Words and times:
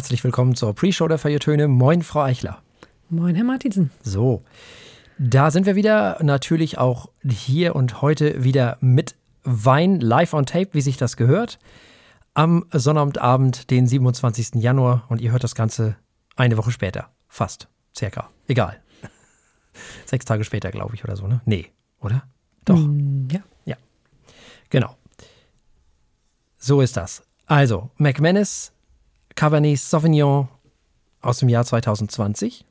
herzlich 0.00 0.24
willkommen 0.24 0.54
zur 0.54 0.74
Pre-Show 0.74 1.08
der 1.08 1.18
Feiertöne. 1.18 1.68
Moin, 1.68 2.00
Frau 2.00 2.22
Eichler. 2.22 2.62
Moin, 3.10 3.34
Herr 3.34 3.44
Martinsen. 3.44 3.90
So, 4.02 4.42
da 5.18 5.50
sind 5.50 5.66
wir 5.66 5.76
wieder. 5.76 6.16
Natürlich 6.22 6.78
auch 6.78 7.10
hier 7.22 7.76
und 7.76 8.00
heute 8.00 8.42
wieder 8.42 8.78
mit 8.80 9.14
Wein 9.44 10.00
live 10.00 10.32
on 10.32 10.46
tape, 10.46 10.70
wie 10.72 10.80
sich 10.80 10.96
das 10.96 11.18
gehört. 11.18 11.58
Am 12.32 12.64
Sonnabendabend, 12.72 13.70
den 13.70 13.86
27. 13.86 14.54
Januar. 14.54 15.04
Und 15.10 15.20
ihr 15.20 15.32
hört 15.32 15.44
das 15.44 15.54
Ganze 15.54 15.96
eine 16.34 16.56
Woche 16.56 16.70
später. 16.70 17.10
Fast. 17.28 17.68
Circa. 17.94 18.30
Egal. 18.48 18.80
Sechs 20.06 20.24
Tage 20.24 20.44
später, 20.44 20.70
glaube 20.70 20.94
ich, 20.94 21.04
oder 21.04 21.16
so, 21.16 21.26
ne? 21.26 21.42
Nee, 21.44 21.72
oder? 22.00 22.22
Doch. 22.64 22.78
Mm, 22.78 23.28
ja. 23.30 23.40
Ja. 23.66 23.76
Genau. 24.70 24.96
So 26.56 26.80
ist 26.80 26.96
das. 26.96 27.22
Also, 27.44 27.90
McManus, 27.98 28.72
Cabernet 29.40 29.78
Sauvignon 29.78 30.48
aus 31.22 31.38
dem 31.38 31.48
Jahr 31.48 31.64
2020. 31.64 32.66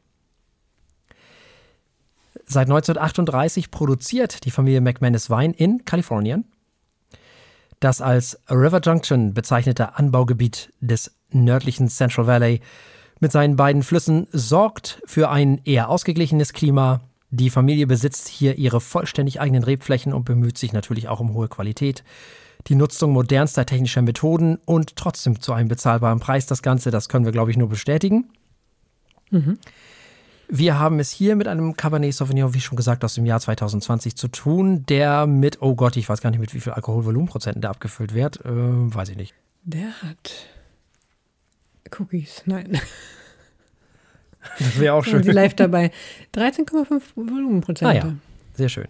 Seit 2.46 2.68
1938 2.68 3.72
produziert 3.72 4.46
die 4.46 4.52
Familie 4.52 4.80
McManus 4.80 5.32
Wein 5.32 5.54
in 5.54 5.84
Kalifornien. 5.86 6.46
Das 7.80 8.02
als 8.02 8.40
River 8.52 8.82
Junction 8.84 9.34
bezeichnete 9.34 9.96
Anbaugebiet 9.98 10.72
des 10.80 11.16
nördlichen 11.32 11.88
Central 11.88 12.28
Valley 12.28 12.62
mit 13.20 13.32
seinen 13.32 13.56
beiden 13.56 13.82
Flüssen 13.82 14.28
sorgt 14.32 15.02
für 15.06 15.32
ein 15.32 15.62
eher 15.64 15.90
ausgeglichenes 15.90 16.54
Klima. 16.54 17.02
Die 17.32 17.50
Familie 17.50 17.88
besitzt 17.88 18.28
hier 18.28 18.60
ihre 18.60 18.80
vollständig 18.80 19.42
eigenen 19.42 19.64
Rebflächen 19.64 20.14
und 20.14 20.24
bemüht 20.24 20.60
sich 20.60 20.72
natürlich 20.72 21.08
auch 21.08 21.20
um 21.20 21.34
hohe 21.34 21.48
Qualität. 21.48 22.04
Die 22.68 22.76
Nutzung 22.76 23.14
modernster 23.14 23.66
technischer 23.66 24.02
Methoden 24.02 24.60
und 24.66 24.96
trotzdem 24.96 25.40
zu 25.40 25.54
einem 25.54 25.70
bezahlbaren 25.70 26.20
Preis 26.20 26.46
das 26.46 26.62
Ganze, 26.62 26.92
das 26.92 27.10
können 27.10 27.26
wir, 27.26 27.32
glaube 27.32 27.52
ich, 27.52 27.58
nur 27.58 27.70
bestätigen. 27.70 28.30
Mhm. 29.32 29.58
Wir 30.52 30.80
haben 30.80 31.00
es 31.00 31.12
hier 31.12 31.36
mit 31.36 31.48
einem 31.48 31.78
Cabernet 31.78 32.14
Sauvignon, 32.14 32.56
wie 32.56 32.60
schon 32.60 32.76
gesagt, 32.76 33.04
aus 33.06 33.14
dem 33.14 33.26
Jahr 33.26 33.40
2020 33.40 34.16
zu 34.16 34.28
tun, 34.30 34.84
der 34.88 35.28
mit, 35.28 35.62
oh 35.62 35.76
Gott, 35.76 35.96
ich 35.96 36.10
weiß 36.10 36.22
gar 36.22 36.32
nicht, 36.32 36.40
mit 36.40 36.54
wie 36.56 36.60
viel 36.60 36.74
Alkoholvolumenprozenten 36.74 37.62
der 37.62 37.70
abgefüllt 37.70 38.16
wird. 38.16 38.44
Äh, 38.44 38.50
weiß 38.50 39.10
ich 39.10 39.18
nicht. 39.18 39.36
Der 39.64 39.90
hat 40.02 40.48
Cookies. 41.98 42.44
Nein. 42.46 42.80
Das 44.58 44.80
wäre 44.80 44.94
auch 44.94 45.04
Sind 45.04 45.20
Sie 45.20 45.26
schön. 45.26 45.36
live 45.36 45.54
dabei. 45.54 45.92
13,5 46.34 47.02
Volumenprozent. 47.16 47.92
Ah 47.92 47.94
ja, 47.94 48.14
sehr 48.54 48.70
schön. 48.70 48.88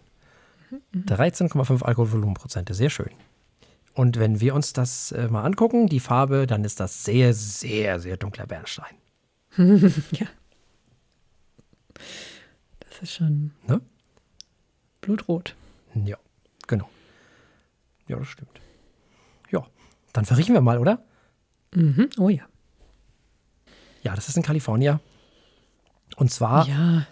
13,5 0.96 1.82
Alkoholvolumenprozente, 1.82 2.76
sehr 2.76 2.92
schön. 2.92 3.10
Und 3.94 4.18
wenn 4.20 4.40
wir 4.40 4.56
uns 4.56 4.74
das 4.74 5.12
äh, 5.12 5.28
mal 5.28 5.44
angucken, 5.44 5.88
die 5.88 6.00
Farbe, 6.00 6.48
dann 6.48 6.64
ist 6.64 6.80
das 6.80 7.04
sehr, 7.04 7.34
sehr, 7.34 8.00
sehr 8.00 8.18
dunkler 8.18 8.46
Bernstein. 8.46 8.96
ja. 9.58 10.28
Das 12.90 13.02
ist 13.02 13.14
schon 13.14 13.52
Ne? 13.68 13.82
blutrot. 15.02 15.56
Ja, 16.06 16.18
genau. 16.68 16.90
Ja, 18.08 18.18
das 18.18 18.28
stimmt. 18.28 18.60
Ja, 19.52 19.66
dann 20.14 20.26
verriechen 20.26 20.54
wir 20.54 20.62
mal, 20.62 20.78
oder? 20.78 21.04
Mhm. 21.74 22.10
Oh 22.18 22.30
ja. 22.30 22.44
Ja, 24.04 24.16
das 24.16 24.30
ist 24.30 24.38
in 24.38 24.44
Kalifornien. 24.44 25.00
Und 26.16 26.32
zwar 26.32 26.68
Ja. 26.68 27.06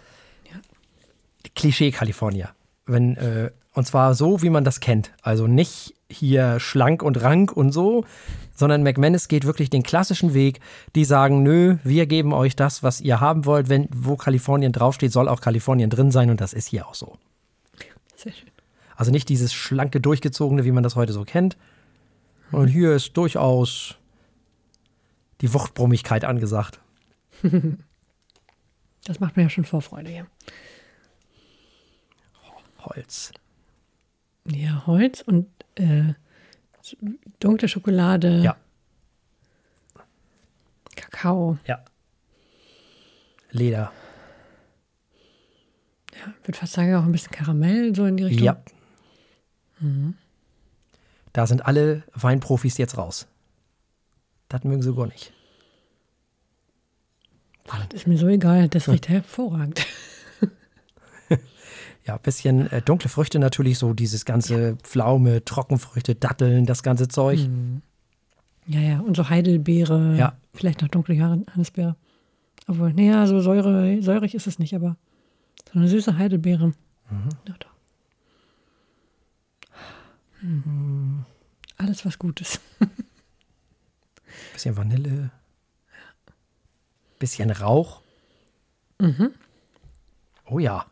Klischee 1.54 1.90
Kalifornier. 1.90 2.54
Wenn, 2.86 3.16
äh, 3.16 3.50
und 3.78 3.84
zwar 3.84 4.16
so, 4.16 4.42
wie 4.42 4.50
man 4.50 4.64
das 4.64 4.80
kennt. 4.80 5.12
Also 5.22 5.46
nicht 5.46 5.94
hier 6.10 6.58
schlank 6.58 7.00
und 7.00 7.22
rank 7.22 7.52
und 7.52 7.70
so, 7.70 8.04
sondern 8.52 8.82
McManus 8.82 9.28
geht 9.28 9.44
wirklich 9.44 9.70
den 9.70 9.84
klassischen 9.84 10.34
Weg. 10.34 10.58
Die 10.96 11.04
sagen, 11.04 11.44
nö, 11.44 11.76
wir 11.84 12.06
geben 12.06 12.32
euch 12.32 12.56
das, 12.56 12.82
was 12.82 13.00
ihr 13.00 13.20
haben 13.20 13.44
wollt. 13.44 13.68
Wenn, 13.68 13.88
wo 13.94 14.16
Kalifornien 14.16 14.72
draufsteht, 14.72 15.12
soll 15.12 15.28
auch 15.28 15.40
Kalifornien 15.40 15.90
drin 15.90 16.10
sein 16.10 16.28
und 16.28 16.40
das 16.40 16.54
ist 16.54 16.66
hier 16.66 16.88
auch 16.88 16.94
so. 16.96 17.18
Sehr 18.16 18.32
schön. 18.32 18.50
Also 18.96 19.12
nicht 19.12 19.28
dieses 19.28 19.52
schlanke, 19.52 20.00
durchgezogene, 20.00 20.64
wie 20.64 20.72
man 20.72 20.82
das 20.82 20.96
heute 20.96 21.12
so 21.12 21.22
kennt. 21.22 21.56
Und 22.50 22.66
hier 22.66 22.94
ist 22.94 23.16
durchaus 23.16 23.94
die 25.40 25.54
Wuchtbrummigkeit 25.54 26.24
angesagt. 26.24 26.80
Das 29.04 29.20
macht 29.20 29.38
mir 29.38 29.44
ja 29.44 29.48
schon 29.48 29.64
Vorfreude 29.64 30.10
hier. 30.10 30.26
Holz. 32.80 33.32
Ja, 34.50 34.86
Holz 34.86 35.20
und 35.22 35.48
äh, 35.76 36.14
dunkle 37.40 37.68
Schokolade. 37.68 38.40
Ja. 38.40 38.56
Kakao. 40.96 41.58
Ja. 41.66 41.84
Leder. 43.50 43.92
Ja, 46.14 46.34
ich 46.40 46.48
würde 46.48 46.58
fast 46.58 46.72
sagen, 46.72 46.94
auch 46.94 47.04
ein 47.04 47.12
bisschen 47.12 47.30
Karamell, 47.30 47.94
so 47.94 48.04
in 48.06 48.16
die 48.16 48.24
Richtung. 48.24 48.44
Ja. 48.44 48.62
Da 51.32 51.46
sind 51.46 51.64
alle 51.64 52.02
Weinprofis 52.14 52.78
jetzt 52.78 52.98
raus. 52.98 53.28
Das 54.48 54.64
mögen 54.64 54.82
sie 54.82 54.94
gar 54.94 55.06
nicht. 55.06 55.32
Ach, 57.68 57.86
das 57.86 58.00
ist 58.00 58.06
mir 58.06 58.18
so 58.18 58.26
egal, 58.26 58.68
das 58.68 58.88
riecht 58.88 59.08
hervorragend. 59.08 59.86
Ja, 62.08 62.14
ein 62.14 62.22
bisschen 62.22 62.72
äh, 62.72 62.80
dunkle 62.80 63.10
Früchte 63.10 63.38
natürlich, 63.38 63.78
so 63.78 63.92
dieses 63.92 64.24
ganze 64.24 64.76
Pflaume, 64.76 65.44
Trockenfrüchte, 65.44 66.14
Datteln, 66.14 66.64
das 66.64 66.82
ganze 66.82 67.06
Zeug. 67.08 67.38
Ja, 68.66 68.80
ja, 68.80 69.00
und 69.00 69.14
so 69.14 69.28
Heidelbeere. 69.28 70.16
Ja. 70.16 70.32
Vielleicht 70.54 70.80
noch 70.80 70.88
dunkle 70.88 71.14
Johannisbeere. 71.14 71.96
Obwohl, 72.66 72.94
naja, 72.94 73.26
so 73.26 73.40
säure, 73.40 74.00
säurig 74.00 74.34
ist 74.34 74.46
es 74.46 74.58
nicht, 74.58 74.74
aber 74.74 74.96
so 75.70 75.78
eine 75.78 75.86
süße 75.86 76.16
Heidelbeere. 76.16 76.68
Mhm. 77.10 77.28
Ja, 77.46 77.54
doch. 77.58 77.74
Hm. 80.40 81.26
Alles 81.76 82.06
was 82.06 82.18
Gutes. 82.18 82.58
Bisschen 84.54 84.78
Vanille. 84.78 85.30
Bisschen 87.18 87.50
Rauch. 87.50 88.00
Mhm. 88.98 89.32
Oh 90.46 90.58
ja. 90.58 90.86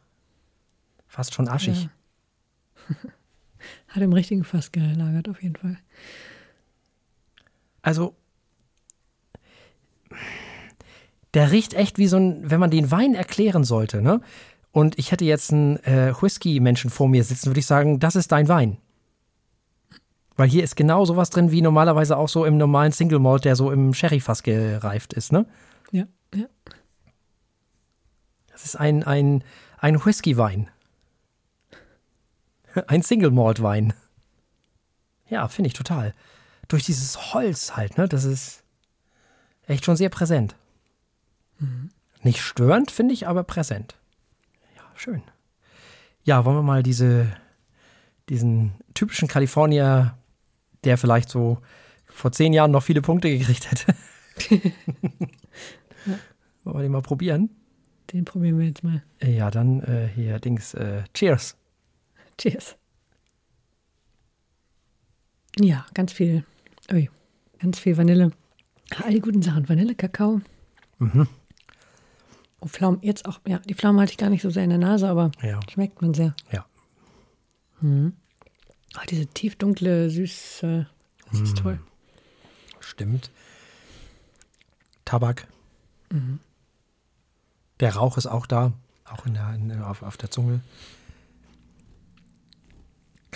Fast 1.17 1.33
schon 1.33 1.49
aschig. 1.49 1.89
Ja. 2.91 2.97
Hat 3.89 4.03
im 4.03 4.13
richtigen 4.13 4.45
Fass 4.45 4.71
gelagert, 4.71 5.31
auf 5.31 5.43
jeden 5.43 5.57
Fall. 5.57 5.79
Also, 7.81 8.15
der 11.33 11.53
riecht 11.53 11.73
echt 11.73 11.97
wie 11.97 12.07
so 12.07 12.19
ein, 12.19 12.51
wenn 12.51 12.61
man 12.61 12.71
den 12.71 12.91
Wein 12.91 13.15
erklären 13.15 13.65
sollte, 13.65 14.03
ne? 14.03 14.21
Und 14.73 14.99
ich 14.99 15.11
hätte 15.11 15.25
jetzt 15.25 15.55
einen 15.55 15.79
äh, 15.85 16.13
Whisky-Menschen 16.21 16.91
vor 16.91 17.09
mir 17.09 17.25
sitzen, 17.25 17.47
würde 17.47 17.61
ich 17.61 17.67
sagen, 17.67 17.99
das 17.99 18.15
ist 18.15 18.31
dein 18.31 18.49
Wein. 18.49 18.77
Weil 20.37 20.51
hier 20.51 20.65
ist 20.65 20.77
genau 20.77 21.07
sowas 21.07 21.31
drin, 21.31 21.51
wie 21.51 21.63
normalerweise 21.63 22.19
auch 22.19 22.29
so 22.29 22.45
im 22.45 22.59
normalen 22.59 22.93
Single 22.93 23.21
Malt, 23.21 23.47
der 23.47 23.57
so 23.57 23.73
im 23.73 23.95
Sherry-Fass 23.95 24.43
gereift 24.43 25.15
ist, 25.15 25.33
ne? 25.33 25.47
Ja, 25.93 26.05
ja. 26.35 26.45
Das 28.53 28.67
ist 28.67 28.77
ein, 28.77 29.03
ein, 29.03 29.43
ein 29.79 30.05
Whisky-Wein. 30.05 30.69
Ein 32.87 33.03
Single 33.03 33.31
Malt 33.31 33.63
Wein. 33.63 33.93
Ja, 35.29 35.49
finde 35.49 35.69
ich 35.69 35.75
total. 35.75 36.15
Durch 36.69 36.85
dieses 36.85 37.35
Holz 37.35 37.77
halt, 37.77 37.99
ne? 37.99 38.09
Das 38.09 38.25
ist 38.25 38.63
echt 39.67 39.85
schon 39.85 39.97
sehr 39.97 40.09
präsent. 40.09 40.55
Nicht 42.23 42.41
störend, 42.41 42.91
finde 42.91 43.15
ich, 43.15 43.27
aber 43.27 43.45
präsent. 43.45 43.97
Ja, 44.77 44.83
schön. 44.95 45.23
Ja, 46.23 46.45
wollen 46.45 46.57
wir 46.57 46.63
mal 46.63 46.83
diese, 46.83 47.33
diesen 48.29 48.75
typischen 48.95 49.29
Kalifornier, 49.29 50.17
der 50.85 50.99
vielleicht 50.99 51.31
so 51.31 51.59
vor 52.05 52.33
zehn 52.33 52.53
Jahren 52.53 52.71
noch 52.71 52.83
viele 52.83 53.03
Punkte 53.03 53.29
gekriegt 53.31 53.71
hätte. 53.71 53.95
Wollen 56.65 56.77
wir 56.77 56.83
den 56.83 56.93
mal 56.93 57.03
probieren? 57.03 57.51
Den 58.13 58.25
probieren 58.25 58.59
wir 58.59 58.67
jetzt 58.67 58.85
mal. 58.85 59.03
Ja, 59.23 59.51
dann 59.51 59.81
äh, 59.83 60.09
hier 60.15 60.39
Dings. 60.39 60.75
Äh, 60.75 61.05
cheers. 61.15 61.57
Cheers. 62.39 62.77
Ja, 65.59 65.87
ganz 65.95 66.13
viel. 66.13 66.45
Ui, 66.93 67.09
ganz 67.59 67.79
viel 67.79 67.97
Vanille. 67.97 68.31
All 69.03 69.11
die 69.13 69.21
guten 69.21 69.43
Sachen. 69.43 69.69
Vanille, 69.69 69.95
Kakao. 69.95 70.41
Mhm. 70.99 71.29
Oh, 72.61 72.67
Pflaumen. 72.67 73.01
Jetzt 73.03 73.27
auch. 73.27 73.41
Ja, 73.47 73.59
die 73.61 73.75
Pflaumen 73.75 73.99
halte 74.01 74.13
ich 74.13 74.19
gar 74.19 74.31
nicht 74.31 74.43
so 74.43 74.51
sehr 74.51 74.65
in 74.65 74.71
der 74.71 74.79
Nase, 74.79 75.09
aber 75.09 75.31
Ja, 75.43 75.61
schmeckt 75.71 76.03
man 76.03 76.15
sehr. 76.15 76.35
ja. 76.53 76.67
Ah, 77.83 79.05
diese 79.11 79.27
tiefdunkle, 79.27 80.09
süße. 80.11 80.87
Das 81.31 81.41
ist 81.41 81.59
toll. 81.59 81.79
Stimmt. 82.81 83.31
Tabak. 85.05 85.47
Der 87.81 87.95
Rauch 87.95 88.17
ist 88.17 88.27
auch 88.27 88.47
da, 88.47 88.73
auch 89.05 89.27
in 89.27 89.35
der, 89.35 89.53
in, 89.55 89.83
auf, 89.83 90.03
auf 90.03 90.17
der 90.17 90.31
Zunge. 90.31 90.61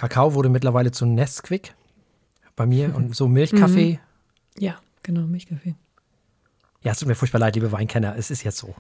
Kakao 0.01 0.33
wurde 0.33 0.49
mittlerweile 0.49 0.93
zu 0.93 1.05
Nesquik 1.05 1.75
bei 2.57 2.65
mir 2.65 2.95
und 2.97 3.15
so 3.15 3.29
Milchkaffee. 3.29 4.01
Ja, 4.57 4.81
genau, 5.03 5.27
Milchkaffee. 5.27 5.75
Ja, 6.81 6.93
es 6.93 6.99
tut 6.99 7.07
mir 7.07 7.15
furchtbar 7.15 7.39
leid, 7.39 7.55
liebe 7.55 7.71
Weinkenner. 7.71 8.17
Es 8.17 8.31
ist 8.31 8.43
jetzt 8.43 8.57
so. 8.57 8.75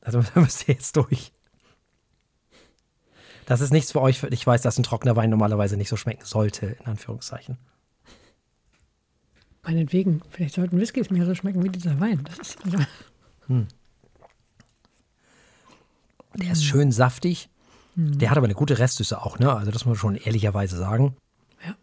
Also 0.00 0.24
da 0.34 0.40
müsst 0.40 0.66
ihr 0.68 0.74
jetzt 0.74 0.96
durch. 0.96 1.30
Das 3.46 3.60
ist 3.60 3.70
nichts 3.70 3.92
für 3.92 4.00
euch. 4.00 4.20
Ich 4.30 4.44
weiß, 4.44 4.60
dass 4.62 4.76
ein 4.76 4.82
trockener 4.82 5.14
Wein 5.14 5.30
normalerweise 5.30 5.76
nicht 5.76 5.88
so 5.88 5.96
schmecken 5.96 6.24
sollte, 6.24 6.66
in 6.66 6.86
Anführungszeichen. 6.86 7.56
Meinetwegen, 9.62 10.22
vielleicht 10.30 10.56
sollten 10.56 10.80
Whiskys 10.80 11.10
mehr 11.10 11.26
so 11.26 11.36
schmecken 11.36 11.62
wie 11.62 11.68
dieser 11.68 12.00
Wein. 12.00 12.24
Das 12.24 12.40
ist 12.40 12.64
also 12.64 12.78
Der 16.34 16.50
ist 16.50 16.64
schön 16.64 16.90
saftig. 16.90 17.49
Der 18.02 18.30
hat 18.30 18.38
aber 18.38 18.46
eine 18.46 18.54
gute 18.54 18.78
Restsüße 18.78 19.20
auch, 19.20 19.38
ne? 19.38 19.52
Also 19.52 19.70
das 19.70 19.84
muss 19.84 20.02
man 20.02 20.14
schon 20.14 20.16
ehrlicherweise 20.16 20.76
sagen. 20.76 21.16
Ja. 21.66 21.74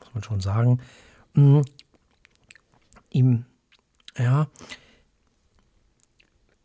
Muss 0.00 0.14
man 0.14 0.22
schon 0.22 0.40
sagen. 0.40 0.80
Mm. 1.34 1.60
Ihm, 3.10 3.44
ja. 4.16 4.46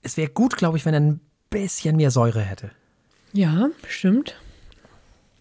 Es 0.02 0.16
wäre 0.16 0.30
gut, 0.30 0.56
glaube 0.56 0.78
ich, 0.78 0.86
wenn 0.86 0.94
er 0.94 1.02
ein 1.02 1.20
bisschen 1.50 1.98
mehr 1.98 2.12
Säure 2.12 2.42
hätte. 2.42 2.72
Ja, 3.34 3.68
stimmt. 3.88 4.40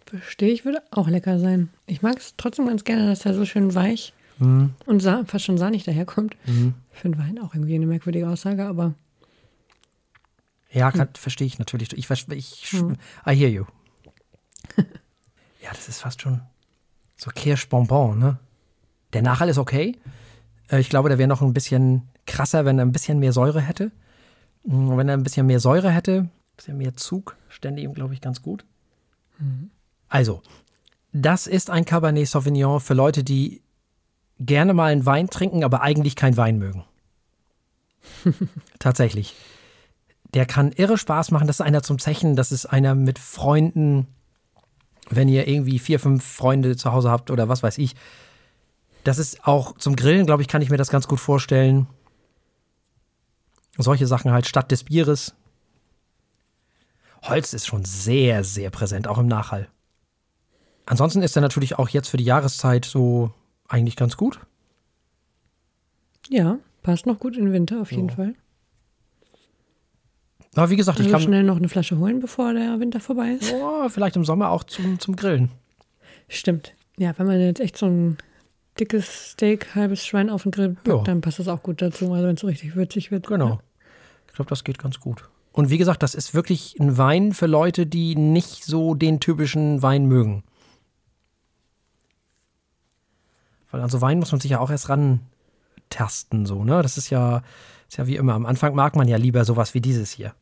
Verstehe 0.07 0.53
ich, 0.53 0.65
würde 0.65 0.83
auch 0.91 1.09
lecker 1.09 1.39
sein. 1.39 1.69
Ich 1.87 2.03
mag 2.03 2.19
es 2.19 2.35
trotzdem 2.37 2.67
ganz 2.67 2.85
gerne, 2.85 3.07
dass 3.07 3.25
er 3.25 3.35
so 3.35 3.45
schön 3.45 3.75
weich 3.75 4.15
und 4.39 5.01
sa 5.01 5.25
fast 5.27 5.45
schon 5.45 5.59
sahnig 5.59 5.85
daherkommt. 5.85 6.37
Für 6.93 7.05
einen 7.05 7.19
Wein 7.19 7.39
auch 7.39 7.55
irgendwie 7.55 7.77
eine 7.77 7.87
merkwürdige 7.87 8.29
Aussage, 8.29 8.67
aber 8.67 8.95
Ja, 10.75 10.91
kann, 10.91 11.09
verstehe 11.15 11.47
ich 11.47 11.59
natürlich. 11.59 11.93
Ich, 11.97 12.11
ich, 12.11 12.73
I 12.75 13.35
hear 13.35 13.49
you. 13.49 13.65
ja, 14.77 15.71
das 15.71 15.89
ist 15.89 16.01
fast 16.01 16.21
schon 16.21 16.43
so 17.17 17.31
Kirschbonbon, 17.31 18.19
ne? 18.19 18.39
Der 19.13 19.23
Nachhall 19.23 19.49
ist 19.49 19.59
okay. 19.59 19.97
Äh, 20.69 20.81
Ich 20.81 20.89
glaube, 20.91 21.09
der 21.09 21.19
wäre 21.19 21.29
noch 21.29 21.43
ein 21.43 21.53
bisschen 21.55 22.09
krasser, 22.27 22.65
wenn 22.65 22.79
er 22.79 22.85
ein 22.85 22.93
bisschen 22.93 23.21
mehr 23.21 23.33
Säure 23.33 23.61
hätte. 23.61 23.93
Mm, 24.65 24.97
Wenn 24.97 25.09
er 25.09 25.17
ein 25.17 25.23
bisschen 25.23 25.47
mehr 25.47 25.61
Säure 25.61 25.91
hätte, 25.91 26.23
ein 26.23 26.31
bisschen 26.57 26.77
mehr 26.77 26.97
Zug, 26.97 27.37
stände 27.49 27.81
ihm, 27.83 27.95
glaube 27.95 28.15
ich, 28.15 28.21
ganz 28.21 28.43
gut. 28.43 28.65
Also, 30.09 30.43
das 31.13 31.47
ist 31.47 31.71
ein 31.71 31.85
Cabernet 31.85 32.27
Sauvignon 32.29 32.81
für 32.81 32.95
Leute, 32.95 33.23
die 33.25 33.63
gerne 34.41 34.75
mal 34.75 34.91
einen 34.93 35.07
Wein 35.07 35.29
trinken, 35.31 35.63
aber 35.63 35.83
eigentlich 35.83 36.17
keinen 36.17 36.37
Wein 36.37 36.59
mögen. 36.59 36.85
Tatsächlich. 38.79 39.35
Der 40.35 40.47
kann 40.47 40.73
irre 40.73 40.99
Spaß 40.99 41.31
machen. 41.31 41.47
Das 41.47 41.57
ist 41.57 41.67
einer 41.67 41.83
zum 41.83 41.99
Zechen. 41.99 42.37
Das 42.37 42.53
ist 42.53 42.67
einer 42.67 42.95
mit 42.95 43.19
Freunden. 43.19 44.09
Wenn 45.09 45.29
ihr 45.29 45.47
irgendwie 45.47 45.79
vier, 45.79 46.01
fünf 46.01 46.25
Freunde 46.25 46.77
zu 46.77 46.93
Hause 46.93 47.11
habt 47.11 47.31
oder 47.31 47.49
was 47.49 47.63
weiß 47.63 47.79
ich. 47.79 47.95
Das 49.05 49.19
ist 49.19 49.47
auch 49.47 49.77
zum 49.77 49.97
Grillen, 49.97 50.27
glaube 50.27 50.43
ich, 50.43 50.49
kann 50.49 50.63
ich 50.63 50.71
mir 50.71 50.79
das 50.79 50.91
ganz 50.91 51.07
gut 51.07 51.21
vorstellen. 51.21 51.87
Solche 53.77 54.07
Sachen 54.07 54.33
halt 54.33 54.47
statt 54.47 54.71
des 54.71 54.85
Bieres. 54.85 55.35
Holz 57.23 57.53
ist 57.53 57.67
schon 57.67 57.85
sehr, 57.85 58.45
sehr 58.45 58.71
präsent, 58.71 59.07
auch 59.07 59.19
im 59.19 59.27
Nachhall. 59.27 59.69
Ansonsten 60.87 61.23
ist 61.23 61.37
er 61.37 61.43
natürlich 61.43 61.79
auch 61.79 61.89
jetzt 61.89 62.09
für 62.09 62.17
die 62.17 62.25
Jahreszeit 62.25 62.85
so 62.85 63.33
eigentlich 63.69 63.97
ganz 63.97 64.17
gut. 64.17 64.41
ja, 66.29 66.59
passt 66.83 67.07
noch 67.07 67.19
gut 67.19 67.37
in 67.37 67.47
den 67.47 67.53
Winter 67.53 67.81
auf 67.81 67.93
jeden 67.93 68.11
Fall. 68.11 68.35
Aber 70.55 70.71
wie 70.71 70.77
gesagt, 70.77 70.99
ich 71.01 71.07
Also 71.07 71.17
kann 71.17 71.23
schnell 71.23 71.43
noch 71.43 71.57
eine 71.57 71.69
Flasche 71.69 71.99
holen, 71.99 72.21
bevor 72.21 72.53
der 72.55 72.79
Winter 72.81 73.01
vorbei 73.01 73.31
ist. 73.33 73.53
oh, 73.53 73.89
vielleicht 73.89 74.17
im 74.17 74.25
Sommer 74.25 74.51
auch 74.51 74.65
zum, 74.65 74.99
zum 75.01 75.17
Grillen. 75.17 75.51
Stimmt. 76.29 76.75
Ja, 76.97 77.13
wenn 77.19 77.27
man 77.27 77.41
jetzt 77.41 77.61
echt 77.61 77.77
so 77.77 77.87
ein 77.87 78.19
dickes 78.79 79.33
Steak, 79.33 79.75
halbes 79.75 80.05
Schwein 80.07 80.31
auf 80.31 80.45
den 80.45 80.53
Grill 80.53 80.71
packt, 80.71 80.87
Ja. 80.89 81.03
dann 81.03 81.21
passt 81.21 81.39
das 81.39 81.49
auch 81.49 81.63
gut 81.63 81.83
dazu, 81.83 82.13
also 82.13 82.27
wenn 82.27 82.35
es 82.35 82.41
so 82.41 82.47
richtig 82.47 82.77
würzig 82.77 83.11
wird. 83.11 83.27
Genau. 83.27 83.61
Ich 84.29 84.35
glaube, 84.35 84.49
das 84.49 84.65
geht 84.65 84.79
ganz 84.79 85.01
gut. 85.01 85.29
Und 85.53 85.71
wie 85.71 85.79
gesagt, 85.79 86.03
das 86.03 86.15
ist 86.17 86.35
wirklich 86.35 86.77
ein 86.81 86.99
Wein 86.99 87.33
für 87.33 87.47
Leute, 87.47 87.87
die 87.87 88.17
nicht 88.17 88.65
so 88.65 88.95
den 88.95 89.21
typischen 89.21 89.83
Wein 89.83 90.07
mögen. 90.07 90.43
Weil 93.71 93.81
an 93.81 93.89
so 93.91 94.01
Wein 94.01 94.19
muss 94.19 94.33
man 94.33 94.41
sich 94.41 94.51
ja 94.53 94.61
auch 94.61 94.71
erst 94.71 94.89
rantasten, 94.89 96.47
so, 96.47 96.65
ne? 96.65 96.83
Das 96.83 96.97
ist 96.97 97.11
ja, 97.11 97.43
ist 97.89 97.99
ja 97.99 98.07
wie 98.07 98.17
immer. 98.17 98.35
Am 98.35 98.47
Anfang 98.47 98.75
mag 98.75 98.97
man 98.97 99.09
ja 99.09 99.17
lieber 99.17 99.45
sowas 99.45 99.75
wie 99.75 99.81
dieses 99.81 100.11
hier. 100.13 100.35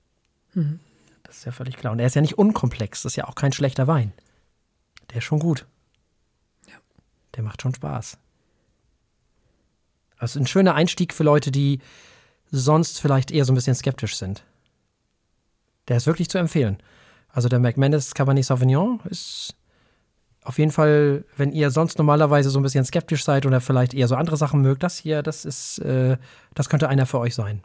Das 1.23 1.39
ist 1.39 1.45
ja 1.45 1.53
völlig 1.53 1.77
klar. 1.77 1.93
Und 1.93 1.99
er 1.99 2.07
ist 2.07 2.15
ja 2.15 2.23
nicht 2.23 2.39
unkomplex. 2.39 3.03
Das 3.03 3.13
ist 3.13 3.17
ja 3.17 3.27
auch 3.27 3.35
kein 3.35 3.53
schlechter 3.53 3.87
Wein. 3.87 4.13
Der 5.11 5.19
ist 5.19 5.25
schon 5.25 5.39
gut. 5.39 5.67
Ja. 6.69 6.75
Der 7.35 7.43
macht 7.43 7.63
schon 7.63 7.75
Spaß. 7.75 8.19
Also 10.19 10.39
ein 10.39 10.47
schöner 10.47 10.75
Einstieg 10.75 11.13
für 11.15 11.25
Leute, 11.25 11.51
die 11.51 11.81
sonst 12.51 13.01
vielleicht 13.01 13.31
eher 13.31 13.45
so 13.45 13.53
ein 13.53 13.57
bisschen 13.57 13.75
skeptisch 13.75 14.17
sind. 14.17 14.45
Der 15.89 15.97
ist 15.97 16.07
wirklich 16.07 16.29
zu 16.29 16.39
empfehlen. 16.39 16.79
Also 17.29 17.49
der 17.49 17.59
McManus 17.59 18.15
Cabernet 18.15 18.45
Sauvignon 18.45 19.01
ist 19.05 19.57
auf 20.45 20.59
jeden 20.59 20.71
Fall, 20.71 21.25
wenn 21.37 21.53
ihr 21.53 21.71
sonst 21.71 21.99
normalerweise 21.99 22.51
so 22.51 22.59
ein 22.59 22.63
bisschen 22.63 22.85
skeptisch 22.85 23.25
seid 23.25 23.47
oder 23.47 23.61
vielleicht 23.61 23.95
eher 23.95 24.09
so 24.09 24.17
andere 24.17 24.37
Sachen 24.37 24.61
mögt, 24.61 24.83
das 24.83 24.99
hier, 24.99 25.23
das 25.23 25.45
ist, 25.45 25.79
äh, 25.79 26.17
das 26.55 26.69
könnte 26.69 26.89
einer 26.89 27.07
für 27.07 27.21
euch 27.21 27.35
sein. 27.35 27.63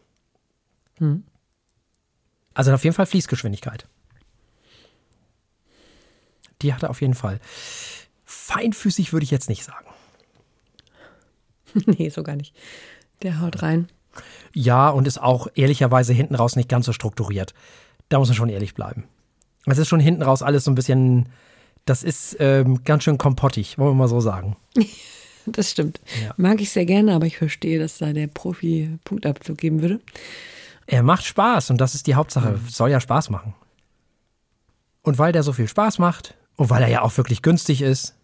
Hm. 0.99 1.23
Also 2.57 2.73
auf 2.73 2.83
jeden 2.83 2.95
Fall 2.95 3.05
Fließgeschwindigkeit. 3.05 3.85
Die 6.63 6.73
hat 6.73 6.81
er 6.81 6.89
auf 6.89 7.01
jeden 7.01 7.13
Fall. 7.13 7.39
Feinfüßig 8.25 9.13
würde 9.13 9.25
ich 9.25 9.29
jetzt 9.29 9.47
nicht 9.47 9.63
sagen. 9.63 9.85
nee, 11.85 12.09
so 12.09 12.23
gar 12.23 12.35
nicht. 12.35 12.55
Der 13.21 13.41
haut 13.41 13.61
rein. 13.61 13.89
Ja, 14.55 14.89
und 14.89 15.05
ist 15.05 15.21
auch 15.21 15.47
ehrlicherweise 15.53 16.13
hinten 16.13 16.33
raus 16.33 16.55
nicht 16.55 16.67
ganz 16.67 16.87
so 16.87 16.93
strukturiert. 16.93 17.53
Da 18.09 18.17
muss 18.17 18.29
man 18.29 18.35
schon 18.35 18.49
ehrlich 18.49 18.73
bleiben. 18.73 19.03
Es 19.67 19.77
ist 19.77 19.87
schon 19.87 19.99
hinten 19.99 20.23
raus 20.23 20.41
alles 20.41 20.63
so 20.63 20.71
ein 20.71 20.75
bisschen, 20.75 21.29
das 21.85 22.01
ist 22.01 22.37
ähm, 22.39 22.83
ganz 22.83 23.03
schön 23.03 23.19
kompottig, 23.19 23.77
wollen 23.77 23.91
wir 23.91 23.95
mal 23.95 24.07
so 24.07 24.19
sagen. 24.19 24.57
Das 25.49 25.71
stimmt. 25.71 26.01
Ja. 26.21 26.33
Mag 26.35 26.59
ich 26.59 26.71
sehr 26.71 26.85
gerne, 26.85 27.13
aber 27.13 27.25
ich 27.25 27.37
verstehe, 27.37 27.79
dass 27.79 27.99
da 27.99 28.11
der 28.11 28.27
Profi 28.27 28.99
Punktabzug 29.05 29.57
geben 29.57 29.81
würde. 29.81 30.01
Er 30.87 31.03
macht 31.03 31.25
Spaß 31.25 31.69
und 31.69 31.79
das 31.79 31.95
ist 31.95 32.07
die 32.07 32.15
Hauptsache. 32.15 32.59
Soll 32.69 32.89
ja 32.89 32.99
Spaß 32.99 33.29
machen. 33.29 33.53
Und 35.03 35.19
weil 35.19 35.33
der 35.33 35.43
so 35.43 35.53
viel 35.53 35.67
Spaß 35.67 35.99
macht 35.99 36.35
und 36.55 36.69
weil 36.69 36.81
er 36.81 36.89
ja 36.89 37.01
auch 37.01 37.15
wirklich 37.17 37.41
günstig 37.41 37.81
ist 37.81 38.15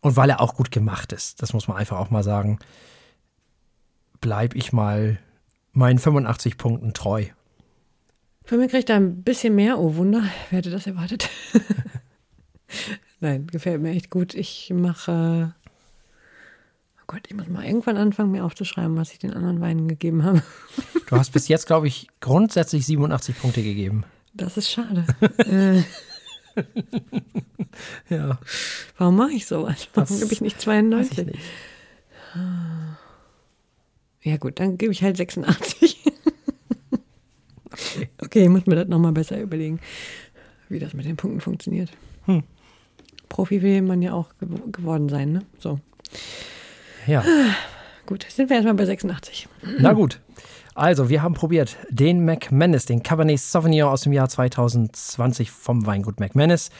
und 0.00 0.16
weil 0.16 0.30
er 0.30 0.40
auch 0.40 0.54
gut 0.54 0.70
gemacht 0.70 1.12
ist, 1.12 1.42
das 1.42 1.52
muss 1.52 1.68
man 1.68 1.76
einfach 1.76 1.98
auch 1.98 2.10
mal 2.10 2.22
sagen, 2.22 2.58
bleib 4.20 4.54
ich 4.54 4.72
mal 4.72 5.18
meinen 5.72 5.98
85 5.98 6.56
Punkten 6.56 6.92
treu. 6.94 7.26
Für 8.44 8.56
mich 8.56 8.70
kriegt 8.70 8.88
er 8.88 8.96
ein 8.96 9.22
bisschen 9.22 9.54
mehr. 9.54 9.78
Oh 9.78 9.96
Wunder, 9.96 10.22
wer 10.50 10.58
hätte 10.58 10.70
das 10.70 10.86
erwartet? 10.86 11.28
Nein, 13.20 13.46
gefällt 13.46 13.82
mir 13.82 13.90
echt 13.90 14.10
gut. 14.10 14.34
Ich 14.34 14.72
mache. 14.74 15.54
Gott, 17.08 17.22
ich 17.26 17.34
muss 17.34 17.48
mal 17.48 17.64
irgendwann 17.64 17.96
anfangen, 17.96 18.30
mir 18.30 18.44
aufzuschreiben, 18.44 18.96
was 18.96 19.10
ich 19.12 19.18
den 19.18 19.32
anderen 19.32 19.60
Weinen 19.60 19.88
gegeben 19.88 20.22
habe. 20.24 20.42
Du 21.08 21.16
hast 21.16 21.32
bis 21.32 21.48
jetzt, 21.48 21.66
glaube 21.66 21.88
ich, 21.88 22.06
grundsätzlich 22.20 22.84
87 22.86 23.36
Punkte 23.40 23.62
gegeben. 23.62 24.04
Das 24.34 24.56
ist 24.56 24.70
schade. 24.70 25.04
äh, 25.38 25.82
Ja, 28.10 28.38
warum 28.98 29.16
mache 29.16 29.32
ich 29.32 29.46
sowas? 29.46 29.88
Warum 29.94 30.08
Das 30.08 30.20
gebe 30.20 30.32
ich 30.32 30.40
nicht 30.40 30.56
weiß 30.58 30.64
92? 30.64 31.18
ich 31.18 31.26
nicht. 31.26 31.38
Ja, 34.22 34.36
gut, 34.36 34.60
dann 34.60 34.76
gebe 34.76 34.92
ich 34.92 35.02
halt 35.02 35.16
86. 35.16 36.04
okay, 38.22 38.42
ich 38.42 38.48
muss 38.48 38.66
mir 38.66 38.76
das 38.76 38.88
nochmal 38.88 39.12
besser 39.12 39.40
überlegen, 39.40 39.80
wie 40.68 40.78
das 40.78 40.92
mit 40.92 41.06
den 41.06 41.16
Punkten 41.16 41.40
funktioniert. 41.40 41.90
Hm. 42.26 42.42
Profi 43.28 43.62
will 43.62 43.82
man 43.82 44.02
ja 44.02 44.12
auch 44.12 44.28
gew 44.40 44.58
geworden 44.70 45.08
sein, 45.08 45.32
ne? 45.32 45.42
So, 45.58 45.80
Ja. 47.08 47.24
gut, 48.06 48.26
sind 48.28 48.50
wir 48.50 48.56
erstmal 48.56 48.74
bei 48.74 48.84
86. 48.84 49.48
Na 49.78 49.92
gut. 49.94 50.20
Also, 50.74 51.08
wir 51.08 51.22
haben 51.22 51.34
probiert 51.34 51.76
den 51.90 52.24
McManus, 52.24 52.84
den 52.84 53.02
Cabernet 53.02 53.40
Sauvignon 53.40 53.88
aus 53.88 54.02
dem 54.02 54.12
Jahr 54.12 54.28
2020 54.28 55.50
vom 55.50 55.86
Weingut 55.86 56.20
McManus. 56.20 56.70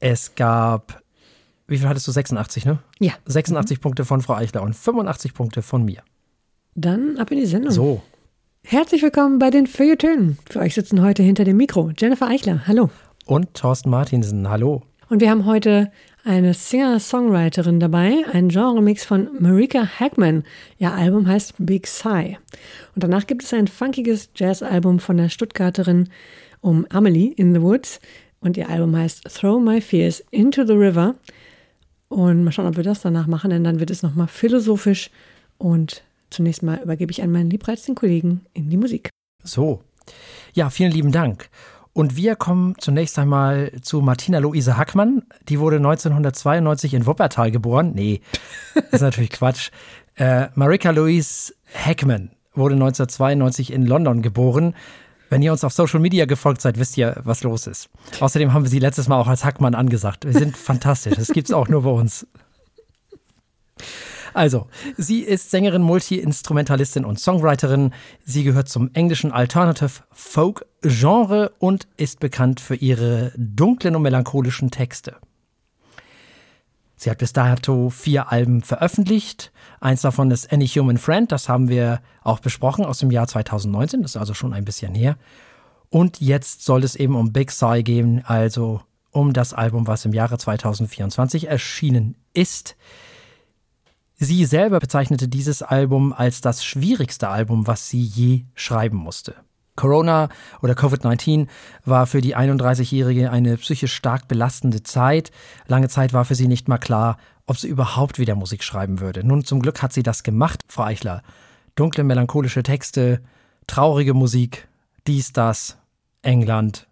Es 0.00 0.34
gab, 0.34 1.02
wie 1.66 1.76
viel 1.76 1.88
hattest 1.88 2.06
du? 2.08 2.12
86, 2.12 2.64
ne? 2.64 2.78
Ja, 3.00 3.12
86 3.26 3.80
Punkte 3.80 4.04
von 4.04 4.22
Frau 4.22 4.34
Eichler 4.34 4.62
und 4.62 4.74
85 4.74 5.34
Punkte 5.34 5.60
von 5.62 5.84
mir. 5.84 6.02
dann 6.74 7.18
ab 7.18 7.30
in 7.30 7.38
die 7.38 7.46
Sendung. 7.46 7.72
So, 7.72 8.02
Herzlich 8.66 9.02
willkommen 9.02 9.38
bei 9.38 9.50
den 9.50 9.66
Feuilletönen. 9.66 10.38
Für 10.48 10.60
euch 10.60 10.74
sitzen 10.74 11.02
heute 11.02 11.22
hinter 11.22 11.44
dem 11.44 11.58
Mikro 11.58 11.90
Jennifer 11.98 12.28
Eichler. 12.28 12.66
Hallo. 12.66 12.88
und 13.26 13.52
Thorsten 13.52 13.90
Martinsen, 13.90 14.48
hallo. 14.48 14.82
Und 15.10 15.20
wir 15.20 15.28
haben 15.30 15.44
heute 15.44 15.92
eine 16.24 16.54
Singer-Songwriterin 16.54 17.80
dabei, 17.80 18.24
einen 18.32 18.48
Genre-Mix 18.48 19.04
von 19.04 19.28
Marika 19.38 19.86
Hackman. 20.00 20.44
Ihr 20.78 20.92
Album 20.92 21.28
heißt 21.28 21.54
Big 21.58 21.86
Sigh. 21.86 22.38
Und 22.94 23.04
danach 23.04 23.26
gibt 23.26 23.44
es 23.44 23.52
ein 23.52 23.68
funkiges 23.68 24.30
Jazz-Album 24.34 25.00
von 25.00 25.18
der 25.18 25.28
Stuttgarterin 25.28 26.08
um 26.62 26.86
Amelie 26.88 27.32
in 27.32 27.54
the 27.54 27.60
Woods. 27.60 28.00
Und 28.40 28.56
ihr 28.56 28.70
Album 28.70 28.96
heißt 28.96 29.24
Throw 29.24 29.62
My 29.62 29.82
Fears 29.82 30.24
into 30.30 30.64
the 30.64 30.72
River. 30.72 31.14
Und 32.08 32.42
mal 32.42 32.52
schauen, 32.52 32.68
ob 32.68 32.76
wir 32.76 32.84
das 32.84 33.02
danach 33.02 33.26
machen, 33.26 33.50
denn 33.50 33.64
dann 33.64 33.80
wird 33.80 33.90
es 33.90 34.02
nochmal 34.02 34.28
philosophisch 34.28 35.10
und 35.58 36.02
zunächst 36.30 36.62
mal 36.62 36.80
übergebe 36.82 37.10
ich 37.10 37.22
an 37.22 37.32
meinen 37.32 37.50
liebreizenden 37.50 37.96
Kollegen 37.96 38.46
in 38.54 38.70
die 38.70 38.76
Musik. 38.76 39.10
So. 39.42 39.82
Ja, 40.52 40.70
vielen 40.70 40.92
lieben 40.92 41.12
Dank. 41.12 41.48
Und 41.94 42.16
wir 42.16 42.34
kommen 42.34 42.74
zunächst 42.78 43.18
einmal 43.20 43.70
zu 43.80 44.00
Martina 44.00 44.40
Luise 44.40 44.76
Hackmann. 44.76 45.22
Die 45.48 45.60
wurde 45.60 45.76
1992 45.76 46.92
in 46.92 47.06
Wuppertal 47.06 47.52
geboren. 47.52 47.92
Nee, 47.94 48.20
ist 48.90 49.00
natürlich 49.00 49.30
Quatsch. 49.30 49.70
Äh, 50.16 50.48
Marika 50.56 50.90
Louise 50.90 51.54
Hackman 51.72 52.30
wurde 52.52 52.74
1992 52.74 53.72
in 53.72 53.86
London 53.86 54.22
geboren. 54.22 54.74
Wenn 55.30 55.40
ihr 55.42 55.52
uns 55.52 55.62
auf 55.62 55.72
Social 55.72 56.00
Media 56.00 56.26
gefolgt 56.26 56.60
seid, 56.60 56.78
wisst 56.78 56.98
ihr, 56.98 57.20
was 57.24 57.44
los 57.44 57.68
ist. 57.68 57.88
Außerdem 58.20 58.52
haben 58.52 58.64
wir 58.64 58.70
sie 58.70 58.80
letztes 58.80 59.08
Mal 59.08 59.18
auch 59.18 59.28
als 59.28 59.44
Hackmann 59.44 59.74
angesagt. 59.74 60.24
Wir 60.24 60.32
sind 60.32 60.56
fantastisch. 60.56 61.14
Das 61.14 61.28
gibt 61.28 61.48
es 61.48 61.54
auch 61.54 61.68
nur 61.68 61.82
bei 61.82 61.90
uns. 61.90 62.26
Also, 64.34 64.66
sie 64.96 65.20
ist 65.20 65.50
Sängerin, 65.50 65.82
Multi-Instrumentalistin 65.82 67.04
und 67.04 67.20
Songwriterin. 67.20 67.92
Sie 68.24 68.42
gehört 68.42 68.68
zum 68.68 68.90
englischen 68.92 69.32
Alternative 69.32 70.02
Folk 70.10 70.66
Genre 70.82 71.52
und 71.58 71.86
ist 71.96 72.20
bekannt 72.20 72.60
für 72.60 72.74
ihre 72.74 73.32
dunklen 73.36 73.96
und 73.96 74.02
melancholischen 74.02 74.70
Texte. 74.70 75.16
Sie 76.96 77.10
hat 77.10 77.18
bis 77.18 77.32
dato 77.32 77.90
vier 77.90 78.32
Alben 78.32 78.62
veröffentlicht. 78.62 79.52
Eins 79.80 80.02
davon 80.02 80.30
ist 80.30 80.52
Any 80.52 80.66
Human 80.66 80.98
Friend, 80.98 81.30
das 81.30 81.48
haben 81.48 81.68
wir 81.68 82.00
auch 82.22 82.40
besprochen 82.40 82.84
aus 82.84 82.98
dem 82.98 83.10
Jahr 83.10 83.26
2019, 83.26 84.02
das 84.02 84.12
ist 84.12 84.16
also 84.16 84.34
schon 84.34 84.52
ein 84.52 84.64
bisschen 84.64 84.94
her. 84.94 85.16
Und 85.90 86.20
jetzt 86.20 86.64
soll 86.64 86.82
es 86.82 86.96
eben 86.96 87.14
um 87.14 87.32
Big 87.32 87.50
Sigh 87.50 87.82
gehen, 87.82 88.22
also 88.24 88.80
um 89.10 89.32
das 89.32 89.52
Album, 89.52 89.86
was 89.86 90.04
im 90.04 90.12
Jahre 90.12 90.38
2024 90.38 91.48
erschienen 91.48 92.16
ist. 92.32 92.76
Sie 94.16 94.44
selber 94.44 94.78
bezeichnete 94.78 95.28
dieses 95.28 95.62
Album 95.62 96.12
als 96.12 96.40
das 96.40 96.64
schwierigste 96.64 97.28
Album, 97.28 97.66
was 97.66 97.88
sie 97.88 98.02
je 98.02 98.44
schreiben 98.54 98.96
musste. 98.96 99.34
Corona 99.76 100.28
oder 100.62 100.74
Covid-19 100.74 101.48
war 101.84 102.06
für 102.06 102.20
die 102.20 102.36
31-Jährige 102.36 103.30
eine 103.32 103.56
psychisch 103.56 103.92
stark 103.92 104.28
belastende 104.28 104.84
Zeit. 104.84 105.32
Lange 105.66 105.88
Zeit 105.88 106.12
war 106.12 106.24
für 106.24 106.36
sie 106.36 106.46
nicht 106.46 106.68
mal 106.68 106.78
klar, 106.78 107.18
ob 107.46 107.58
sie 107.58 107.68
überhaupt 107.68 108.18
wieder 108.20 108.36
Musik 108.36 108.62
schreiben 108.62 109.00
würde. 109.00 109.26
Nun 109.26 109.44
zum 109.44 109.60
Glück 109.60 109.82
hat 109.82 109.92
sie 109.92 110.04
das 110.04 110.22
gemacht, 110.22 110.60
Frau 110.68 110.84
Eichler. 110.84 111.22
Dunkle, 111.74 112.04
melancholische 112.04 112.62
Texte, 112.62 113.20
traurige 113.66 114.14
Musik, 114.14 114.68
dies, 115.08 115.32
das, 115.32 115.76
England, 116.22 116.86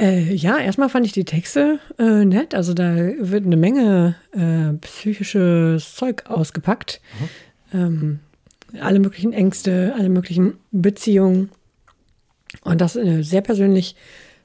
äh, 0.00 0.34
ja, 0.34 0.58
erstmal 0.58 0.88
fand 0.88 1.06
ich 1.06 1.12
die 1.12 1.24
Texte 1.24 1.78
äh, 1.98 2.24
nett. 2.24 2.54
Also 2.54 2.74
da 2.74 2.96
wird 2.96 3.46
eine 3.46 3.56
Menge 3.56 4.16
äh, 4.32 4.76
psychisches 4.78 5.94
Zeug 5.94 6.24
ausgepackt. 6.26 7.00
Mhm. 7.72 7.78
Ähm, 7.78 8.20
alle 8.80 8.98
möglichen 8.98 9.32
Ängste, 9.32 9.94
alle 9.96 10.08
möglichen 10.08 10.54
Beziehungen. 10.72 11.50
Und 12.62 12.80
das 12.80 12.96
äh, 12.96 13.22
sehr 13.22 13.40
persönlich 13.40 13.94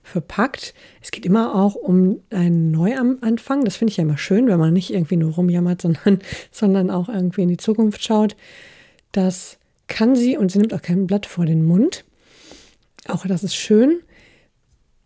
verpackt. 0.04 0.74
Es 1.02 1.12
geht 1.12 1.26
immer 1.26 1.56
auch 1.56 1.76
um 1.76 2.20
einen 2.30 2.72
Neuanfang. 2.72 3.66
Das 3.66 3.76
finde 3.76 3.92
ich 3.92 3.98
ja 3.98 4.04
immer 4.04 4.18
schön, 4.18 4.48
wenn 4.48 4.60
man 4.60 4.74
nicht 4.74 4.92
irgendwie 4.92 5.18
nur 5.18 5.34
rumjammert, 5.34 5.82
sondern, 5.82 6.20
sondern 6.52 6.92
auch 6.92 7.10
irgendwie 7.10 7.44
in 7.44 7.50
die 7.50 7.58
Zukunft 7.58 8.04
schaut. 8.04 8.36
Das 9.12 9.58
kann 9.88 10.16
sie 10.16 10.38
und 10.38 10.52
sie 10.52 10.60
nimmt 10.60 10.74
auch 10.74 10.82
kein 10.82 11.08
Blatt 11.08 11.26
vor 11.26 11.46
den 11.46 11.66
Mund. 11.66 12.06
Auch 13.08 13.26
das 13.26 13.44
ist 13.44 13.56
schön. 13.56 14.02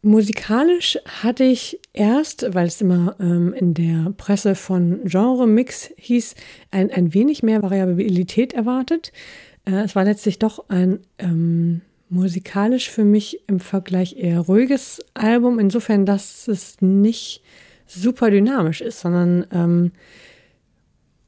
Musikalisch 0.06 1.00
hatte 1.22 1.46
ich 1.46 1.80
erst, 1.94 2.54
weil 2.54 2.68
es 2.68 2.82
immer 2.82 3.16
ähm, 3.22 3.54
in 3.54 3.74
der 3.74 4.12
Presse 4.18 4.54
von 4.54 5.00
Genre 5.06 5.48
Mix 5.48 5.92
hieß, 5.96 6.36
ein, 6.72 6.92
ein 6.92 7.14
wenig 7.14 7.42
mehr 7.42 7.64
Variabilität 7.64 8.52
erwartet. 8.52 9.14
Äh, 9.64 9.76
es 9.86 9.96
war 9.96 10.04
letztlich 10.04 10.40
doch 10.40 10.68
ein 10.68 11.00
ähm, 11.20 11.80
musikalisch 12.10 12.90
für 12.90 13.06
mich 13.06 13.44
im 13.48 13.62
Vergleich 13.62 14.18
eher 14.18 14.42
ruhiges 14.42 15.00
Album, 15.14 15.58
insofern, 15.58 16.06
dass 16.06 16.50
es 16.50 16.82
nicht 16.82 17.42
super 17.88 18.30
dynamisch 18.30 18.82
ist, 18.82 19.00
sondern 19.00 19.48
ähm, 19.54 19.92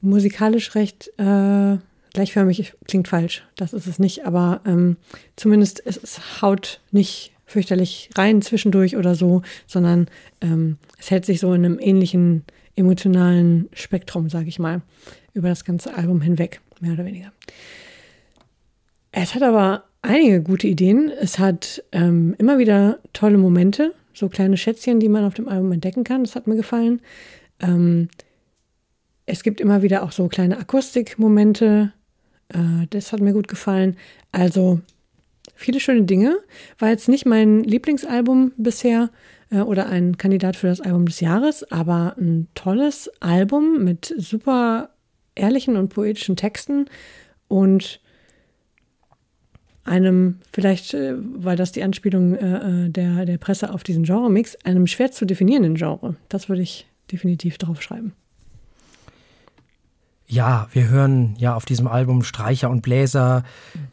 musikalisch 0.01 0.75
recht 0.75 1.13
äh, 1.17 1.77
gleichförmig 2.13 2.74
klingt 2.89 3.08
falsch. 3.08 3.48
Das 3.55 3.72
ist 3.72 3.88
es 3.88 4.00
nicht, 4.00 4.25
aber 4.25 4.60
ähm, 4.65 4.98
zumindest 5.38 5.82
es, 5.86 5.96
es 5.96 6.41
haut 6.41 6.82
nicht 6.91 7.32
fürchterlich 7.46 8.10
rein 8.16 8.42
zwischendurch 8.42 8.98
oder 8.98 9.16
so, 9.16 9.42
sondern 9.68 10.08
ähm, 10.42 10.78
es 11.00 11.12
hält 11.12 11.25
sich 11.25 11.40
so 11.40 11.54
in 11.54 11.66
einem 11.66 11.80
ähnlichen 11.80 12.44
emotionalen 12.75 13.70
Spektrum, 13.74 14.30
sage 14.30 14.50
ich 14.50 14.60
mal, 14.60 14.82
über 15.34 15.50
das 15.50 15.64
ganze 15.64 15.96
Album 15.96 16.22
hinweg, 16.22 16.62
mehr 16.82 16.94
oder 16.94 17.06
weniger. 17.06 17.32
Es 19.12 19.34
hat 19.34 19.44
aber 19.44 19.86
einige 20.02 20.42
gute 20.42 20.68
Ideen. 20.68 21.10
Es 21.22 21.40
hat 21.40 21.84
ähm, 21.92 22.36
immer 22.38 22.58
wieder 22.58 23.00
tolle 23.14 23.38
Momente, 23.38 23.94
so 24.14 24.30
kleine 24.30 24.58
Schätzchen, 24.58 25.00
die 25.00 25.10
man 25.10 25.24
auf 25.24 25.34
dem 25.34 25.48
Album 25.48 25.72
entdecken 25.72 26.04
kann. 26.04 26.24
Das 26.24 26.36
hat 26.36 26.48
mir 26.48 26.56
gefallen. 26.56 27.02
Ähm, 27.62 28.10
es 29.25 29.44
gibt 29.44 29.62
immer 29.62 29.82
wieder 29.82 30.04
auch 30.04 30.12
so 30.12 30.28
kleine 30.28 30.58
Akustikmomente. 30.58 31.94
Äh, 32.50 32.88
das 32.90 33.14
hat 33.14 33.22
mir 33.22 33.34
gut 33.34 33.48
gefallen. 33.48 33.98
Also 34.32 34.82
viele 35.56 35.80
schöne 35.80 36.04
Dinge. 36.04 36.38
War 36.78 36.90
jetzt 36.90 37.10
nicht 37.10 37.26
mein 37.26 37.64
Lieblingsalbum 37.64 38.52
bisher 38.58 39.10
äh, 39.52 39.60
oder 39.60 39.88
ein 39.88 40.18
Kandidat 40.18 40.56
für 40.56 40.68
das 40.68 40.82
Album 40.82 41.06
des 41.06 41.20
Jahres, 41.20 41.70
aber 41.72 42.16
ein 42.18 42.48
tolles 42.56 43.10
Album 43.20 43.84
mit 43.84 44.14
super 44.18 44.90
ehrlichen 45.36 45.76
und 45.76 45.90
poetischen 45.90 46.36
Texten 46.36 46.86
und 47.48 48.00
einem, 49.84 50.40
vielleicht, 50.52 50.94
äh, 50.94 51.14
weil 51.18 51.56
das 51.56 51.72
die 51.72 51.84
Anspielung 51.84 52.36
äh, 52.36 52.86
äh, 52.86 52.90
der, 52.90 53.26
der 53.26 53.38
Presse 53.38 53.72
auf 53.74 53.84
diesen 53.84 54.04
Genre-Mix, 54.04 54.58
einem 54.66 54.88
schwer 54.88 55.12
zu 55.12 55.26
definierenden 55.26 55.76
Genre. 55.76 56.16
Das 56.28 56.50
würde 56.50 56.64
ich 56.64 56.88
definitiv 57.12 57.58
drauf 57.58 57.82
schreiben. 57.82 58.14
Ja, 60.27 60.67
wir 60.72 60.88
hören 60.88 61.36
ja 61.38 61.53
auf 61.53 61.65
diesem 61.65 61.88
Album 61.88 62.24
Streicher 62.24 62.72
und 62.72 62.82
Bläser, 62.82 63.44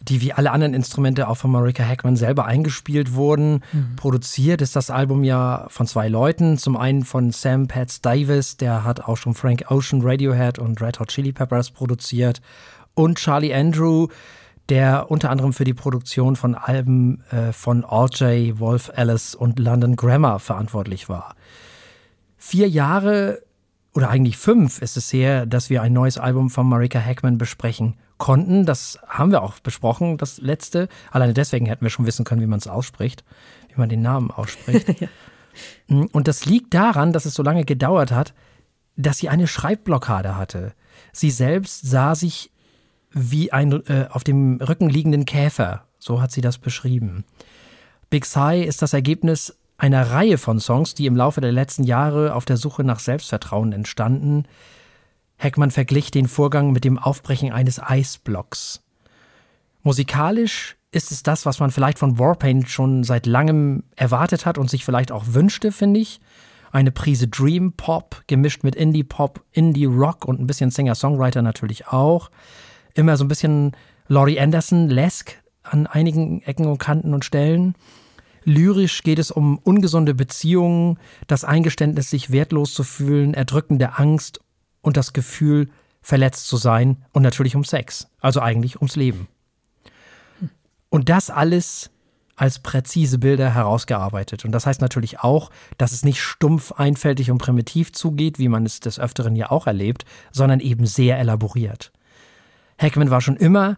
die 0.01 0.23
wie 0.23 0.33
alle 0.33 0.51
anderen 0.51 0.73
Instrumente 0.73 1.29
auch 1.29 1.37
von 1.37 1.51
Marika 1.51 1.85
Hackman 1.85 2.17
selber 2.17 2.47
eingespielt 2.47 3.13
wurden. 3.13 3.63
Mhm. 3.73 3.97
Produziert 3.97 4.63
ist 4.63 4.75
das 4.75 4.89
Album 4.89 5.25
ja 5.25 5.67
von 5.69 5.87
zwei 5.87 6.09
Leuten. 6.09 6.57
Zum 6.57 6.79
einen 6.79 7.05
von 7.05 7.33
Sam 7.33 7.69
Pats 7.69 8.01
Davis, 8.01 8.57
der 8.57 8.83
hat 8.83 9.01
auch 9.01 9.19
schon 9.19 9.35
Frank 9.35 9.71
Ocean, 9.71 10.01
Radiohead 10.03 10.59
und 10.59 10.81
Red 10.81 11.01
Hot 11.01 11.09
Chili 11.09 11.33
Peppers 11.33 11.71
produziert. 11.71 12.41
Und 12.95 13.19
Charlie 13.19 13.53
Andrew, 13.53 14.09
der 14.71 15.11
unter 15.11 15.29
anderem 15.29 15.53
für 15.53 15.65
die 15.65 15.75
Produktion 15.75 16.37
von 16.37 16.55
Alben 16.55 17.23
äh, 17.31 17.53
von 17.53 17.85
Alt-J, 17.85 18.59
Wolf 18.59 18.91
Alice 18.95 19.35
und 19.35 19.59
London 19.59 19.97
Grammar 19.97 20.39
verantwortlich 20.39 21.11
war. 21.11 21.35
Vier 22.39 22.71
Jahre 22.71 23.43
oder 23.95 24.09
eigentlich 24.09 24.39
fünf 24.39 24.81
ist 24.81 24.97
es 24.97 25.13
her, 25.13 25.45
dass 25.47 25.69
wir 25.69 25.83
ein 25.83 25.93
neues 25.93 26.19
Album 26.19 26.49
von 26.49 26.67
Marika 26.67 26.99
Hackman 26.99 27.39
besprechen 27.39 27.95
konnten. 28.17 28.65
Das 28.65 28.99
haben 29.07 29.33
wir 29.33 29.43
auch 29.43 29.59
besprochen, 29.61 30.17
das 30.17 30.39
letzte. 30.39 30.89
Alleine 31.11 31.35
deswegen 31.35 31.67
hätten 31.67 31.83
wir 31.83 31.91
schon 31.91 32.07
wissen 32.07 32.25
können, 32.25 32.41
wie 32.41 32.47
man 32.47 32.59
es 32.59 32.69
ausspricht, 32.69 33.25
wie 33.69 33.79
man 33.79 33.89
den 33.89 34.01
Namen 34.01 34.31
ausspricht. 34.31 35.01
ja. 35.01 35.09
Mm, 35.89 36.07
und 36.13 36.29
das 36.29 36.47
liegt 36.47 36.73
daran, 36.73 37.13
dass 37.13 37.27
es 37.27 37.35
so 37.35 37.43
lange 37.43 37.65
gedauert 37.65 38.13
hat, 38.13 38.33
dass 38.97 39.19
sie 39.19 39.29
eine 39.29 39.47
Schreibblockade 39.47 40.37
hatte. 40.37 40.73
Sie 41.13 41.31
selbst 41.31 41.83
sah 41.83 42.15
sich 42.15 42.51
wie 43.11 43.53
ein 43.53 43.73
äh, 43.87 44.07
auf 44.11 44.25
dem 44.25 44.57
Rücken 44.57 44.89
liegenden 44.89 45.27
Käfer. 45.27 45.85
So 45.99 46.23
hat 46.23 46.33
sie 46.33 46.41
das 46.41 46.59
beschrieben. 46.59 47.25
Big 48.09 48.25
Sigh 48.25 48.65
ist 48.65 48.83
das 48.83 48.93
Ergebnis 48.93 49.57
einer 49.83 50.13
Reihe 50.13 50.39
von 50.39 50.61
Songs, 50.61 50.95
die 50.95 51.07
im 51.07 51.17
Laufe 51.17 51.41
der 51.41 51.51
letzten 51.51 51.83
Jahre 51.83 52.37
auf 52.37 52.45
der 52.45 52.57
Suche 52.57 52.85
nach 52.85 53.01
Selbstvertrauen 53.01 53.73
entstanden. 53.73 54.45
Heckmann 55.39 55.73
verglich 55.73 56.13
den 56.13 56.29
Vorgang 56.29 56.71
mit 56.71 56.85
dem 56.85 57.01
Aufbrechen 57.01 57.51
eines 57.51 57.83
Eisblocks. 57.83 58.85
Musikalisch 59.83 60.77
ist 60.93 61.11
es 61.11 61.25
das, 61.25 61.47
was 61.47 61.59
man 61.59 61.73
vielleicht 61.73 61.99
von 61.99 62.21
Warpaint 62.21 62.71
schon 62.71 63.03
seit 63.03 63.27
langem 63.27 63.83
erwartet 63.97 64.47
hat 64.47 64.57
und 64.57 64.71
sich 64.71 64.85
vielleicht 64.85 65.11
auch 65.11 65.25
wünschte, 65.27 65.73
finde 65.73 65.99
ich. 65.99 66.21
Eine 66.71 66.93
Prise 66.93 67.27
Dream 67.27 67.73
Pop 67.73 68.23
gemischt 68.29 68.63
mit 68.63 68.77
Indie 68.77 69.03
Pop, 69.03 69.43
Indie 69.51 69.87
Rock 69.87 70.27
und 70.27 70.39
ein 70.39 70.47
bisschen 70.47 70.71
Singer-Songwriter 70.71 71.43
natürlich 71.43 71.89
auch. 71.89 72.31
Immer 72.95 73.17
so 73.17 73.25
ein 73.25 73.29
bisschen 73.29 73.73
Laurie 74.07 74.39
Anderson-lesk 74.39 75.43
an 75.65 75.89
einigen 75.89 76.41
Ecken 76.43 76.67
und 76.67 76.79
Kanten 76.79 77.15
und 77.15 77.25
Stellen. 77.25 77.75
Lyrisch 78.45 79.03
geht 79.03 79.19
es 79.19 79.31
um 79.31 79.59
ungesunde 79.59 80.15
Beziehungen, 80.15 80.99
das 81.27 81.45
Eingeständnis, 81.45 82.11
sich 82.11 82.31
wertlos 82.31 82.75
zu 82.75 82.85
fühlen, 82.85 83.35
erdrückende 83.35 83.99
Angst 83.99 84.41
und 84.81 84.97
das 84.97 85.13
Gefühl, 85.13 85.69
verletzt 86.03 86.49
zu 86.49 86.57
sein 86.57 86.97
und 87.13 87.23
natürlich 87.23 87.55
um 87.55 87.65
Sex, 87.65 88.09
also 88.21 88.41
eigentlich 88.41 88.77
ums 88.77 88.97
Leben. 88.97 89.29
Und 90.91 91.09
das 91.09 91.31
alles 91.31 91.91
als 92.35 92.59
präzise 92.59 93.19
Bilder 93.19 93.55
herausgearbeitet. 93.55 94.45
Und 94.45 94.53
das 94.53 94.67
heißt 94.67 94.81
natürlich 94.81 95.21
auch, 95.21 95.51
dass 95.79 95.93
es 95.93 96.05
nicht 96.05 96.21
stumpf, 96.21 96.73
einfältig 96.73 97.31
und 97.31 97.39
primitiv 97.39 97.93
zugeht, 97.93 98.39
wie 98.39 98.49
man 98.49 98.67
es 98.67 98.81
des 98.81 98.99
Öfteren 98.99 99.37
ja 99.37 99.51
auch 99.51 99.67
erlebt, 99.67 100.05
sondern 100.33 100.59
eben 100.59 100.87
sehr 100.87 101.19
elaboriert. 101.19 101.93
Hackman 102.79 103.11
war 103.11 103.21
schon 103.21 103.37
immer 103.37 103.77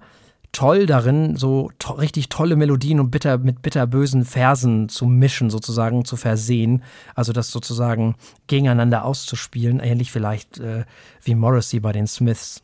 toll 0.55 0.87
darin, 0.87 1.37
so 1.37 1.71
to 1.79 1.93
richtig 1.93 2.31
tolle 2.31 2.57
Melodien 2.57 3.01
und 3.01 3.11
bitter, 3.11 3.39
mit 3.39 3.61
bitterbösen 3.61 4.25
Versen 4.25 4.89
zu 4.89 5.05
mischen, 5.05 5.51
sozusagen 5.51 6.05
zu 6.05 6.17
versehen. 6.17 6.83
Also 7.15 7.33
das 7.33 7.51
sozusagen 7.51 8.15
gegeneinander 8.47 9.05
auszuspielen, 9.05 9.81
ähnlich 9.81 10.11
vielleicht 10.11 10.59
äh, 10.59 10.85
wie 11.23 11.35
Morrissey 11.35 11.81
bei 11.81 11.93
den 11.93 12.07
Smiths. 12.07 12.63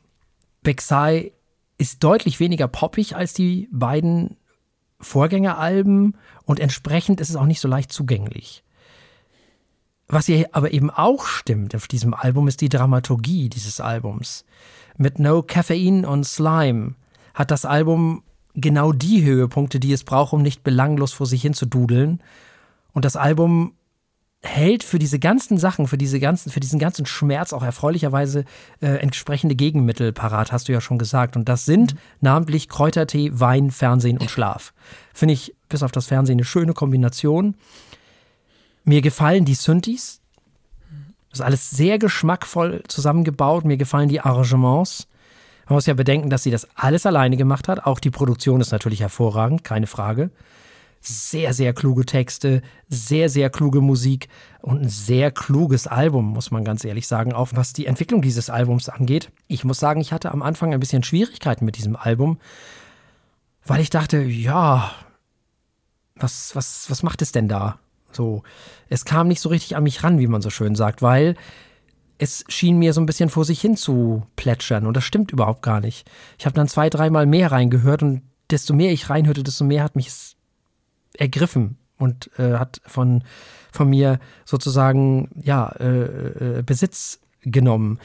Big 0.62 0.80
Sigh 0.80 1.32
ist 1.76 2.02
deutlich 2.02 2.40
weniger 2.40 2.68
poppig 2.68 3.16
als 3.16 3.34
die 3.34 3.68
beiden 3.72 4.36
Vorgängeralben 5.00 6.16
und 6.44 6.60
entsprechend 6.60 7.20
ist 7.20 7.30
es 7.30 7.36
auch 7.36 7.46
nicht 7.46 7.60
so 7.60 7.68
leicht 7.68 7.92
zugänglich. 7.92 8.62
Was 10.06 10.26
hier 10.26 10.48
aber 10.52 10.72
eben 10.72 10.90
auch 10.90 11.24
stimmt 11.24 11.74
auf 11.74 11.88
diesem 11.88 12.14
Album, 12.14 12.48
ist 12.48 12.60
die 12.60 12.68
Dramaturgie 12.68 13.48
dieses 13.48 13.80
Albums. 13.80 14.44
Mit 14.96 15.18
No 15.18 15.42
Caffeine 15.42 16.08
und 16.08 16.24
Slime 16.24 16.96
hat 17.34 17.50
das 17.50 17.64
Album 17.64 18.22
genau 18.54 18.92
die 18.92 19.24
Höhepunkte, 19.24 19.80
die 19.80 19.92
es 19.92 20.04
braucht, 20.04 20.32
um 20.32 20.42
nicht 20.42 20.62
belanglos 20.64 21.12
vor 21.12 21.26
sich 21.26 21.42
hin 21.42 21.54
zu 21.54 21.66
dudeln. 21.66 22.20
Und 22.92 23.04
das 23.04 23.16
Album 23.16 23.74
hält 24.42 24.84
für 24.84 24.98
diese 24.98 25.18
ganzen 25.18 25.58
Sachen, 25.58 25.86
für 25.86 25.98
diese 25.98 26.18
ganzen, 26.18 26.50
für 26.50 26.60
diesen 26.60 26.78
ganzen 26.78 27.04
Schmerz 27.04 27.52
auch 27.52 27.62
erfreulicherweise 27.62 28.44
äh, 28.80 28.86
entsprechende 28.86 29.54
Gegenmittel 29.54 30.12
parat, 30.12 30.50
hast 30.50 30.68
du 30.68 30.72
ja 30.72 30.80
schon 30.80 30.98
gesagt. 30.98 31.36
Und 31.36 31.48
das 31.48 31.66
sind 31.66 31.94
mhm. 31.94 31.98
namentlich 32.20 32.68
Kräutertee, 32.68 33.30
Wein, 33.34 33.70
Fernsehen 33.70 34.18
und 34.18 34.30
Schlaf. 34.30 34.72
Finde 35.12 35.34
ich 35.34 35.54
bis 35.68 35.82
auf 35.82 35.92
das 35.92 36.06
Fernsehen 36.06 36.38
eine 36.38 36.44
schöne 36.44 36.72
Kombination. 36.72 37.54
Mir 38.84 39.02
gefallen 39.02 39.44
die 39.44 39.54
Synthes. 39.54 40.20
Das 41.28 41.40
ist 41.40 41.44
alles 41.44 41.70
sehr 41.70 41.98
geschmackvoll 41.98 42.82
zusammengebaut. 42.88 43.64
Mir 43.64 43.76
gefallen 43.76 44.08
die 44.08 44.20
Arrangements. 44.20 45.06
Man 45.70 45.76
muss 45.76 45.86
ja 45.86 45.94
bedenken, 45.94 46.30
dass 46.30 46.42
sie 46.42 46.50
das 46.50 46.66
alles 46.74 47.06
alleine 47.06 47.36
gemacht 47.36 47.68
hat. 47.68 47.86
Auch 47.86 48.00
die 48.00 48.10
Produktion 48.10 48.60
ist 48.60 48.72
natürlich 48.72 49.02
hervorragend, 49.02 49.62
keine 49.62 49.86
Frage. 49.86 50.30
Sehr, 51.00 51.54
sehr 51.54 51.72
kluge 51.74 52.04
Texte, 52.04 52.62
sehr, 52.88 53.28
sehr 53.28 53.50
kluge 53.50 53.80
Musik 53.80 54.28
und 54.62 54.82
ein 54.82 54.88
sehr 54.88 55.30
kluges 55.30 55.86
Album, 55.86 56.24
muss 56.24 56.50
man 56.50 56.64
ganz 56.64 56.84
ehrlich 56.84 57.06
sagen, 57.06 57.32
auch 57.32 57.50
was 57.54 57.72
die 57.72 57.86
Entwicklung 57.86 58.20
dieses 58.20 58.50
Albums 58.50 58.88
angeht. 58.88 59.30
Ich 59.46 59.62
muss 59.62 59.78
sagen, 59.78 60.00
ich 60.00 60.12
hatte 60.12 60.32
am 60.32 60.42
Anfang 60.42 60.74
ein 60.74 60.80
bisschen 60.80 61.04
Schwierigkeiten 61.04 61.64
mit 61.64 61.76
diesem 61.76 61.94
Album, 61.94 62.40
weil 63.64 63.80
ich 63.80 63.90
dachte, 63.90 64.18
ja, 64.22 64.90
was, 66.16 66.56
was, 66.56 66.90
was 66.90 67.04
macht 67.04 67.22
es 67.22 67.30
denn 67.30 67.46
da? 67.46 67.78
So, 68.10 68.42
es 68.88 69.04
kam 69.04 69.28
nicht 69.28 69.40
so 69.40 69.50
richtig 69.50 69.76
an 69.76 69.84
mich 69.84 70.02
ran, 70.02 70.18
wie 70.18 70.26
man 70.26 70.42
so 70.42 70.50
schön 70.50 70.74
sagt, 70.74 71.00
weil 71.00 71.36
es 72.20 72.44
schien 72.48 72.78
mir 72.78 72.92
so 72.92 73.00
ein 73.00 73.06
bisschen 73.06 73.30
vor 73.30 73.46
sich 73.46 73.60
hin 73.60 73.76
zu 73.78 74.26
plätschern 74.36 74.86
und 74.86 74.94
das 74.94 75.04
stimmt 75.04 75.30
überhaupt 75.30 75.62
gar 75.62 75.80
nicht. 75.80 76.08
Ich 76.38 76.44
habe 76.44 76.54
dann 76.54 76.68
zwei, 76.68 76.90
dreimal 76.90 77.24
mehr 77.24 77.50
reingehört 77.50 78.02
und 78.02 78.22
desto 78.50 78.74
mehr 78.74 78.92
ich 78.92 79.08
reinhörte, 79.08 79.42
desto 79.42 79.64
mehr 79.64 79.82
hat 79.82 79.96
mich 79.96 80.08
es 80.08 80.36
ergriffen 81.16 81.78
und 81.96 82.30
äh, 82.38 82.58
hat 82.58 82.82
von, 82.84 83.24
von 83.72 83.88
mir 83.88 84.20
sozusagen 84.44 85.30
ja, 85.42 85.68
äh, 85.80 86.58
äh, 86.58 86.62
Besitz 86.62 87.20
genommen. 87.40 87.98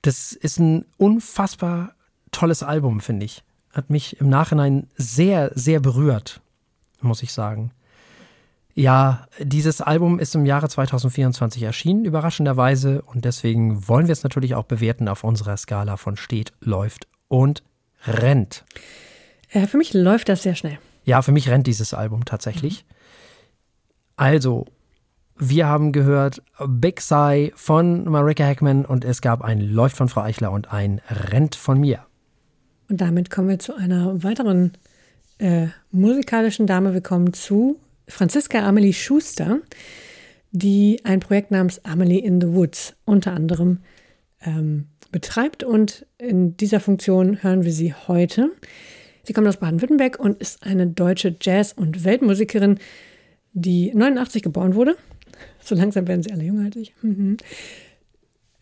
Das 0.00 0.32
ist 0.32 0.58
ein 0.58 0.86
unfassbar 0.96 1.94
tolles 2.30 2.62
Album, 2.62 3.00
finde 3.00 3.26
ich. 3.26 3.44
Hat 3.72 3.90
mich 3.90 4.18
im 4.18 4.30
Nachhinein 4.30 4.88
sehr, 4.96 5.52
sehr 5.54 5.80
berührt, 5.80 6.40
muss 7.02 7.22
ich 7.22 7.34
sagen. 7.34 7.72
Ja, 8.78 9.26
dieses 9.40 9.80
Album 9.80 10.20
ist 10.20 10.36
im 10.36 10.44
Jahre 10.46 10.68
2024 10.68 11.64
erschienen, 11.64 12.04
überraschenderweise. 12.04 13.02
Und 13.02 13.24
deswegen 13.24 13.88
wollen 13.88 14.06
wir 14.06 14.12
es 14.12 14.22
natürlich 14.22 14.54
auch 14.54 14.66
bewerten 14.66 15.08
auf 15.08 15.24
unserer 15.24 15.56
Skala 15.56 15.96
von 15.96 16.16
steht, 16.16 16.52
läuft 16.60 17.08
und 17.26 17.64
rennt. 18.06 18.64
Äh, 19.50 19.66
für 19.66 19.78
mich 19.78 19.94
läuft 19.94 20.28
das 20.28 20.44
sehr 20.44 20.54
schnell. 20.54 20.78
Ja, 21.04 21.22
für 21.22 21.32
mich 21.32 21.48
rennt 21.48 21.66
dieses 21.66 21.92
Album 21.92 22.24
tatsächlich. 22.24 22.84
Mhm. 22.84 22.94
Also, 24.14 24.66
wir 25.36 25.66
haben 25.66 25.90
gehört 25.90 26.40
Big 26.64 27.00
Sigh 27.00 27.50
von 27.56 28.04
Marika 28.04 28.44
Heckman 28.44 28.84
und 28.84 29.04
es 29.04 29.20
gab 29.20 29.42
ein 29.42 29.60
Läuft 29.60 29.96
von 29.96 30.08
Frau 30.08 30.20
Eichler 30.20 30.52
und 30.52 30.72
ein 30.72 31.00
Rennt 31.10 31.56
von 31.56 31.80
mir. 31.80 32.06
Und 32.88 33.00
damit 33.00 33.28
kommen 33.28 33.48
wir 33.48 33.58
zu 33.58 33.74
einer 33.74 34.22
weiteren 34.22 34.74
äh, 35.38 35.66
musikalischen 35.90 36.68
Dame. 36.68 36.94
Wir 36.94 37.00
kommen 37.00 37.32
zu 37.32 37.80
Franziska 38.08 38.66
Amelie 38.66 38.92
Schuster, 38.92 39.60
die 40.50 41.00
ein 41.04 41.20
Projekt 41.20 41.50
namens 41.50 41.84
Amelie 41.84 42.18
in 42.18 42.40
the 42.40 42.48
Woods 42.48 42.94
unter 43.04 43.32
anderem 43.32 43.80
ähm, 44.42 44.86
betreibt. 45.12 45.62
Und 45.62 46.06
in 46.18 46.56
dieser 46.56 46.80
Funktion 46.80 47.42
hören 47.42 47.64
wir 47.64 47.72
sie 47.72 47.94
heute. 47.94 48.50
Sie 49.24 49.32
kommt 49.32 49.46
aus 49.46 49.58
Baden-Württemberg 49.58 50.18
und 50.18 50.40
ist 50.40 50.62
eine 50.62 50.86
deutsche 50.86 51.36
Jazz- 51.40 51.74
und 51.74 52.04
Weltmusikerin, 52.04 52.78
die 53.52 53.92
89 53.94 54.42
geboren 54.42 54.74
wurde. 54.74 54.96
So 55.62 55.74
langsam 55.74 56.08
werden 56.08 56.22
sie 56.22 56.32
alle 56.32 56.44
jünger 56.44 56.64
als 56.64 56.76
ich. 56.76 56.94
Mhm. 57.02 57.36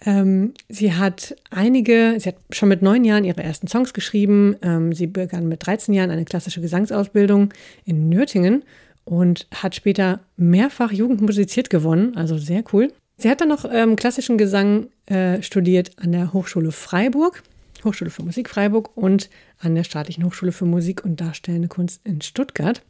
Ähm, 0.04 0.54
sie 0.68 0.92
hat 0.92 1.36
einige, 1.50 2.16
sie 2.18 2.28
hat 2.28 2.36
schon 2.50 2.68
mit 2.68 2.82
neun 2.82 3.04
Jahren 3.04 3.24
ihre 3.24 3.42
ersten 3.42 3.66
Songs 3.66 3.94
geschrieben. 3.94 4.56
Ähm, 4.60 4.92
sie 4.92 5.06
begann 5.06 5.48
mit 5.48 5.64
13 5.64 5.94
Jahren 5.94 6.10
eine 6.10 6.24
klassische 6.24 6.60
Gesangsausbildung 6.60 7.54
in 7.84 8.08
Nürtingen 8.08 8.64
und 9.06 9.46
hat 9.54 9.74
später 9.74 10.20
mehrfach 10.36 10.92
Jugendmusiziert 10.92 11.70
gewonnen, 11.70 12.16
also 12.16 12.36
sehr 12.36 12.64
cool. 12.72 12.92
Sie 13.16 13.30
hat 13.30 13.40
dann 13.40 13.48
noch 13.48 13.64
ähm, 13.70 13.96
klassischen 13.96 14.36
Gesang 14.36 14.88
äh, 15.06 15.40
studiert 15.42 15.92
an 15.96 16.12
der 16.12 16.34
Hochschule 16.34 16.72
Freiburg, 16.72 17.42
Hochschule 17.84 18.10
für 18.10 18.24
Musik 18.24 18.50
Freiburg 18.50 18.94
und 18.96 19.30
an 19.60 19.74
der 19.74 19.84
Staatlichen 19.84 20.24
Hochschule 20.24 20.52
für 20.52 20.66
Musik 20.66 21.04
und 21.04 21.20
Darstellende 21.20 21.68
Kunst 21.68 22.00
in 22.04 22.20
Stuttgart. 22.20 22.82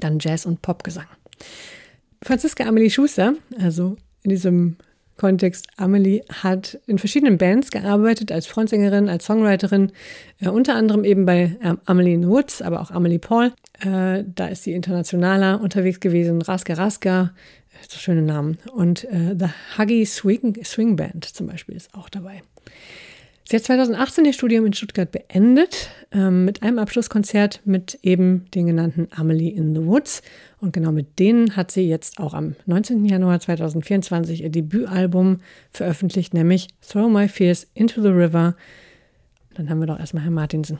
Dann 0.00 0.18
Jazz 0.18 0.44
und 0.46 0.62
Popgesang. 0.62 1.06
Franziska 2.22 2.64
Amelie 2.64 2.90
Schuster, 2.90 3.34
also 3.58 3.96
in 4.22 4.30
diesem 4.30 4.76
Kontext, 5.16 5.68
Amelie 5.76 6.22
hat 6.42 6.80
in 6.86 6.98
verschiedenen 6.98 7.38
Bands 7.38 7.70
gearbeitet, 7.70 8.32
als 8.32 8.46
Frontsängerin, 8.46 9.08
als 9.08 9.26
Songwriterin, 9.26 9.92
äh, 10.40 10.48
unter 10.48 10.74
anderem 10.74 11.04
eben 11.04 11.24
bei 11.24 11.56
ähm, 11.62 11.78
Amelie 11.84 12.26
Woods, 12.26 12.62
aber 12.62 12.80
auch 12.80 12.90
Amelie 12.90 13.18
Paul. 13.18 13.52
Äh, 13.80 14.24
da 14.34 14.46
ist 14.48 14.64
sie 14.64 14.72
internationaler 14.72 15.60
unterwegs 15.60 16.00
gewesen, 16.00 16.42
Raska 16.42 16.74
Raska, 16.74 17.32
so 17.88 17.98
schöne 17.98 18.22
Namen. 18.22 18.58
Und 18.72 19.04
äh, 19.04 19.34
The 19.38 19.46
Huggy 19.78 20.04
Swing, 20.04 20.62
Swing 20.64 20.96
Band 20.96 21.24
zum 21.24 21.46
Beispiel 21.46 21.76
ist 21.76 21.94
auch 21.94 22.08
dabei. 22.08 22.42
Sie 23.50 23.56
hat 23.56 23.64
2018 23.64 24.26
ihr 24.26 24.32
Studium 24.32 24.64
in 24.66 24.74
Stuttgart 24.74 25.10
beendet, 25.10 25.90
ähm, 26.12 26.44
mit 26.44 26.62
einem 26.62 26.78
Abschlusskonzert 26.78 27.62
mit 27.64 27.98
eben 28.02 28.48
den 28.54 28.68
genannten 28.68 29.08
Amelie 29.10 29.50
in 29.50 29.74
the 29.74 29.84
Woods. 29.84 30.22
Und 30.60 30.72
genau 30.72 30.92
mit 30.92 31.18
denen 31.18 31.56
hat 31.56 31.72
sie 31.72 31.88
jetzt 31.88 32.20
auch 32.20 32.32
am 32.32 32.54
19. 32.66 33.04
Januar 33.06 33.40
2024 33.40 34.44
ihr 34.44 34.50
Debütalbum 34.50 35.40
veröffentlicht, 35.72 36.32
nämlich 36.32 36.68
Throw 36.88 37.10
My 37.10 37.26
Fears 37.26 37.66
into 37.74 38.00
the 38.02 38.08
River. 38.08 38.54
Dann 39.54 39.68
haben 39.68 39.80
wir 39.80 39.86
doch 39.86 39.98
erstmal 39.98 40.22
Herrn 40.22 40.34
Martinsen. 40.34 40.78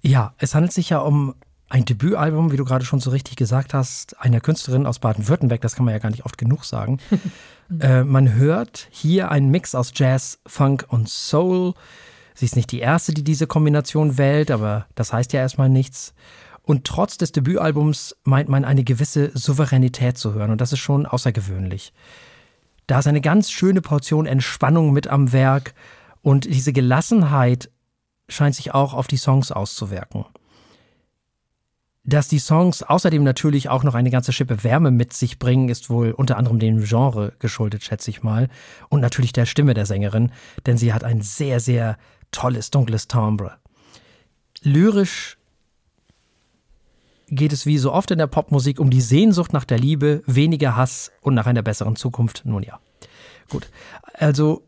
Ja, 0.00 0.32
es 0.38 0.54
handelt 0.54 0.72
sich 0.72 0.88
ja 0.88 1.00
um 1.00 1.34
ein 1.70 1.84
Debütalbum, 1.84 2.50
wie 2.50 2.56
du 2.56 2.64
gerade 2.64 2.84
schon 2.84 2.98
so 2.98 3.10
richtig 3.10 3.36
gesagt 3.36 3.74
hast, 3.74 4.20
einer 4.20 4.40
Künstlerin 4.40 4.86
aus 4.86 4.98
Baden-Württemberg, 4.98 5.60
das 5.60 5.76
kann 5.76 5.84
man 5.84 5.94
ja 5.94 6.00
gar 6.00 6.10
nicht 6.10 6.26
oft 6.26 6.36
genug 6.36 6.64
sagen. 6.64 6.98
äh, 7.80 8.02
man 8.02 8.34
hört 8.34 8.88
hier 8.90 9.30
einen 9.30 9.50
Mix 9.50 9.76
aus 9.76 9.92
Jazz, 9.94 10.40
Funk 10.44 10.84
und 10.88 11.08
Soul. 11.08 11.74
Sie 12.34 12.44
ist 12.44 12.56
nicht 12.56 12.72
die 12.72 12.80
erste, 12.80 13.14
die 13.14 13.22
diese 13.22 13.46
Kombination 13.46 14.18
wählt, 14.18 14.50
aber 14.50 14.86
das 14.96 15.12
heißt 15.12 15.32
ja 15.32 15.40
erstmal 15.40 15.68
nichts. 15.68 16.12
Und 16.62 16.84
trotz 16.84 17.18
des 17.18 17.30
Debütalbums 17.30 18.16
meint 18.24 18.48
man 18.48 18.64
eine 18.64 18.82
gewisse 18.82 19.30
Souveränität 19.38 20.18
zu 20.18 20.34
hören 20.34 20.50
und 20.50 20.60
das 20.60 20.72
ist 20.72 20.80
schon 20.80 21.06
außergewöhnlich. 21.06 21.92
Da 22.88 22.98
ist 22.98 23.06
eine 23.06 23.20
ganz 23.20 23.48
schöne 23.48 23.80
Portion 23.80 24.26
Entspannung 24.26 24.92
mit 24.92 25.06
am 25.06 25.32
Werk 25.32 25.74
und 26.20 26.46
diese 26.46 26.72
Gelassenheit 26.72 27.70
scheint 28.28 28.56
sich 28.56 28.74
auch 28.74 28.92
auf 28.92 29.06
die 29.06 29.16
Songs 29.16 29.52
auszuwirken 29.52 30.24
dass 32.12 32.28
die 32.28 32.38
Songs 32.38 32.82
außerdem 32.82 33.22
natürlich 33.22 33.68
auch 33.68 33.82
noch 33.82 33.94
eine 33.94 34.10
ganze 34.10 34.32
Schippe 34.32 34.64
Wärme 34.64 34.90
mit 34.90 35.12
sich 35.12 35.38
bringen, 35.38 35.68
ist 35.68 35.90
wohl 35.90 36.10
unter 36.10 36.36
anderem 36.36 36.58
dem 36.58 36.82
Genre 36.82 37.32
geschuldet, 37.38 37.82
schätze 37.84 38.10
ich 38.10 38.22
mal. 38.22 38.48
Und 38.88 39.00
natürlich 39.00 39.32
der 39.32 39.46
Stimme 39.46 39.74
der 39.74 39.86
Sängerin, 39.86 40.32
denn 40.66 40.76
sie 40.76 40.92
hat 40.92 41.04
ein 41.04 41.22
sehr, 41.22 41.60
sehr 41.60 41.96
tolles, 42.32 42.70
dunkles 42.70 43.08
Timbre. 43.08 43.56
Lyrisch 44.62 45.38
geht 47.28 47.52
es 47.52 47.64
wie 47.64 47.78
so 47.78 47.92
oft 47.92 48.10
in 48.10 48.18
der 48.18 48.26
Popmusik 48.26 48.80
um 48.80 48.90
die 48.90 49.00
Sehnsucht 49.00 49.52
nach 49.52 49.64
der 49.64 49.78
Liebe, 49.78 50.22
weniger 50.26 50.76
Hass 50.76 51.12
und 51.20 51.34
nach 51.34 51.46
einer 51.46 51.62
besseren 51.62 51.96
Zukunft. 51.96 52.42
Nun 52.44 52.62
ja. 52.62 52.80
Gut. 53.48 53.70
Also, 54.14 54.66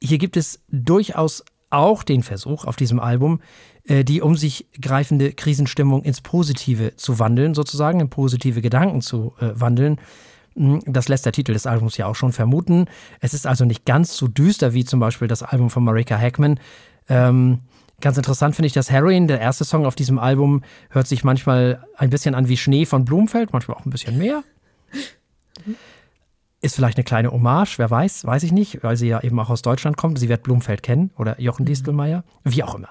hier 0.00 0.18
gibt 0.18 0.36
es 0.36 0.60
durchaus 0.68 1.44
auch 1.74 2.02
den 2.02 2.22
Versuch 2.22 2.64
auf 2.64 2.76
diesem 2.76 3.00
Album, 3.00 3.40
äh, 3.86 4.04
die 4.04 4.22
um 4.22 4.36
sich 4.36 4.66
greifende 4.80 5.32
Krisenstimmung 5.32 6.02
ins 6.02 6.20
Positive 6.20 6.96
zu 6.96 7.18
wandeln, 7.18 7.54
sozusagen, 7.54 8.00
in 8.00 8.08
positive 8.08 8.62
Gedanken 8.62 9.00
zu 9.00 9.34
äh, 9.40 9.50
wandeln. 9.54 10.00
Hm, 10.56 10.82
das 10.86 11.08
lässt 11.08 11.26
der 11.26 11.32
Titel 11.32 11.52
des 11.52 11.66
Albums 11.66 11.96
ja 11.96 12.06
auch 12.06 12.14
schon 12.14 12.32
vermuten. 12.32 12.86
Es 13.20 13.34
ist 13.34 13.46
also 13.46 13.64
nicht 13.64 13.84
ganz 13.84 14.16
so 14.16 14.28
düster 14.28 14.74
wie 14.74 14.84
zum 14.84 15.00
Beispiel 15.00 15.28
das 15.28 15.42
Album 15.42 15.70
von 15.70 15.84
Marika 15.84 16.16
Hackman. 16.16 16.60
Ähm, 17.08 17.60
ganz 18.00 18.16
interessant 18.16 18.54
finde 18.56 18.68
ich, 18.68 18.72
dass 18.72 18.90
Heroin, 18.90 19.28
der 19.28 19.40
erste 19.40 19.64
Song 19.64 19.84
auf 19.86 19.94
diesem 19.94 20.18
Album, 20.18 20.62
hört 20.90 21.06
sich 21.06 21.24
manchmal 21.24 21.84
ein 21.96 22.10
bisschen 22.10 22.34
an 22.34 22.48
wie 22.48 22.56
Schnee 22.56 22.86
von 22.86 23.04
Blumenfeld, 23.04 23.52
manchmal 23.52 23.76
auch 23.76 23.84
ein 23.84 23.90
bisschen 23.90 24.18
mehr. 24.18 24.42
Ist 26.64 26.76
vielleicht 26.76 26.96
eine 26.96 27.04
kleine 27.04 27.30
Hommage, 27.30 27.76
wer 27.76 27.90
weiß, 27.90 28.24
weiß 28.24 28.42
ich 28.42 28.50
nicht, 28.50 28.82
weil 28.82 28.96
sie 28.96 29.06
ja 29.06 29.22
eben 29.22 29.38
auch 29.38 29.50
aus 29.50 29.60
Deutschland 29.60 29.98
kommt. 29.98 30.18
Sie 30.18 30.30
wird 30.30 30.42
Blumfeld 30.42 30.82
kennen 30.82 31.10
oder 31.18 31.38
Jochen 31.38 31.66
Distelmeier, 31.66 32.24
wie 32.42 32.62
auch 32.62 32.74
immer. 32.74 32.88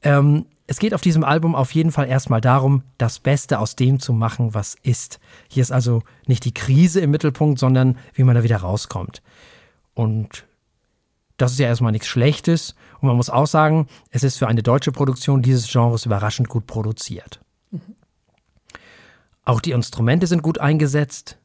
Ähm, 0.00 0.46
es 0.66 0.78
geht 0.78 0.94
auf 0.94 1.02
diesem 1.02 1.22
Album 1.22 1.54
auf 1.54 1.74
jeden 1.74 1.92
Fall 1.92 2.08
erstmal 2.08 2.40
darum, 2.40 2.82
das 2.96 3.18
Beste 3.18 3.58
aus 3.58 3.76
dem 3.76 4.00
zu 4.00 4.14
machen, 4.14 4.54
was 4.54 4.76
ist. 4.82 5.20
Hier 5.50 5.60
ist 5.60 5.72
also 5.72 6.02
nicht 6.26 6.46
die 6.46 6.54
Krise 6.54 7.00
im 7.00 7.10
Mittelpunkt, 7.10 7.58
sondern 7.58 7.98
wie 8.14 8.24
man 8.24 8.34
da 8.34 8.44
wieder 8.44 8.56
rauskommt. 8.56 9.20
Und 9.92 10.46
das 11.36 11.52
ist 11.52 11.58
ja 11.58 11.66
erstmal 11.66 11.92
nichts 11.92 12.08
Schlechtes. 12.08 12.74
Und 13.02 13.08
man 13.08 13.16
muss 13.16 13.28
auch 13.28 13.46
sagen, 13.46 13.88
es 14.10 14.22
ist 14.22 14.38
für 14.38 14.48
eine 14.48 14.62
deutsche 14.62 14.90
Produktion 14.90 15.42
dieses 15.42 15.70
Genres 15.70 16.06
überraschend 16.06 16.48
gut 16.48 16.66
produziert. 16.66 17.42
Mhm. 17.72 17.94
Auch 19.44 19.60
die 19.60 19.72
Instrumente 19.72 20.26
sind 20.26 20.40
gut 20.40 20.58
eingesetzt. 20.58 21.36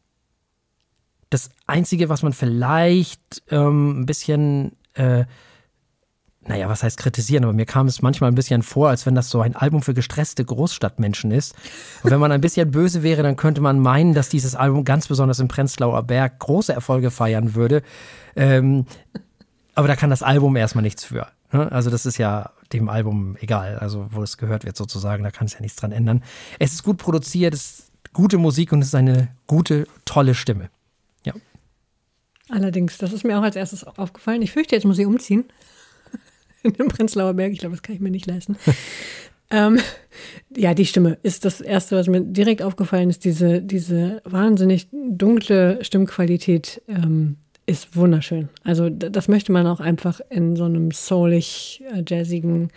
Das 1.29 1.49
Einzige, 1.67 2.09
was 2.09 2.23
man 2.23 2.33
vielleicht 2.33 3.43
ähm, 3.49 4.01
ein 4.01 4.05
bisschen, 4.05 4.73
äh, 4.93 5.25
naja, 6.41 6.69
was 6.69 6.83
heißt 6.83 6.97
kritisieren, 6.97 7.43
aber 7.43 7.53
mir 7.53 7.65
kam 7.65 7.87
es 7.87 8.01
manchmal 8.01 8.31
ein 8.31 8.35
bisschen 8.35 8.61
vor, 8.61 8.89
als 8.89 9.05
wenn 9.05 9.15
das 9.15 9.29
so 9.29 9.41
ein 9.41 9.55
Album 9.55 9.81
für 9.81 9.93
gestresste 9.93 10.45
Großstadtmenschen 10.45 11.31
ist. 11.31 11.55
Und 12.03 12.11
wenn 12.11 12.19
man 12.19 12.31
ein 12.31 12.41
bisschen 12.41 12.69
böse 12.69 13.01
wäre, 13.01 13.23
dann 13.23 13.35
könnte 13.35 13.61
man 13.61 13.79
meinen, 13.79 14.13
dass 14.13 14.29
dieses 14.29 14.55
Album 14.55 14.85
ganz 14.85 15.07
besonders 15.07 15.39
im 15.39 15.47
Prenzlauer 15.47 16.03
Berg 16.03 16.39
große 16.39 16.71
Erfolge 16.73 17.09
feiern 17.09 17.55
würde. 17.55 17.81
Ähm, 18.35 18.85
aber 19.73 19.87
da 19.87 19.95
kann 19.95 20.09
das 20.09 20.23
Album 20.23 20.55
erstmal 20.55 20.83
nichts 20.83 21.03
für. 21.03 21.27
Ne? 21.51 21.71
Also 21.71 21.89
das 21.89 22.05
ist 22.05 22.17
ja 22.17 22.51
dem 22.73 22.89
Album 22.89 23.37
egal, 23.41 23.77
also 23.79 24.07
wo 24.11 24.23
es 24.23 24.37
gehört 24.37 24.65
wird 24.65 24.77
sozusagen, 24.77 25.23
da 25.23 25.31
kann 25.31 25.47
es 25.47 25.53
ja 25.53 25.61
nichts 25.61 25.77
dran 25.77 25.91
ändern. 25.91 26.23
Es 26.59 26.73
ist 26.73 26.83
gut 26.83 26.97
produziert, 26.97 27.53
es 27.53 27.79
ist 27.79 27.91
gute 28.13 28.37
Musik 28.37 28.71
und 28.71 28.81
es 28.81 28.87
ist 28.87 28.95
eine 28.95 29.29
gute, 29.47 29.87
tolle 30.05 30.33
Stimme. 30.33 30.69
Allerdings, 32.49 32.97
das 32.97 33.13
ist 33.13 33.23
mir 33.23 33.39
auch 33.39 33.43
als 33.43 33.55
erstes 33.55 33.83
aufgefallen. 33.83 34.41
Ich 34.41 34.51
fürchte, 34.51 34.75
jetzt 34.75 34.85
muss 34.85 34.99
ich 34.99 35.05
umziehen. 35.05 35.45
In 36.63 36.73
den 36.73 36.87
Prenzlauer 36.87 37.33
Berg. 37.33 37.53
Ich 37.53 37.59
glaube, 37.59 37.75
das 37.75 37.83
kann 37.83 37.95
ich 37.95 38.01
mir 38.01 38.11
nicht 38.11 38.27
leisten. 38.27 38.57
ähm, 39.49 39.79
ja, 40.55 40.73
die 40.73 40.85
Stimme 40.85 41.17
ist 41.23 41.45
das 41.45 41.61
Erste, 41.61 41.95
was 41.95 42.07
mir 42.07 42.21
direkt 42.21 42.61
aufgefallen 42.61 43.09
ist. 43.09 43.25
Diese, 43.25 43.61
diese 43.61 44.21
wahnsinnig 44.25 44.87
dunkle 44.91 45.83
Stimmqualität 45.83 46.81
ähm, 46.87 47.37
ist 47.65 47.95
wunderschön. 47.95 48.49
Also, 48.63 48.89
das 48.89 49.27
möchte 49.27 49.51
man 49.51 49.65
auch 49.65 49.79
einfach 49.79 50.21
in 50.29 50.55
so 50.55 50.65
einem 50.65 50.91
soulig, 50.91 51.83
äh, 51.93 52.67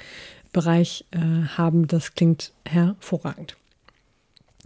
Bereich 0.51 1.05
äh, 1.11 1.19
haben. 1.57 1.87
Das 1.87 2.15
klingt 2.15 2.53
hervorragend. 2.67 3.57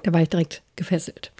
Da 0.04 0.12
war 0.12 0.22
ich 0.22 0.28
direkt 0.28 0.62
gefesselt. 0.76 1.32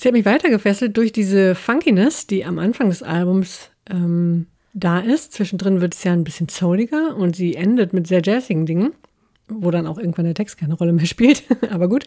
Sie 0.00 0.08
hat 0.08 0.14
mich 0.14 0.24
weiter 0.24 0.48
gefesselt 0.48 0.96
durch 0.96 1.12
diese 1.12 1.54
Funkiness, 1.54 2.26
die 2.26 2.46
am 2.46 2.58
Anfang 2.58 2.88
des 2.88 3.02
Albums 3.02 3.68
ähm, 3.90 4.46
da 4.72 5.00
ist. 5.00 5.34
Zwischendrin 5.34 5.82
wird 5.82 5.92
es 5.92 6.04
ja 6.04 6.14
ein 6.14 6.24
bisschen 6.24 6.48
souliger 6.48 7.14
und 7.16 7.36
sie 7.36 7.54
endet 7.54 7.92
mit 7.92 8.06
sehr 8.06 8.22
jazzigen 8.22 8.64
Dingen, 8.64 8.94
wo 9.46 9.70
dann 9.70 9.86
auch 9.86 9.98
irgendwann 9.98 10.24
der 10.24 10.32
Text 10.32 10.56
keine 10.56 10.72
Rolle 10.72 10.94
mehr 10.94 11.04
spielt. 11.04 11.42
Aber 11.70 11.90
gut. 11.90 12.06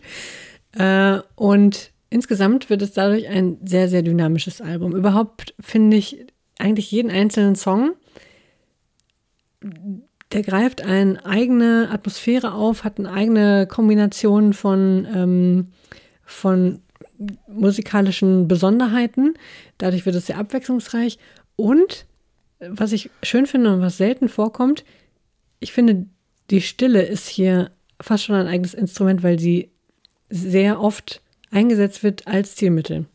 Äh, 0.72 1.20
und 1.36 1.92
insgesamt 2.10 2.72
wird 2.72 2.82
es 2.82 2.94
dadurch 2.94 3.28
ein 3.28 3.60
sehr, 3.64 3.88
sehr 3.88 4.02
dynamisches 4.02 4.60
Album. 4.60 4.96
Überhaupt 4.96 5.54
finde 5.60 5.96
ich 5.96 6.26
eigentlich 6.58 6.90
jeden 6.90 7.12
einzelnen 7.12 7.56
Song, 7.56 7.92
der 10.32 10.42
greift 10.42 10.82
eine 10.82 11.24
eigene 11.28 11.90
Atmosphäre 11.92 12.54
auf, 12.54 12.86
hat 12.86 12.98
eine 12.98 13.12
eigene 13.12 13.68
Kombination 13.68 14.54
von, 14.54 15.08
ähm, 15.14 15.68
von 16.26 16.80
musikalischen 17.48 18.48
Besonderheiten. 18.48 19.36
Dadurch 19.78 20.06
wird 20.06 20.16
es 20.16 20.28
sehr 20.28 20.38
abwechslungsreich. 20.38 21.18
Und 21.56 22.06
was 22.60 22.92
ich 22.92 23.10
schön 23.22 23.46
finde 23.46 23.74
und 23.74 23.82
was 23.82 23.98
selten 23.98 24.30
vorkommt, 24.30 24.84
ich 25.60 25.74
finde, 25.74 26.06
die 26.50 26.62
Stille 26.62 27.02
ist 27.02 27.28
hier 27.28 27.72
fast 28.02 28.24
schon 28.26 28.36
ein 28.36 28.48
eigenes 28.48 28.74
Instrument, 28.74 29.24
weil 29.24 29.40
sie 29.40 29.70
sehr 30.30 30.82
oft 30.82 31.22
eingesetzt 31.52 32.04
wird 32.04 32.28
als 32.28 32.56
Zielmittel 32.56 33.06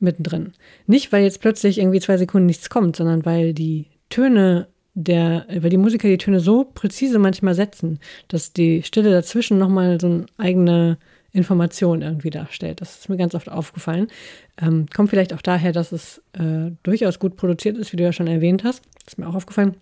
mittendrin. 0.00 0.52
Nicht, 0.86 1.12
weil 1.12 1.22
jetzt 1.22 1.40
plötzlich 1.40 1.78
irgendwie 1.78 2.00
zwei 2.00 2.18
Sekunden 2.18 2.46
nichts 2.46 2.68
kommt, 2.68 2.96
sondern 2.96 3.24
weil 3.24 3.54
die 3.54 3.86
Töne 4.10 4.68
der, 4.94 5.46
weil 5.48 5.70
die 5.70 5.78
Musiker 5.78 6.08
die 6.08 6.18
Töne 6.18 6.40
so 6.40 6.64
präzise 6.64 7.18
manchmal 7.18 7.54
setzen, 7.54 7.98
dass 8.28 8.52
die 8.52 8.82
Stille 8.82 9.10
dazwischen 9.10 9.58
nochmal 9.58 9.98
so 10.00 10.06
eine 10.06 10.26
eigene 10.36 10.98
Information 11.32 12.02
irgendwie 12.02 12.30
darstellt. 12.30 12.80
Das 12.80 12.98
ist 12.98 13.08
mir 13.08 13.16
ganz 13.16 13.34
oft 13.34 13.50
aufgefallen. 13.50 14.08
Ähm, 14.60 14.86
kommt 14.94 15.10
vielleicht 15.10 15.32
auch 15.32 15.42
daher, 15.42 15.72
dass 15.72 15.92
es 15.92 16.18
äh, 16.34 16.72
durchaus 16.82 17.18
gut 17.18 17.36
produziert 17.36 17.78
ist, 17.78 17.92
wie 17.92 17.96
du 17.96 18.04
ja 18.04 18.12
schon 18.12 18.26
erwähnt 18.26 18.64
hast. 18.64 18.82
Ist 19.06 19.18
mir 19.18 19.26
auch 19.26 19.34
aufgefallen. 19.34 19.76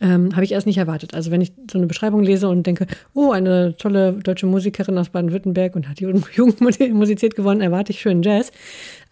Ähm, 0.00 0.34
Habe 0.34 0.44
ich 0.44 0.52
erst 0.52 0.66
nicht 0.66 0.78
erwartet. 0.78 1.14
Also 1.14 1.30
wenn 1.30 1.40
ich 1.40 1.52
so 1.70 1.78
eine 1.78 1.86
Beschreibung 1.86 2.22
lese 2.22 2.48
und 2.48 2.66
denke, 2.66 2.86
oh, 3.14 3.32
eine 3.32 3.76
tolle 3.76 4.12
deutsche 4.12 4.46
Musikerin 4.46 4.98
aus 4.98 5.10
Baden-Württemberg 5.10 5.74
und 5.76 5.88
hat 5.88 6.00
die 6.00 6.04
Jugend 6.34 6.60
musiziert 6.60 7.34
gewonnen, 7.34 7.60
erwarte 7.60 7.92
ich 7.92 8.00
schönen 8.00 8.22
Jazz. 8.22 8.52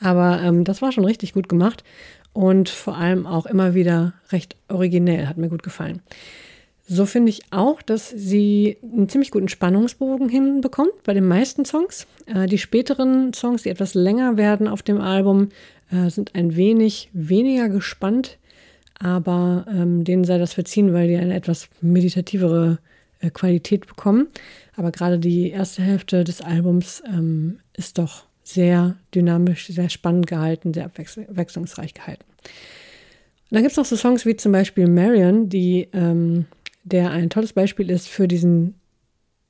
Aber 0.01 0.41
ähm, 0.43 0.65
das 0.65 0.83
war 0.83 0.93
schon 0.93 1.05
richtig 1.05 1.33
gut 1.33 1.49
gemacht 1.49 1.85
und 2.33 2.69
vor 2.69 2.97
allem 2.97 3.27
auch 3.27 3.47
immer 3.47 3.75
wieder 3.75 4.15
recht 4.31 4.57
originell, 4.69 5.27
hat 5.27 5.37
mir 5.37 5.49
gut 5.49 5.63
gefallen. 5.63 6.01
So 6.93 7.07
finde 7.07 7.31
ich 7.31 7.43
auch, 7.53 7.83
dass 7.83 8.11
sie 8.11 8.77
einen 8.83 9.09
ziemlich 9.09 9.31
guten 9.31 9.47
Spannungsbogen 9.47 10.29
hinbekommt 10.29 11.05
bei 11.05 11.15
den 11.15 11.29
meisten 11.29 11.65
Songs. 11.65 12.09
Äh, 12.27 12.47
die 12.47 12.59
späteren 12.59 13.33
Songs, 13.33 13.63
die 13.63 13.69
etwas 13.69 13.95
länger 13.95 14.37
werden 14.37 14.67
auf 14.67 14.83
dem 14.83 15.01
Album, 15.01 15.51
äh, 15.93 16.11
sind 16.11 16.35
ein 16.35 16.57
wenig 16.57 17.09
weniger 17.13 17.69
gespannt, 17.69 18.39
aber 18.99 19.67
ähm, 19.71 20.03
denen 20.03 20.25
sei 20.25 20.39
das 20.39 20.53
verziehen, 20.53 20.93
weil 20.93 21.07
die 21.07 21.17
eine 21.17 21.37
etwas 21.37 21.69
meditativere 21.81 22.81
äh, 23.21 23.31
Qualität 23.31 23.87
bekommen. 23.87 24.27
Aber 24.75 24.91
gerade 24.91 25.21
die 25.21 25.51
erste 25.51 25.83
Hälfte 25.83 26.25
des 26.25 26.41
Albums 26.41 27.05
ähm, 27.07 27.61
ist 27.77 27.99
doch 27.99 28.25
sehr 28.43 28.97
dynamisch, 29.15 29.69
sehr 29.69 29.91
spannend 29.91 30.27
gehalten, 30.27 30.75
sehr 30.75 30.87
abwechslungsreich 30.87 31.95
gehalten. 31.95 32.25
Und 33.51 33.55
dann 33.55 33.63
gibt 33.63 33.71
es 33.71 33.77
noch 33.77 33.85
so 33.85 33.95
Songs 33.95 34.27
wie 34.27 34.35
zum 34.35 34.51
Beispiel 34.51 34.89
Marion, 34.89 35.49
die 35.49 35.87
ähm, 35.93 36.47
der 36.83 37.11
ein 37.11 37.31
tolles 37.31 37.53
Beispiel 37.53 37.91
ist 37.91 38.09
für 38.09 38.29
diesen 38.29 38.75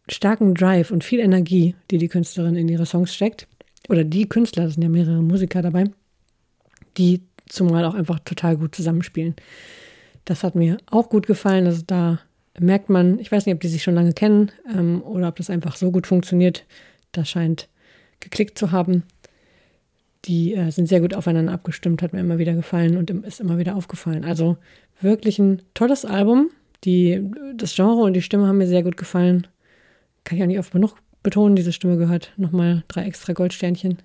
starken 0.09 0.55
Drive 0.55 0.91
und 0.91 1.05
viel 1.05 1.21
Energie, 1.21 1.75
die 1.91 1.99
die 1.99 2.09
Künstlerin 2.09 2.57
in 2.57 2.69
ihre 2.69 2.87
Songs 2.87 3.15
steckt. 3.15 3.47
Oder 3.89 4.05
die 4.05 4.29
Künstler, 4.29 4.65
das 4.65 4.75
sind 4.75 4.83
ja 4.83 4.89
mehrere 4.89 5.23
Musiker 5.23 5.63
dabei, 5.63 5.85
die 6.97 7.23
zumal 7.47 7.85
auch 7.85 7.95
einfach 7.95 8.21
total 8.21 8.57
gut 8.57 8.75
zusammenspielen. 8.75 9.35
Das 10.25 10.45
hat 10.45 10.55
mir 10.55 10.79
auch 10.87 11.09
gut 11.09 11.27
gefallen. 11.27 11.67
Also 11.67 11.83
da 11.87 12.21
merkt 12.59 12.89
man, 12.89 13.19
ich 13.19 13.33
weiß 13.33 13.47
nicht, 13.47 13.55
ob 13.55 13.61
die 13.61 13.69
sich 13.69 13.83
schon 13.83 13.95
lange 13.95 14.13
kennen 14.13 14.53
ähm, 14.73 15.03
oder 15.03 15.29
ob 15.29 15.37
das 15.37 15.51
einfach 15.51 15.77
so 15.77 15.91
gut 15.91 16.07
funktioniert. 16.07 16.65
Das 17.13 17.29
scheint 17.29 17.69
geklickt 18.21 18.59
zu 18.59 18.71
haben. 18.71 19.05
Die 20.27 20.55
äh, 20.55 20.71
sind 20.71 20.87
sehr 20.87 21.01
gut 21.01 21.15
aufeinander 21.15 21.53
abgestimmt, 21.53 22.03
hat 22.03 22.13
mir 22.13 22.21
immer 22.21 22.39
wieder 22.39 22.55
gefallen 22.55 22.97
und 22.97 23.11
ist 23.11 23.41
immer 23.41 23.59
wieder 23.59 23.77
aufgefallen. 23.77 24.25
Also 24.25 24.59
wirklich 25.01 25.39
ein 25.39 25.63
tolles 25.73 26.05
Album, 26.05 26.51
die, 26.85 27.31
das 27.55 27.75
Genre 27.75 28.03
und 28.03 28.15
die 28.15 28.23
Stimme 28.23 28.47
haben 28.47 28.59
mir 28.59 28.67
sehr 28.67 28.83
gut 28.83 28.97
gefallen. 28.97 29.47
Kann 30.25 30.39
ich 30.39 30.43
auch 30.43 30.49
nicht 30.49 30.59
oft 30.59 30.73
genug 30.73 30.97
betonen, 31.23 31.57
diese 31.57 31.73
Stimme 31.73 31.97
gehört. 31.97 32.33
Nochmal 32.37 32.85
drei 32.89 33.05
extra 33.05 33.33
Goldsternchen 33.33 33.99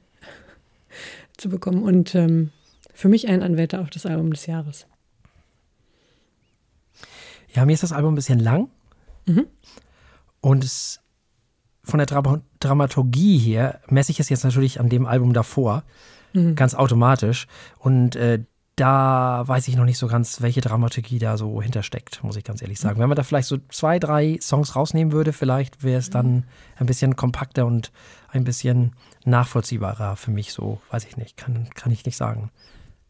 zu 1.38 1.50
bekommen. 1.50 1.84
Und 1.84 2.16
ähm, 2.16 2.52
für 2.94 3.10
mich 3.10 3.28
ein 3.28 3.44
Anwärter 3.44 3.82
auf 3.82 3.90
das 3.90 4.06
Album 4.06 4.32
des 4.32 4.46
Jahres. 4.46 4.88
Ja, 7.54 7.66
mir 7.66 7.74
ist 7.74 7.84
das 7.84 7.94
Album 7.94 8.14
ein 8.14 8.16
bisschen 8.16 8.40
lang. 8.40 8.70
Mhm. 9.26 9.48
Und 10.42 10.64
es, 10.64 11.02
von 11.84 11.98
der 11.98 12.06
Dra 12.06 12.42
Dramaturgie 12.60 13.38
her 13.38 13.82
messe 13.88 14.12
ich 14.12 14.20
es 14.20 14.30
jetzt 14.30 14.44
natürlich 14.44 14.80
an 14.80 14.90
dem 14.90 15.06
Album 15.06 15.34
davor. 15.34 15.84
Mhm. 16.34 16.56
Ganz 16.56 16.74
automatisch. 16.74 17.48
Und 17.80 18.16
äh, 18.16 18.44
da 18.76 19.44
weiß 19.46 19.70
ich 19.70 19.78
noch 19.78 19.86
nicht 19.86 19.98
so 19.98 20.08
ganz, 20.08 20.42
welche 20.42 20.60
Dramaturgie 20.60 21.18
da 21.18 21.38
so 21.38 21.62
hintersteckt, 21.62 22.24
muss 22.24 22.36
ich 22.36 22.44
ganz 22.44 22.62
ehrlich 22.62 22.80
sagen. 22.80 23.00
Wenn 23.00 23.08
man 23.08 23.16
da 23.16 23.24
vielleicht 23.24 23.48
so 23.48 23.58
zwei, 23.70 24.00
drei 24.00 24.38
Songs 24.42 24.76
rausnehmen 24.76 25.14
würde, 25.14 25.32
vielleicht 25.32 25.84
wäre 25.84 26.00
es 26.00 26.10
dann 26.10 26.44
ein 26.76 26.86
bisschen 26.86 27.16
kompakter 27.16 27.66
und 27.66 27.94
ein 28.30 28.44
bisschen 28.44 28.92
nachvollziehbarer 29.24 30.18
für 30.18 30.32
mich 30.32 30.52
so, 30.52 30.82
weiß 30.92 31.06
ich 31.06 31.16
nicht, 31.16 31.38
kann, 31.38 31.70
kann 31.74 31.92
ich 31.94 32.06
nicht 32.06 32.18
sagen. 32.18 32.52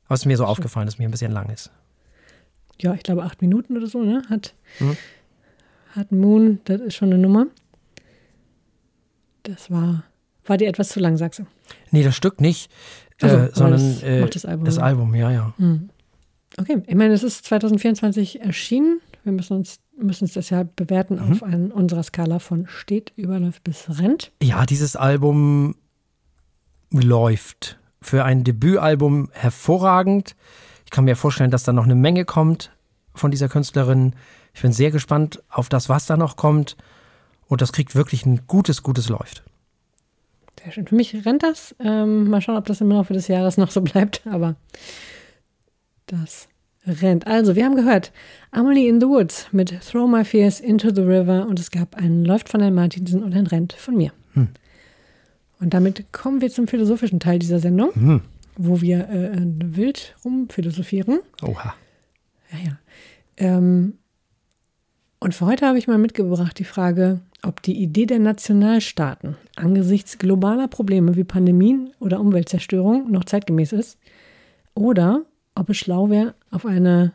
Aber 0.06 0.13
es 0.13 0.21
ist 0.21 0.25
mir 0.28 0.38
so 0.38 0.45
aufgefallen, 0.45 0.86
dass 0.86 0.95
es 0.95 0.99
mir 0.99 1.08
ein 1.08 1.12
bisschen 1.12 1.32
lang 1.32 1.49
ist. 1.49 1.71
Ja, 2.80 2.93
ich 2.93 3.01
glaube 3.01 3.23
acht 3.23 3.41
Minuten 3.41 3.75
oder 3.75 3.88
so, 3.88 4.04
ne? 4.04 4.21
Hat, 4.30 4.54
mhm. 4.80 4.97
hat 5.95 6.12
Moon, 6.12 6.60
das 6.65 6.82
ist 6.82 6.95
schon 6.95 7.12
eine 7.12 7.17
Nummer. 7.17 7.47
Das 9.43 9.71
war, 9.71 10.04
war 10.45 10.58
dir 10.58 10.67
etwas 10.67 10.89
zu 10.89 10.99
lang, 10.99 11.17
sagst 11.17 11.39
du? 11.39 11.47
Nee, 11.89 12.04
das 12.04 12.15
Stück 12.15 12.39
nicht. 12.39 12.69
Also, 13.21 13.36
äh, 13.36 13.49
sondern 13.54 14.01
äh, 14.01 14.30
das, 14.30 14.45
Album, 14.45 14.65
das 14.65 14.78
Album, 14.78 15.15
ja, 15.15 15.32
ja. 15.32 15.54
Hm. 15.58 15.89
Okay, 16.58 16.82
ich 16.86 16.95
meine, 16.95 17.13
es 17.13 17.23
ist 17.23 17.45
2024 17.45 18.41
erschienen. 18.41 19.01
Wir 19.23 19.34
müssen 19.34 19.58
uns, 19.58 19.80
müssen 19.97 20.25
es 20.25 20.34
deshalb 20.34 20.75
bewerten 20.75 21.15
mhm. 21.15 21.32
auf 21.32 21.43
einen, 21.43 21.71
unserer 21.71 22.04
Skala 22.04 22.39
von 22.39 22.67
steht, 22.67 23.12
überläuft 23.15 23.63
bis 23.63 23.86
rennt. 23.99 24.32
Ja, 24.41 24.65
dieses 24.65 24.95
Album 24.95 25.75
läuft. 26.91 27.80
Für 28.01 28.23
ein 28.23 28.43
Debütalbum 28.43 29.30
hervorragend. 29.34 30.36
Ich 30.86 30.91
kann 30.91 31.06
mir 31.06 31.15
vorstellen, 31.15 31.51
dass 31.51 31.63
da 31.63 31.73
noch 31.73 31.86
eine 31.86 31.95
Menge 31.95 32.23
kommt 32.23 32.71
von 33.15 33.32
dieser 33.32 33.49
Künstlerin. 33.49 34.13
Ich 34.54 34.62
bin 34.62 34.71
sehr 34.71 34.91
gespannt 34.91 35.41
auf 35.49 35.69
das, 35.69 35.89
was 35.89 36.06
da 36.06 36.15
noch 36.15 36.38
kommt. 36.38 36.78
Und 37.47 37.62
das 37.62 37.73
kriegt 37.73 37.95
wirklich 37.95 38.25
ein 38.25 38.41
gutes, 38.47 38.84
gutes 38.84 39.10
Läuft. 39.10 39.43
Sehr 40.63 40.71
schön. 40.71 40.87
Für 40.87 40.95
mich 40.95 41.25
rennt 41.25 41.43
das. 41.43 41.75
Ähm, 41.79 42.29
mal 42.29 42.41
schauen, 42.41 42.57
ob 42.57 42.65
das 42.65 42.81
im 42.81 42.89
Laufe 42.89 43.13
des 43.13 43.27
Jahres 43.27 43.57
noch 43.57 43.71
so 43.71 43.81
bleibt. 43.81 44.25
Aber 44.25 44.55
das 46.07 46.47
rennt. 46.85 47.27
Also, 47.27 47.55
wir 47.55 47.65
haben 47.65 47.75
gehört 47.75 48.11
Amelie 48.51 48.87
in 48.87 48.99
the 48.99 49.07
Woods 49.07 49.47
mit 49.51 49.73
Throw 49.81 50.09
My 50.09 50.23
Fears 50.23 50.59
into 50.59 50.93
the 50.93 51.01
River 51.01 51.47
und 51.47 51.59
es 51.59 51.71
gab 51.71 51.95
einen 51.95 52.25
Läuft 52.25 52.49
von 52.49 52.61
Herrn 52.61 52.75
Martinsen 52.75 53.23
und 53.23 53.33
ein 53.33 53.47
Rennt 53.47 53.73
von 53.73 53.95
mir. 53.95 54.11
Hm. 54.33 54.49
Und 55.59 55.73
damit 55.73 56.11
kommen 56.11 56.41
wir 56.41 56.49
zum 56.49 56.67
philosophischen 56.67 57.19
Teil 57.19 57.39
dieser 57.39 57.59
Sendung, 57.59 57.93
hm. 57.93 58.21
wo 58.55 58.81
wir 58.81 59.09
äh, 59.09 59.41
wild 59.41 60.15
rumphilosophieren. 60.23 61.19
Oha. 61.41 61.73
Ja, 62.51 62.57
ja. 62.59 62.77
Ähm, 63.37 63.97
und 65.25 65.33
für 65.33 65.47
heute 65.47 65.65
habe 65.65 65.79
ich 65.79 65.88
mal 65.88 65.97
mitgebracht 65.97 66.59
die 66.59 66.65
Frage, 66.65 67.19
ob 67.41 67.63
die 67.63 67.81
Idee 67.81 68.05
der 68.05 68.19
Nationalstaaten 68.19 69.35
angesichts 69.55 70.19
globaler 70.19 70.67
Probleme 70.67 71.15
wie 71.15 71.23
Pandemien 71.23 71.91
oder 71.99 72.19
Umweltzerstörung 72.19 73.09
noch 73.09 73.23
zeitgemäß 73.23 73.71
ist 73.71 73.97
oder 74.75 75.23
ob 75.55 75.71
es 75.71 75.77
schlau 75.77 76.11
wäre, 76.11 76.35
auf 76.51 76.67
eine 76.67 77.11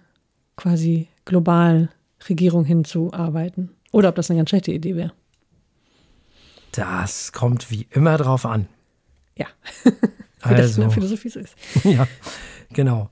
quasi 0.57 1.07
global 1.25 1.89
Regierung 2.29 2.65
hinzuarbeiten 2.65 3.71
oder 3.93 4.09
ob 4.09 4.17
das 4.17 4.29
eine 4.29 4.41
ganz 4.41 4.51
schlechte 4.51 4.73
Idee 4.73 4.97
wäre. 4.97 5.13
Das 6.73 7.31
kommt 7.31 7.71
wie 7.71 7.87
immer 7.91 8.17
drauf 8.17 8.45
an. 8.45 8.67
Ja, 9.37 9.47
wie 9.85 9.93
also, 10.41 10.63
das 10.63 10.77
in 10.77 10.81
der 10.81 10.91
Philosophie 10.91 11.29
so 11.29 11.39
ist. 11.39 11.55
ja, 11.85 12.09
genau. 12.73 13.09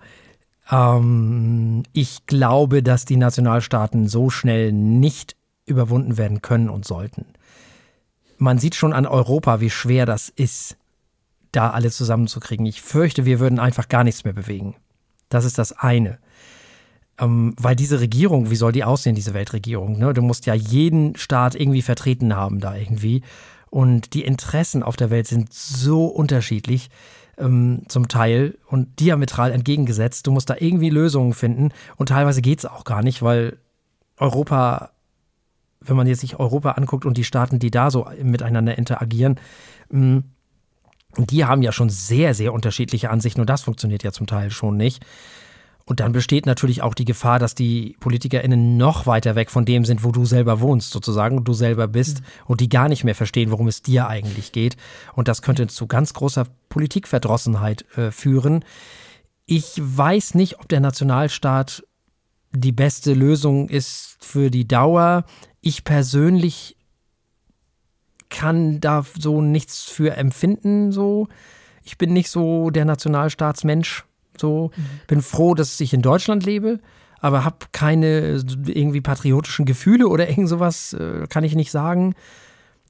Ähm, 0.71 1.83
ich 1.93 2.27
glaube, 2.27 2.83
dass 2.83 3.05
die 3.05 3.17
Nationalstaaten 3.17 4.09
so 4.09 4.31
schnell 4.31 4.73
nicht 4.73 5.37
überwunden 5.67 6.17
werden 6.17 6.43
können 6.43 6.71
und 6.71 6.85
sollten. 6.85 7.27
Man 8.39 8.59
sieht 8.59 8.75
schon 8.75 8.93
an 8.93 9.07
Europa, 9.07 9.61
wie 9.61 9.71
schwer 9.71 10.07
das 10.07 10.29
ist, 10.29 10.77
da 11.53 11.71
alle 11.71 11.91
zusammenzukriegen. 11.91 12.67
Ich 12.67 12.83
fürchte, 12.83 13.25
wir 13.25 13.41
würden 13.41 13.59
einfach 13.59 13.89
gar 13.89 14.05
nichts 14.05 14.25
mehr 14.25 14.33
bewegen. 14.33 14.77
Das 15.29 15.45
ist 15.45 15.59
das 15.59 15.73
eine. 15.73 16.19
Ähm, 17.19 17.55
weil 17.59 17.75
diese 17.75 18.01
Regierung, 18.01 18.51
wie 18.51 18.57
soll 18.57 18.73
die 18.73 18.85
aussehen, 18.85 19.15
diese 19.15 19.35
Weltregierung? 19.35 19.99
Ne? 19.99 20.15
Du 20.15 20.23
musst 20.23 20.47
ja 20.47 20.55
jeden 20.55 21.17
Staat 21.17 21.55
irgendwie 21.55 21.83
vertreten 21.83 22.37
haben 22.37 22.61
da 22.61 22.77
irgendwie. 22.77 23.23
Und 23.71 24.15
die 24.15 24.25
Interessen 24.25 24.83
auf 24.83 24.97
der 24.97 25.11
Welt 25.11 25.27
sind 25.27 25.53
so 25.53 26.07
unterschiedlich 26.07 26.91
ähm, 27.39 27.83
zum 27.89 28.09
Teil 28.09 28.59
und 28.67 29.01
diametral 29.01 29.53
entgegengesetzt. 29.53 30.27
Du 30.27 30.33
musst 30.33 30.51
da 30.51 30.57
irgendwie 30.59 30.91
Lösungen 30.91 31.33
finden 31.33 31.71
und 31.97 32.11
teilweise 32.11 32.43
geht 32.43 32.61
es 32.61 32.67
auch 32.67 32.85
gar 32.85 33.03
nicht, 33.03 33.23
weil 33.23 33.59
Europa, 34.17 34.91
wenn 35.81 35.97
man 35.97 36.07
jetzt 36.07 36.21
sich 36.21 36.39
Europa 36.39 36.73
anguckt 36.73 37.05
und 37.05 37.17
die 37.17 37.25
Staaten, 37.25 37.59
die 37.59 37.71
da 37.71 37.91
so 37.91 38.09
miteinander 38.23 38.77
interagieren, 38.77 39.39
ähm, 39.93 40.25
die 41.17 41.45
haben 41.45 41.63
ja 41.63 41.73
schon 41.73 41.91
sehr, 41.91 42.35
sehr 42.35 42.53
unterschiedliche 42.53 43.11
Ansichten 43.11 43.41
und 43.41 43.51
das 43.51 43.63
funktioniert 43.63 44.03
ja 44.03 44.13
zum 44.13 44.27
Teil 44.27 44.51
schon 44.51 44.77
nicht. 44.77 45.05
Und 45.89 46.01
dann 46.01 46.13
besteht 46.13 46.45
natürlich 46.45 46.83
auch 46.83 46.93
die 46.93 47.07
Gefahr, 47.07 47.39
dass 47.39 47.55
die 47.55 47.97
PolitikerInnen 48.01 48.77
noch 48.77 49.07
weiter 49.07 49.37
weg 49.37 49.51
von 49.51 49.65
dem 49.65 49.87
sind, 49.87 50.05
wo 50.05 50.13
du 50.13 50.27
selber 50.27 50.61
wohnst, 50.61 50.91
sozusagen, 50.91 51.45
du 51.45 51.55
selber 51.55 51.89
bist 51.89 52.21
mhm. 52.21 52.27
und 52.45 52.61
die 52.61 52.69
gar 52.69 52.91
nicht 52.91 53.05
mehr 53.05 53.15
verstehen, 53.15 53.51
worum 53.51 53.69
es 53.69 53.81
dir 53.81 54.07
eigentlich 54.07 54.53
geht. 54.53 54.77
Und 55.15 55.29
das 55.29 55.41
könnte 55.41 55.67
zu 55.67 55.87
ganz 55.87 56.13
großer 56.13 56.45
Politikverdrossenheit 56.69 57.87
äh, 57.97 58.11
führen. 58.11 58.67
Ich 59.47 59.77
weiß 59.79 60.35
nicht, 60.35 60.61
ob 60.61 60.69
der 60.69 60.81
Nationalstaat 60.81 61.83
die 62.53 62.73
beste 62.73 63.15
Lösung 63.15 63.71
ist 63.71 64.19
für 64.21 64.51
die 64.51 64.69
Dauer. 64.69 65.25
Ich 65.63 65.85
persönlich 65.85 66.77
kann 68.29 68.79
da 68.81 69.07
so 69.19 69.41
nichts 69.41 69.85
für 69.85 70.19
empfinden, 70.19 70.93
so. 70.93 71.29
Ich 71.83 71.97
bin 71.97 72.13
nicht 72.13 72.29
so 72.29 72.69
der 72.69 72.85
Nationalstaatsmensch 72.85 74.05
so, 74.41 74.71
mhm. 74.77 74.83
bin 75.07 75.23
froh, 75.23 75.55
dass 75.55 75.81
ich 75.81 75.93
in 75.93 76.03
Deutschland 76.03 76.45
lebe, 76.45 76.81
aber 77.21 77.45
habe 77.45 77.59
keine 77.73 78.43
irgendwie 78.67 79.01
patriotischen 79.01 79.65
Gefühle 79.65 80.09
oder 80.09 80.29
irgend 80.31 80.49
sowas, 80.49 80.93
äh, 80.93 81.27
kann 81.29 81.45
ich 81.45 81.55
nicht 81.55 81.71
sagen. 81.71 82.15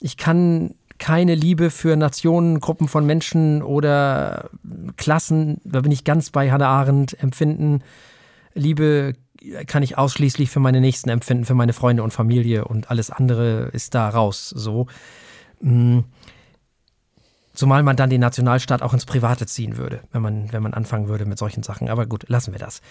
Ich 0.00 0.16
kann 0.16 0.74
keine 0.98 1.34
Liebe 1.34 1.70
für 1.70 1.96
Nationen, 1.96 2.60
Gruppen 2.60 2.88
von 2.88 3.06
Menschen 3.06 3.62
oder 3.62 4.50
Klassen, 4.96 5.60
da 5.64 5.80
bin 5.80 5.92
ich 5.92 6.04
ganz 6.04 6.30
bei 6.30 6.50
Hannah 6.50 6.68
Arendt, 6.68 7.20
empfinden. 7.22 7.82
Liebe 8.54 9.14
kann 9.66 9.82
ich 9.82 9.96
ausschließlich 9.96 10.50
für 10.50 10.60
meine 10.60 10.80
Nächsten 10.80 11.10
empfinden, 11.10 11.44
für 11.44 11.54
meine 11.54 11.72
Freunde 11.72 12.02
und 12.02 12.12
Familie 12.12 12.64
und 12.64 12.90
alles 12.90 13.10
andere 13.10 13.70
ist 13.72 13.94
da 13.94 14.08
raus. 14.08 14.48
So. 14.48 14.86
Mm. 15.60 16.00
Zumal 17.58 17.82
man 17.82 17.96
dann 17.96 18.08
den 18.08 18.20
Nationalstaat 18.20 18.82
auch 18.82 18.92
ins 18.92 19.04
Private 19.04 19.44
ziehen 19.44 19.76
würde, 19.76 20.02
wenn 20.12 20.22
man, 20.22 20.52
wenn 20.52 20.62
man 20.62 20.74
anfangen 20.74 21.08
würde 21.08 21.26
mit 21.26 21.38
solchen 21.38 21.64
Sachen. 21.64 21.88
Aber 21.88 22.06
gut, 22.06 22.28
lassen 22.28 22.52
wir 22.52 22.60
das. 22.60 22.82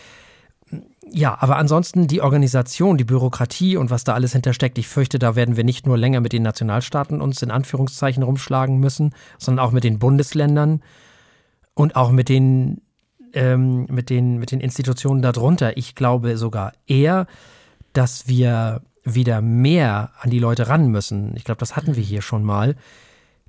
Ja, 1.09 1.37
aber 1.39 1.55
ansonsten 1.55 2.07
die 2.07 2.19
Organisation, 2.19 2.97
die 2.97 3.05
Bürokratie 3.05 3.77
und 3.77 3.91
was 3.91 4.03
da 4.03 4.13
alles 4.13 4.33
hintersteckt, 4.33 4.77
ich 4.77 4.89
fürchte, 4.89 5.19
da 5.19 5.37
werden 5.37 5.55
wir 5.55 5.63
nicht 5.63 5.87
nur 5.87 5.97
länger 5.97 6.19
mit 6.19 6.33
den 6.33 6.43
Nationalstaaten 6.43 7.21
uns 7.21 7.41
in 7.41 7.49
Anführungszeichen 7.49 8.23
rumschlagen 8.23 8.77
müssen, 8.77 9.15
sondern 9.37 9.65
auch 9.65 9.71
mit 9.71 9.85
den 9.85 9.99
Bundesländern 9.99 10.81
und 11.73 11.95
auch 11.95 12.11
mit 12.11 12.27
den, 12.27 12.81
ähm, 13.31 13.85
mit 13.89 14.09
den, 14.09 14.37
mit 14.37 14.51
den 14.51 14.59
Institutionen 14.59 15.21
darunter. 15.21 15.77
Ich 15.77 15.95
glaube 15.95 16.35
sogar 16.35 16.73
eher, 16.87 17.25
dass 17.93 18.27
wir 18.27 18.81
wieder 19.05 19.39
mehr 19.39 20.11
an 20.19 20.29
die 20.29 20.39
Leute 20.39 20.67
ran 20.67 20.89
müssen. 20.89 21.37
Ich 21.37 21.45
glaube, 21.45 21.59
das 21.59 21.77
hatten 21.77 21.95
wir 21.95 22.03
hier 22.03 22.21
schon 22.21 22.43
mal 22.43 22.75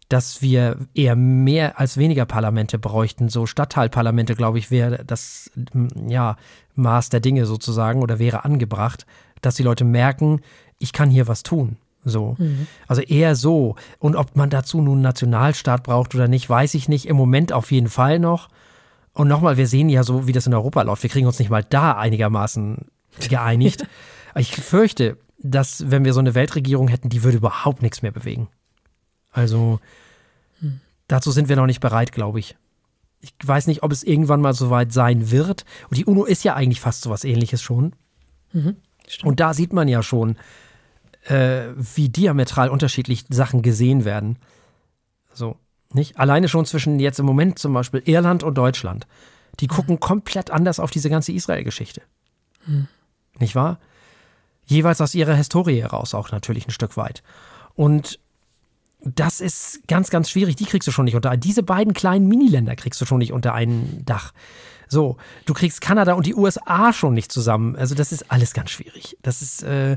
dass 0.08 0.40
wir 0.40 0.78
eher 0.94 1.16
mehr 1.16 1.78
als 1.78 1.98
weniger 1.98 2.24
Parlamente 2.24 2.78
bräuchten. 2.78 3.28
So 3.28 3.46
Stadtteilparlamente, 3.46 4.34
glaube 4.34 4.58
ich, 4.58 4.70
wäre 4.70 5.04
das 5.04 5.50
ja, 6.06 6.36
Maß 6.74 7.10
der 7.10 7.20
Dinge 7.20 7.44
sozusagen 7.44 8.02
oder 8.02 8.18
wäre 8.18 8.44
angebracht, 8.44 9.06
dass 9.42 9.56
die 9.56 9.62
Leute 9.62 9.84
merken, 9.84 10.40
ich 10.78 10.92
kann 10.92 11.10
hier 11.10 11.28
was 11.28 11.42
tun. 11.42 11.76
So. 12.04 12.36
Mhm. 12.38 12.66
Also 12.86 13.02
eher 13.02 13.36
so. 13.36 13.76
Und 13.98 14.16
ob 14.16 14.36
man 14.36 14.48
dazu 14.48 14.80
nun 14.80 14.94
einen 14.94 15.02
Nationalstaat 15.02 15.82
braucht 15.82 16.14
oder 16.14 16.28
nicht, 16.28 16.48
weiß 16.48 16.74
ich 16.74 16.88
nicht. 16.88 17.06
Im 17.06 17.16
Moment 17.16 17.52
auf 17.52 17.70
jeden 17.70 17.88
Fall 17.88 18.18
noch. 18.18 18.48
Und 19.12 19.28
nochmal, 19.28 19.56
wir 19.56 19.66
sehen 19.66 19.88
ja 19.88 20.04
so, 20.04 20.26
wie 20.26 20.32
das 20.32 20.46
in 20.46 20.54
Europa 20.54 20.80
läuft. 20.82 21.02
Wir 21.02 21.10
kriegen 21.10 21.26
uns 21.26 21.38
nicht 21.38 21.50
mal 21.50 21.64
da 21.64 21.92
einigermaßen 21.98 22.86
geeinigt. 23.28 23.86
ich 24.36 24.54
fürchte, 24.54 25.18
dass 25.38 25.90
wenn 25.90 26.04
wir 26.04 26.14
so 26.14 26.20
eine 26.20 26.34
Weltregierung 26.34 26.88
hätten, 26.88 27.10
die 27.10 27.22
würde 27.24 27.38
überhaupt 27.38 27.82
nichts 27.82 28.00
mehr 28.00 28.12
bewegen. 28.12 28.48
Also 29.38 29.78
hm. 30.60 30.80
dazu 31.06 31.30
sind 31.30 31.48
wir 31.48 31.54
noch 31.54 31.66
nicht 31.66 31.80
bereit, 31.80 32.10
glaube 32.10 32.40
ich. 32.40 32.56
Ich 33.20 33.32
weiß 33.42 33.68
nicht, 33.68 33.82
ob 33.84 33.92
es 33.92 34.02
irgendwann 34.02 34.40
mal 34.40 34.52
so 34.52 34.68
weit 34.70 34.92
sein 34.92 35.30
wird. 35.30 35.64
Und 35.88 35.96
die 35.96 36.04
UNO 36.04 36.24
ist 36.24 36.44
ja 36.44 36.54
eigentlich 36.54 36.80
fast 36.80 37.02
so 37.02 37.10
was 37.10 37.24
ähnliches 37.24 37.62
schon. 37.62 37.92
Mhm, 38.52 38.76
und 39.22 39.40
da 39.40 39.54
sieht 39.54 39.72
man 39.72 39.88
ja 39.88 40.02
schon, 40.02 40.36
äh, 41.24 41.68
wie 41.76 42.08
diametral 42.08 42.68
unterschiedlich 42.68 43.24
Sachen 43.28 43.62
gesehen 43.62 44.04
werden. 44.04 44.36
So, 45.34 45.56
nicht? 45.92 46.18
Alleine 46.18 46.48
schon 46.48 46.66
zwischen 46.66 46.98
jetzt 46.98 47.20
im 47.20 47.26
Moment 47.26 47.58
zum 47.58 47.72
Beispiel 47.72 48.02
Irland 48.04 48.42
und 48.42 48.56
Deutschland. 48.56 49.06
Die 49.60 49.68
hm. 49.68 49.76
gucken 49.76 49.94
mhm. 49.94 50.00
komplett 50.00 50.50
anders 50.50 50.80
auf 50.80 50.90
diese 50.90 51.10
ganze 51.10 51.32
Israel-Geschichte. 51.32 52.02
Mhm. 52.66 52.88
Nicht 53.38 53.54
wahr? 53.54 53.78
Jeweils 54.66 55.00
aus 55.00 55.14
ihrer 55.14 55.34
Historie 55.34 55.80
heraus 55.80 56.12
auch 56.12 56.32
natürlich 56.32 56.66
ein 56.66 56.72
Stück 56.72 56.96
weit. 56.96 57.22
Und 57.74 58.18
das 59.00 59.40
ist 59.40 59.86
ganz, 59.86 60.10
ganz 60.10 60.30
schwierig. 60.30 60.56
Die 60.56 60.64
kriegst 60.64 60.86
du 60.86 60.92
schon 60.92 61.04
nicht 61.04 61.14
unter. 61.14 61.36
Diese 61.36 61.62
beiden 61.62 61.94
kleinen 61.94 62.26
Miniländer 62.26 62.76
kriegst 62.76 63.00
du 63.00 63.04
schon 63.04 63.18
nicht 63.18 63.32
unter 63.32 63.54
ein 63.54 64.02
Dach. 64.04 64.32
So, 64.88 65.18
du 65.44 65.54
kriegst 65.54 65.80
Kanada 65.80 66.14
und 66.14 66.26
die 66.26 66.34
USA 66.34 66.92
schon 66.92 67.14
nicht 67.14 67.30
zusammen. 67.30 67.76
Also, 67.76 67.94
das 67.94 68.12
ist 68.12 68.30
alles 68.30 68.54
ganz 68.54 68.70
schwierig. 68.70 69.16
Das 69.22 69.42
ist, 69.42 69.62
äh, 69.62 69.96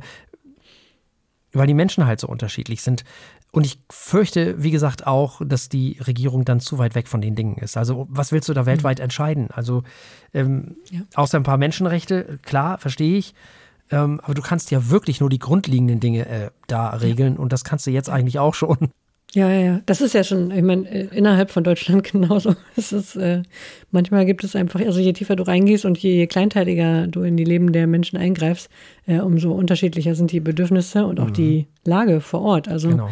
weil 1.53 1.67
die 1.67 1.73
Menschen 1.73 2.05
halt 2.05 2.19
so 2.19 2.27
unterschiedlich 2.27 2.81
sind. 2.81 3.03
Und 3.51 3.65
ich 3.65 3.79
fürchte, 3.89 4.63
wie 4.63 4.71
gesagt, 4.71 5.07
auch, 5.07 5.41
dass 5.43 5.67
die 5.67 5.97
Regierung 5.99 6.45
dann 6.45 6.61
zu 6.61 6.77
weit 6.77 6.95
weg 6.95 7.07
von 7.07 7.21
den 7.21 7.35
Dingen 7.35 7.57
ist. 7.57 7.77
Also, 7.77 8.07
was 8.09 8.31
willst 8.31 8.49
du 8.49 8.53
da 8.53 8.65
weltweit 8.65 8.99
mhm. 8.99 9.05
entscheiden? 9.05 9.51
Also, 9.51 9.83
ähm, 10.33 10.75
ja. 10.89 11.01
außer 11.15 11.37
ein 11.37 11.43
paar 11.43 11.57
Menschenrechte, 11.57 12.37
klar, 12.43 12.77
verstehe 12.77 13.17
ich. 13.17 13.33
Ähm, 13.91 14.19
aber 14.23 14.34
du 14.34 14.41
kannst 14.41 14.71
ja 14.71 14.89
wirklich 14.89 15.19
nur 15.19 15.30
die 15.30 15.39
grundlegenden 15.39 15.99
Dinge 15.99 16.27
äh, 16.27 16.49
da 16.67 16.89
regeln 16.89 17.38
und 17.38 17.51
das 17.51 17.63
kannst 17.63 17.86
du 17.86 17.91
jetzt 17.91 18.10
eigentlich 18.10 18.39
auch 18.39 18.54
schon. 18.54 18.89
Ja, 19.34 19.49
ja, 19.49 19.60
ja. 19.60 19.82
Das 19.86 20.01
ist 20.01 20.13
ja 20.13 20.23
schon, 20.23 20.51
ich 20.51 20.62
meine, 20.62 20.89
äh, 20.89 21.08
innerhalb 21.15 21.51
von 21.51 21.63
Deutschland 21.63 22.04
genauso. 22.12 22.56
Es 22.75 22.91
ist, 22.91 23.15
äh, 23.15 23.43
manchmal 23.91 24.25
gibt 24.25 24.43
es 24.43 24.56
einfach, 24.56 24.82
also 24.82 24.99
je 24.99 25.13
tiefer 25.13 25.36
du 25.36 25.43
reingehst 25.43 25.86
und 25.86 25.97
je 25.97 26.27
kleinteiliger 26.27 27.08
du 27.08 27.21
in 27.21 27.38
die 27.38 27.45
Leben 27.45 27.71
der 27.71 27.88
Menschen 27.88 28.17
eingreifst, 28.17 28.69
äh, 29.08 29.19
umso 29.19 29.51
unterschiedlicher 29.54 30.15
sind 30.15 30.32
die 30.32 30.41
Bedürfnisse 30.41 31.06
und 31.06 31.19
auch 31.19 31.30
mhm. 31.30 31.34
die 31.34 31.67
Lage 31.86 32.19
vor 32.19 32.41
Ort. 32.41 32.67
Also 32.67 32.89
genau. 32.89 33.10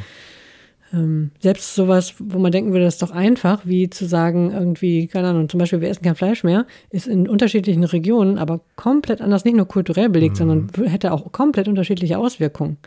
Ähm, 0.94 1.32
selbst 1.40 1.76
sowas, 1.76 2.16
wo 2.20 2.40
man 2.40 2.52
denken 2.52 2.72
würde, 2.72 2.86
das 2.86 2.96
ist 2.96 3.02
doch 3.02 3.12
einfach, 3.12 3.66
wie 3.66 3.90
zu 3.90 4.06
sagen, 4.06 4.52
irgendwie, 4.52 5.08
keine 5.08 5.30
Ahnung, 5.30 5.50
zum 5.50 5.60
Beispiel, 5.60 5.82
wir 5.82 5.90
essen 5.90 6.04
kein 6.04 6.16
Fleisch 6.16 6.44
mehr, 6.44 6.66
ist 6.90 7.08
in 7.08 7.28
unterschiedlichen 7.28 7.84
Regionen 7.84 8.38
aber 8.38 8.62
komplett 8.76 9.22
anders, 9.22 9.46
nicht 9.46 9.56
nur 9.56 9.68
kulturell 9.68 10.10
belegt, 10.10 10.36
mhm. 10.36 10.38
sondern 10.38 10.88
hätte 10.88 11.12
auch 11.12 11.32
komplett 11.32 11.68
unterschiedliche 11.68 12.18
Auswirkungen. 12.18 12.78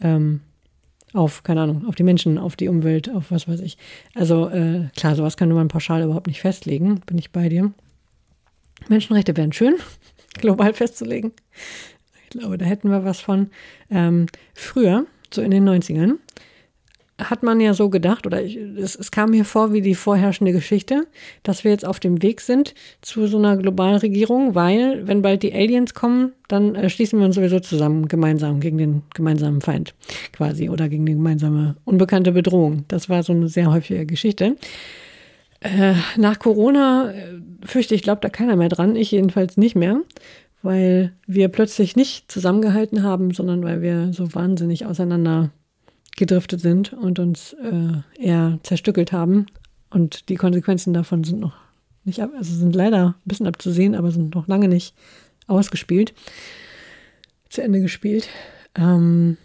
Ähm, 0.00 0.40
auf, 1.12 1.42
keine 1.42 1.62
Ahnung, 1.62 1.86
auf 1.86 1.94
die 1.94 2.02
Menschen, 2.02 2.38
auf 2.38 2.56
die 2.56 2.68
Umwelt, 2.68 3.08
auf 3.08 3.30
was 3.30 3.48
weiß 3.48 3.60
ich. 3.60 3.78
Also 4.14 4.48
äh, 4.48 4.88
klar, 4.96 5.14
sowas 5.14 5.36
kann 5.36 5.48
man 5.50 5.68
pauschal 5.68 6.02
überhaupt 6.02 6.26
nicht 6.26 6.40
festlegen, 6.40 7.00
bin 7.06 7.18
ich 7.18 7.32
bei 7.32 7.48
dir. 7.48 7.72
Menschenrechte 8.88 9.36
wären 9.36 9.52
schön, 9.52 9.74
global 10.34 10.74
festzulegen. 10.74 11.32
Ich 12.24 12.30
glaube, 12.30 12.58
da 12.58 12.64
hätten 12.64 12.90
wir 12.90 13.04
was 13.04 13.20
von. 13.20 13.50
Ähm, 13.90 14.26
früher, 14.52 15.06
so 15.32 15.42
in 15.42 15.50
den 15.50 15.66
90ern, 15.68 16.16
hat 17.18 17.42
man 17.42 17.60
ja 17.60 17.72
so 17.72 17.88
gedacht, 17.88 18.26
oder 18.26 18.42
ich, 18.42 18.56
es, 18.56 18.94
es, 18.94 19.10
kam 19.10 19.30
mir 19.30 19.44
vor 19.44 19.72
wie 19.72 19.80
die 19.80 19.94
vorherrschende 19.94 20.52
Geschichte, 20.52 21.06
dass 21.42 21.64
wir 21.64 21.70
jetzt 21.70 21.86
auf 21.86 21.98
dem 21.98 22.22
Weg 22.22 22.42
sind 22.42 22.74
zu 23.00 23.26
so 23.26 23.38
einer 23.38 23.56
globalen 23.56 23.96
Regierung, 23.96 24.54
weil, 24.54 25.06
wenn 25.06 25.22
bald 25.22 25.42
die 25.42 25.54
Aliens 25.54 25.94
kommen, 25.94 26.32
dann 26.48 26.74
äh, 26.74 26.90
schließen 26.90 27.18
wir 27.18 27.26
uns 27.26 27.36
sowieso 27.36 27.60
zusammen 27.60 28.08
gemeinsam 28.08 28.60
gegen 28.60 28.76
den 28.76 29.02
gemeinsamen 29.14 29.62
Feind 29.62 29.94
quasi 30.32 30.68
oder 30.68 30.88
gegen 30.88 31.06
die 31.06 31.14
gemeinsame 31.14 31.76
unbekannte 31.84 32.32
Bedrohung. 32.32 32.84
Das 32.88 33.08
war 33.08 33.22
so 33.22 33.32
eine 33.32 33.48
sehr 33.48 33.72
häufige 33.72 34.04
Geschichte. 34.04 34.56
Äh, 35.60 35.94
nach 36.18 36.38
Corona 36.38 37.12
äh, 37.12 37.40
fürchte 37.64 37.94
ich, 37.94 38.02
glaubt 38.02 38.24
da 38.24 38.28
keiner 38.28 38.56
mehr 38.56 38.68
dran, 38.68 38.94
ich 38.94 39.10
jedenfalls 39.10 39.56
nicht 39.56 39.74
mehr, 39.74 40.02
weil 40.62 41.12
wir 41.26 41.48
plötzlich 41.48 41.96
nicht 41.96 42.30
zusammengehalten 42.30 43.02
haben, 43.02 43.32
sondern 43.32 43.62
weil 43.62 43.80
wir 43.80 44.12
so 44.12 44.34
wahnsinnig 44.34 44.84
auseinander 44.84 45.50
gedriftet 46.16 46.60
sind 46.60 46.92
und 46.92 47.18
uns 47.18 47.54
äh, 47.54 48.22
eher 48.22 48.58
zerstückelt 48.62 49.12
haben. 49.12 49.46
Und 49.90 50.28
die 50.28 50.36
Konsequenzen 50.36 50.94
davon 50.94 51.24
sind 51.24 51.40
noch 51.40 51.54
nicht 52.04 52.20
ab, 52.20 52.30
also 52.36 52.54
sind 52.54 52.74
leider 52.74 53.08
ein 53.08 53.14
bisschen 53.28 53.46
abzusehen, 53.46 53.94
aber 53.94 54.10
sind 54.10 54.34
noch 54.34 54.46
lange 54.46 54.68
nicht 54.68 54.94
ausgespielt, 55.46 56.14
zu 57.48 57.62
Ende 57.62 57.80
gespielt. 57.80 58.28
Ähm, 58.74 59.36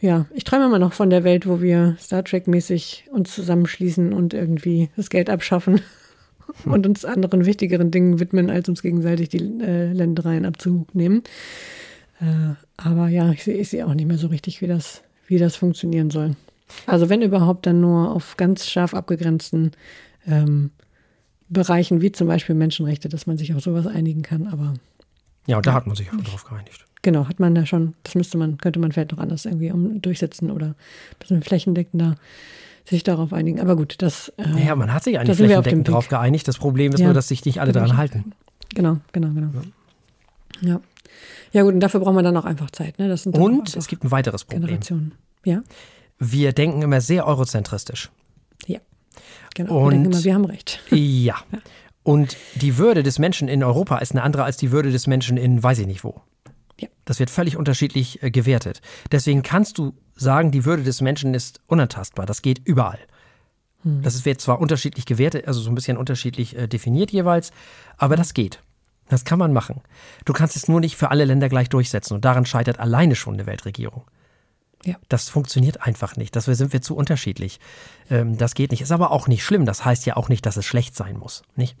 ja, 0.00 0.26
ich 0.34 0.44
träume 0.44 0.66
immer 0.66 0.78
noch 0.78 0.94
von 0.94 1.10
der 1.10 1.24
Welt, 1.24 1.46
wo 1.46 1.60
wir 1.60 1.96
Star 2.00 2.24
Trek-mäßig 2.24 3.04
uns 3.12 3.34
zusammenschließen 3.34 4.12
und 4.12 4.34
irgendwie 4.34 4.90
das 4.96 5.10
Geld 5.10 5.30
abschaffen 5.30 5.80
und 6.64 6.86
uns 6.86 7.04
anderen 7.04 7.46
wichtigeren 7.46 7.90
Dingen 7.90 8.18
widmen, 8.18 8.50
als 8.50 8.68
uns 8.68 8.82
gegenseitig 8.82 9.28
die 9.28 9.60
äh, 9.60 9.92
Ländereien 9.92 10.44
abzunehmen. 10.44 11.22
Äh, 12.20 12.54
aber 12.76 13.08
ja, 13.08 13.30
ich 13.30 13.44
sehe 13.44 13.64
seh 13.64 13.84
auch 13.84 13.94
nicht 13.94 14.08
mehr 14.08 14.18
so 14.18 14.26
richtig, 14.26 14.60
wie 14.60 14.66
das 14.66 15.02
wie 15.32 15.38
das 15.38 15.56
funktionieren 15.56 16.10
soll. 16.10 16.36
Also 16.86 17.08
wenn 17.08 17.22
überhaupt, 17.22 17.66
dann 17.66 17.80
nur 17.80 18.14
auf 18.14 18.36
ganz 18.36 18.68
scharf 18.68 18.94
abgegrenzten 18.94 19.72
ähm, 20.26 20.70
Bereichen, 21.48 22.00
wie 22.00 22.12
zum 22.12 22.28
Beispiel 22.28 22.54
Menschenrechte, 22.54 23.08
dass 23.08 23.26
man 23.26 23.38
sich 23.38 23.54
auf 23.54 23.62
sowas 23.62 23.86
einigen 23.86 24.22
kann, 24.22 24.46
aber. 24.46 24.74
Ja, 25.46 25.56
und 25.56 25.66
da 25.66 25.72
hat 25.72 25.86
man 25.86 25.96
sich 25.96 26.10
auch 26.12 26.22
drauf 26.22 26.44
geeinigt. 26.44 26.84
Genau, 27.02 27.28
hat 27.28 27.40
man 27.40 27.54
da 27.54 27.66
schon, 27.66 27.94
das 28.04 28.14
müsste 28.14 28.38
man, 28.38 28.58
könnte 28.58 28.78
man 28.78 28.92
vielleicht 28.92 29.12
noch 29.12 29.18
anders 29.18 29.44
irgendwie 29.44 29.72
um, 29.72 30.00
durchsetzen 30.00 30.50
oder 30.50 30.66
ein 30.66 30.74
bisschen 31.18 31.42
flächendeckender 31.42 32.14
sich 32.84 33.02
darauf 33.02 33.32
einigen. 33.32 33.60
Aber 33.60 33.76
gut, 33.76 33.96
das. 33.98 34.28
Äh, 34.36 34.66
ja, 34.66 34.76
man 34.76 34.92
hat 34.92 35.04
sich 35.04 35.18
eigentlich 35.18 35.36
flächendeckend 35.36 35.88
darauf 35.88 36.08
geeinigt. 36.08 36.46
Das 36.46 36.58
Problem 36.58 36.92
ist 36.92 37.00
ja. 37.00 37.06
nur, 37.06 37.14
dass 37.14 37.28
sich 37.28 37.44
nicht 37.44 37.60
alle 37.60 37.72
daran 37.72 37.96
halten. 37.96 38.32
Genau, 38.74 38.98
genau, 39.12 39.28
genau. 39.28 39.50
Ja. 40.60 40.68
ja. 40.68 40.80
Ja 41.52 41.62
gut, 41.62 41.74
und 41.74 41.80
dafür 41.80 42.00
braucht 42.00 42.14
man 42.14 42.24
dann 42.24 42.36
auch 42.36 42.44
einfach 42.44 42.70
Zeit. 42.70 42.98
Ne? 42.98 43.14
und 43.32 43.76
es 43.76 43.88
gibt 43.88 44.04
ein 44.04 44.10
weiteres 44.10 44.44
Problem. 44.44 44.66
Generationen. 44.66 45.14
Ja. 45.44 45.62
Wir 46.18 46.52
denken 46.52 46.82
immer 46.82 47.00
sehr 47.00 47.26
eurozentristisch. 47.26 48.10
Ja, 48.66 48.78
genau. 49.54 49.78
Und 49.78 49.84
wir 49.84 49.90
denken 49.90 50.12
immer, 50.12 50.24
wir 50.24 50.34
haben 50.34 50.44
recht. 50.44 50.80
Ja. 50.90 51.36
ja. 51.52 51.58
Und 52.04 52.36
die 52.56 52.78
Würde 52.78 53.02
des 53.02 53.18
Menschen 53.18 53.48
in 53.48 53.62
Europa 53.62 53.98
ist 53.98 54.12
eine 54.12 54.22
andere 54.22 54.44
als 54.44 54.56
die 54.56 54.72
Würde 54.72 54.90
des 54.90 55.06
Menschen 55.06 55.36
in 55.36 55.62
weiß 55.62 55.78
ich 55.78 55.86
nicht 55.86 56.02
wo. 56.02 56.20
Ja. 56.80 56.88
Das 57.04 57.20
wird 57.20 57.30
völlig 57.30 57.56
unterschiedlich 57.56 58.22
äh, 58.22 58.30
gewertet. 58.30 58.80
Deswegen 59.12 59.42
kannst 59.42 59.78
du 59.78 59.94
sagen, 60.16 60.50
die 60.50 60.64
Würde 60.64 60.82
des 60.82 61.00
Menschen 61.00 61.34
ist 61.34 61.60
unantastbar. 61.66 62.26
Das 62.26 62.42
geht 62.42 62.60
überall. 62.64 62.98
Hm. 63.82 64.02
Das 64.02 64.24
wird 64.24 64.40
zwar 64.40 64.60
unterschiedlich 64.60 65.06
gewertet, 65.06 65.46
also 65.46 65.60
so 65.60 65.70
ein 65.70 65.74
bisschen 65.74 65.96
unterschiedlich 65.96 66.56
äh, 66.56 66.66
definiert 66.66 67.10
jeweils, 67.12 67.52
aber 67.96 68.16
das 68.16 68.34
geht. 68.34 68.60
Das 69.08 69.24
kann 69.24 69.38
man 69.38 69.52
machen. 69.52 69.80
Du 70.24 70.32
kannst 70.32 70.56
es 70.56 70.68
nur 70.68 70.80
nicht 70.80 70.96
für 70.96 71.10
alle 71.10 71.24
Länder 71.24 71.48
gleich 71.48 71.68
durchsetzen 71.68 72.14
und 72.14 72.24
daran 72.24 72.46
scheitert 72.46 72.80
alleine 72.80 73.14
schon 73.14 73.34
eine 73.34 73.46
Weltregierung. 73.46 74.04
Ja. 74.84 74.96
Das 75.08 75.28
funktioniert 75.28 75.82
einfach 75.82 76.16
nicht. 76.16 76.34
Dafür 76.34 76.54
sind 76.54 76.72
wir 76.72 76.82
zu 76.82 76.96
unterschiedlich. 76.96 77.60
Ähm, 78.10 78.36
das 78.36 78.54
geht 78.54 78.70
nicht. 78.70 78.80
Ist 78.80 78.90
aber 78.90 79.10
auch 79.10 79.28
nicht 79.28 79.44
schlimm. 79.44 79.64
Das 79.64 79.84
heißt 79.84 80.06
ja 80.06 80.16
auch 80.16 80.28
nicht, 80.28 80.44
dass 80.44 80.56
es 80.56 80.66
schlecht 80.66 80.96
sein 80.96 81.16
muss. 81.16 81.42
Nicht? 81.54 81.76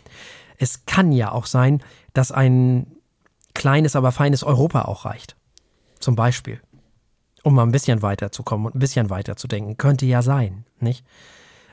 Es 0.58 0.86
kann 0.86 1.10
ja 1.10 1.32
auch 1.32 1.46
sein, 1.46 1.82
dass 2.12 2.30
ein 2.30 2.86
kleines, 3.54 3.96
aber 3.96 4.12
feines 4.12 4.44
Europa 4.44 4.82
auch 4.82 5.04
reicht. 5.04 5.36
Zum 5.98 6.14
Beispiel. 6.14 6.60
Um 7.42 7.54
mal 7.54 7.64
ein 7.64 7.72
bisschen 7.72 8.02
weiterzukommen 8.02 8.66
und 8.66 8.76
ein 8.76 8.80
bisschen 8.80 9.10
weiter 9.10 9.36
zu 9.36 9.48
denken. 9.48 9.76
Könnte 9.76 10.06
ja 10.06 10.22
sein. 10.22 10.64
Nicht? 10.78 11.04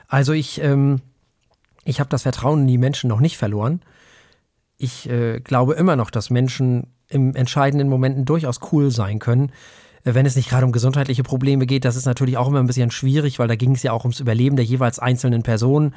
Also 0.08 0.32
ich, 0.32 0.60
ähm, 0.60 1.00
ich 1.84 2.00
habe 2.00 2.10
das 2.10 2.22
Vertrauen 2.22 2.62
in 2.62 2.66
die 2.66 2.78
Menschen 2.78 3.08
noch 3.08 3.20
nicht 3.20 3.36
verloren 3.36 3.82
ich 4.80 5.08
äh, 5.08 5.40
glaube 5.40 5.74
immer 5.74 5.94
noch, 5.94 6.10
dass 6.10 6.30
Menschen 6.30 6.86
im 7.08 7.34
entscheidenden 7.34 7.88
Momenten 7.88 8.24
durchaus 8.24 8.60
cool 8.72 8.90
sein 8.90 9.18
können. 9.18 9.52
Äh, 10.04 10.14
wenn 10.14 10.24
es 10.24 10.36
nicht 10.36 10.48
gerade 10.48 10.64
um 10.64 10.72
gesundheitliche 10.72 11.22
Probleme 11.22 11.66
geht, 11.66 11.84
das 11.84 11.96
ist 11.96 12.06
natürlich 12.06 12.38
auch 12.38 12.48
immer 12.48 12.60
ein 12.60 12.66
bisschen 12.66 12.90
schwierig, 12.90 13.38
weil 13.38 13.48
da 13.48 13.56
ging 13.56 13.74
es 13.74 13.82
ja 13.82 13.92
auch 13.92 14.04
ums 14.04 14.20
Überleben 14.20 14.56
der 14.56 14.64
jeweils 14.64 14.98
einzelnen 14.98 15.42
Personen. 15.42 15.94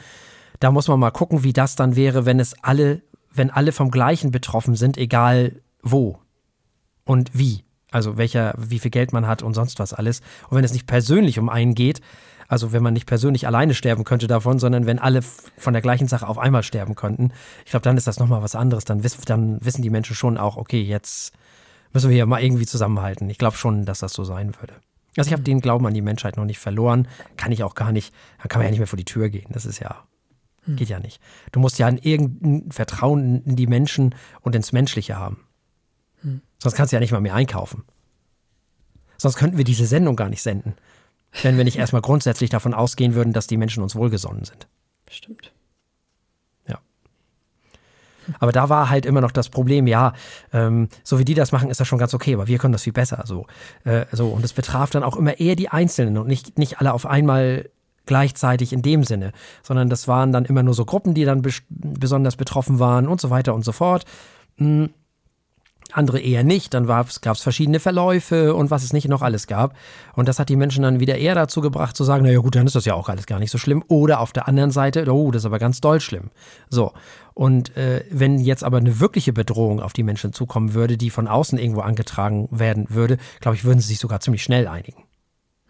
Da 0.60 0.72
muss 0.72 0.88
man 0.88 1.00
mal 1.00 1.12
gucken, 1.12 1.44
wie 1.44 1.54
das 1.54 1.76
dann 1.76 1.96
wäre, 1.96 2.26
wenn 2.26 2.40
es 2.40 2.56
alle, 2.62 3.02
wenn 3.34 3.50
alle 3.50 3.72
vom 3.72 3.90
Gleichen 3.90 4.32
betroffen 4.32 4.76
sind, 4.76 4.98
egal 4.98 5.62
wo 5.82 6.20
und 7.06 7.32
wie. 7.38 7.64
Also 7.90 8.18
welcher, 8.18 8.54
wie 8.58 8.80
viel 8.80 8.92
Geld 8.92 9.14
man 9.14 9.28
hat 9.28 9.44
und 9.44 9.54
sonst 9.54 9.80
was 9.80 9.94
alles. 9.94 10.22
Und 10.50 10.58
wenn 10.58 10.66
es 10.66 10.74
nicht 10.74 10.88
persönlich 10.88 11.40
um 11.40 11.48
einen 11.48 11.76
geht, 11.76 12.02
also 12.48 12.72
wenn 12.72 12.84
man 12.84 12.94
nicht 12.94 13.06
persönlich 13.06 13.48
alleine 13.48 13.74
sterben 13.74 14.04
könnte 14.04 14.28
davon, 14.28 14.60
sondern 14.60 14.86
wenn 14.86 15.00
alle 15.00 15.22
von 15.22 15.74
der 15.74 15.82
gleichen 15.82 16.08
Sache 16.08 16.28
auf 16.28 16.38
einmal 16.38 16.64
sterben 16.64 16.96
könnten, 16.96 17.32
ich 17.66 17.72
glaube, 17.72 17.84
dann 17.84 17.98
ist 17.98 18.08
das 18.08 18.20
nochmal 18.20 18.42
was 18.42 18.56
anderes. 18.56 18.86
Dann, 18.86 19.04
wiss, 19.04 19.18
dann 19.18 19.64
wissen 19.64 19.82
die 19.82 19.90
Menschen 19.90 20.16
schon 20.16 20.38
auch, 20.38 20.58
okay, 20.58 20.82
jetzt 20.82 21.34
müssen 21.94 22.10
wir 22.10 22.18
ja 22.18 22.26
mal 22.26 22.42
irgendwie 22.44 22.66
zusammenhalten. 22.66 23.30
Ich 23.30 23.38
glaube 23.38 23.58
schon, 23.58 23.86
dass 23.86 24.00
das 24.00 24.14
so 24.14 24.24
sein 24.24 24.54
würde. 24.60 24.74
Also 25.16 25.28
ich 25.28 25.34
habe 25.34 25.44
den 25.44 25.62
Glauben 25.62 25.86
an 25.86 25.94
die 25.94 26.02
Menschheit 26.02 26.38
noch 26.38 26.46
nicht 26.46 26.60
verloren. 26.60 27.08
Kann 27.38 27.52
ich 27.52 27.64
auch 27.64 27.76
gar 27.76 27.92
nicht. 27.92 28.14
Dann 28.40 28.48
kann 28.48 28.60
man 28.60 28.66
ja 28.66 28.72
nicht 28.72 28.80
mehr 28.80 28.88
vor 28.88 28.98
die 28.98 29.06
Tür 29.06 29.30
gehen. 29.30 29.50
Das 29.50 29.66
ist 29.66 29.80
ja, 29.80 30.04
hm. 30.66 30.76
geht 30.76 30.90
ja 30.90 31.00
nicht. 31.00 31.22
Du 31.52 31.60
musst 31.60 31.78
ja 31.78 31.86
ein 31.86 31.98
irgendein 31.98 32.72
Vertrauen 32.72 33.44
in 33.44 33.56
die 33.56 33.68
Menschen 33.68 34.16
und 34.42 34.56
ins 34.56 34.72
Menschliche 34.72 35.18
haben. 35.18 35.42
Hm. 36.22 36.42
Sonst 36.58 36.76
kannst 36.76 36.92
du 36.92 36.96
ja 36.96 37.00
nicht 37.00 37.12
mal 37.12 37.22
mehr 37.22 37.36
einkaufen. 37.36 37.84
Sonst 39.18 39.38
könnten 39.38 39.58
wir 39.58 39.64
diese 39.64 39.86
Sendung 39.86 40.16
gar 40.16 40.30
nicht 40.30 40.42
senden 40.42 40.74
wenn 41.42 41.58
wir 41.58 41.64
nicht 41.64 41.78
erstmal 41.78 42.02
grundsätzlich 42.02 42.50
davon 42.50 42.74
ausgehen 42.74 43.16
würden, 43.16 43.34
dass 43.34 43.48
die 43.48 43.58
Menschen 43.58 43.84
uns 43.84 43.96
wohlgesonnen 43.96 44.46
sind. 44.46 44.68
Stimmt. 45.10 45.52
Ja. 46.68 46.80
Aber 48.40 48.52
da 48.52 48.70
war 48.70 48.90
halt 48.90 49.06
immer 49.06 49.22
noch 49.22 49.32
das 49.32 49.50
Problem, 49.50 49.88
ja, 49.88 50.14
ähm, 50.52 50.90
so 51.04 51.20
wie 51.20 51.26
die 51.26 51.34
das 51.34 51.52
machen, 51.52 51.70
ist 51.70 51.80
das 51.80 51.88
schon 51.88 52.00
ganz 52.00 52.14
okay, 52.14 52.34
aber 52.34 52.48
wir 52.48 52.58
können 52.58 52.74
das 52.74 52.84
viel 52.84 52.94
besser. 52.94 53.24
So, 53.26 53.48
äh, 53.84 54.06
so. 54.12 54.28
Und 54.28 54.46
es 54.46 54.54
betraf 54.54 54.92
dann 54.92 55.04
auch 55.04 55.18
immer 55.18 55.40
eher 55.40 55.56
die 55.56 55.70
Einzelnen 55.70 56.18
und 56.18 56.28
nicht, 56.28 56.58
nicht 56.58 56.80
alle 56.80 56.94
auf 56.94 57.06
einmal 57.06 57.70
gleichzeitig 58.06 58.74
in 58.74 58.82
dem 58.82 59.04
Sinne, 59.04 59.32
sondern 59.62 59.90
das 59.90 60.08
waren 60.08 60.34
dann 60.34 60.46
immer 60.46 60.62
nur 60.62 60.74
so 60.74 60.84
Gruppen, 60.84 61.14
die 61.14 61.24
dann 61.24 61.42
besonders 61.70 62.36
betroffen 62.36 62.80
waren 62.80 63.08
und 63.08 63.22
so 63.22 63.30
weiter 63.30 63.54
und 63.56 63.64
so 63.64 63.72
fort. 63.72 64.06
Mhm 64.58 64.90
andere 65.98 66.20
eher 66.20 66.44
nicht. 66.44 66.74
Dann 66.74 66.86
gab 66.88 67.08
es 67.10 67.42
verschiedene 67.42 67.80
Verläufe 67.80 68.56
und 68.56 68.72
was 68.72 68.84
es 68.84 68.94
nicht 68.94 69.08
noch 69.08 69.22
alles 69.22 69.48
gab. 69.48 69.76
Und 70.14 70.28
das 70.28 70.40
hat 70.40 70.50
die 70.50 70.56
Menschen 70.56 70.84
dann 70.84 71.00
wieder 71.00 71.18
eher 71.18 71.36
dazu 71.36 71.62
gebracht 71.62 71.96
zu 71.96 72.04
sagen, 72.04 72.24
naja 72.24 72.40
gut, 72.40 72.56
dann 72.56 72.68
ist 72.68 72.76
das 72.76 72.86
ja 72.86 72.94
auch 72.94 73.10
alles 73.10 73.26
gar 73.26 73.40
nicht 73.40 73.52
so 73.52 73.58
schlimm. 73.58 73.84
Oder 73.88 74.20
auf 74.20 74.32
der 74.32 74.48
anderen 74.48 74.72
Seite, 74.72 75.12
oh, 75.12 75.32
das 75.32 75.44
ist 75.44 75.46
aber 75.46 75.60
ganz 75.60 75.82
doll 75.82 76.00
schlimm. 76.00 76.32
So. 76.70 76.94
Und 77.34 77.76
äh, 77.78 78.04
wenn 78.10 78.40
jetzt 78.40 78.64
aber 78.64 78.78
eine 78.78 79.00
wirkliche 79.00 79.34
Bedrohung 79.34 79.82
auf 79.82 79.94
die 79.94 80.04
Menschen 80.04 80.34
zukommen 80.34 80.74
würde, 80.74 80.98
die 80.98 81.10
von 81.10 81.28
außen 81.28 81.58
irgendwo 81.58 81.82
angetragen 81.82 82.48
werden 82.52 82.88
würde, 82.90 83.18
glaube 83.40 83.56
ich, 83.56 83.64
würden 83.64 83.80
sie 83.80 83.88
sich 83.88 84.00
sogar 84.00 84.20
ziemlich 84.20 84.44
schnell 84.44 84.68
einigen. 84.68 85.04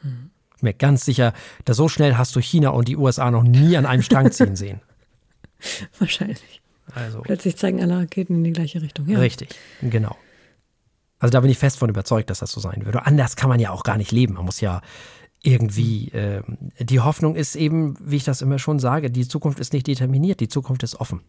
Hm. 0.02 0.32
Mir 0.62 0.74
ganz 0.74 1.04
sicher, 1.04 1.34
dass 1.66 1.78
so 1.78 1.90
schnell 1.90 2.16
hast 2.18 2.36
du 2.36 2.40
China 2.40 2.70
und 2.70 2.88
die 2.88 2.96
USA 2.96 3.32
noch 3.32 3.44
nie 3.44 3.76
an 3.78 3.86
einem 3.86 4.02
Strang 4.02 4.32
ziehen 4.32 4.56
sehen. 4.56 4.82
Wahrscheinlich. 6.00 6.63
Also, 6.94 7.22
Plötzlich 7.22 7.58
zeigen 7.58 7.82
alle 7.82 7.98
Raketen 7.98 8.36
in 8.36 8.44
die 8.44 8.54
gleiche 8.54 8.82
Richtung. 8.82 9.08
Ja. 9.08 9.20
Richtig, 9.20 9.50
genau. 9.82 10.16
Also 11.20 11.32
da 11.32 11.40
bin 11.40 11.50
ich 11.50 11.58
fest 11.58 11.78
von 11.80 11.90
überzeugt, 11.90 12.30
dass 12.30 12.40
das 12.40 12.52
so 12.52 12.60
sein 12.60 12.84
würde. 12.84 13.06
Anders 13.06 13.38
kann 13.38 13.50
man 13.50 13.60
ja 13.60 13.70
auch 13.70 13.84
gar 13.84 13.98
nicht 13.98 14.12
leben. 14.12 14.34
Man 14.34 14.44
muss 14.44 14.60
ja 14.60 14.82
irgendwie, 15.42 16.10
äh, 16.10 16.42
die 16.80 17.00
Hoffnung 17.00 17.36
ist 17.36 17.56
eben, 17.56 17.96
wie 18.00 18.18
ich 18.18 18.26
das 18.26 18.42
immer 18.42 18.60
schon 18.60 18.80
sage, 18.80 19.10
die 19.10 19.28
Zukunft 19.28 19.60
ist 19.60 19.72
nicht 19.72 19.88
determiniert, 19.88 20.42
die 20.42 20.50
Zukunft 20.50 20.84
ist 20.84 20.96
offen. 20.96 21.22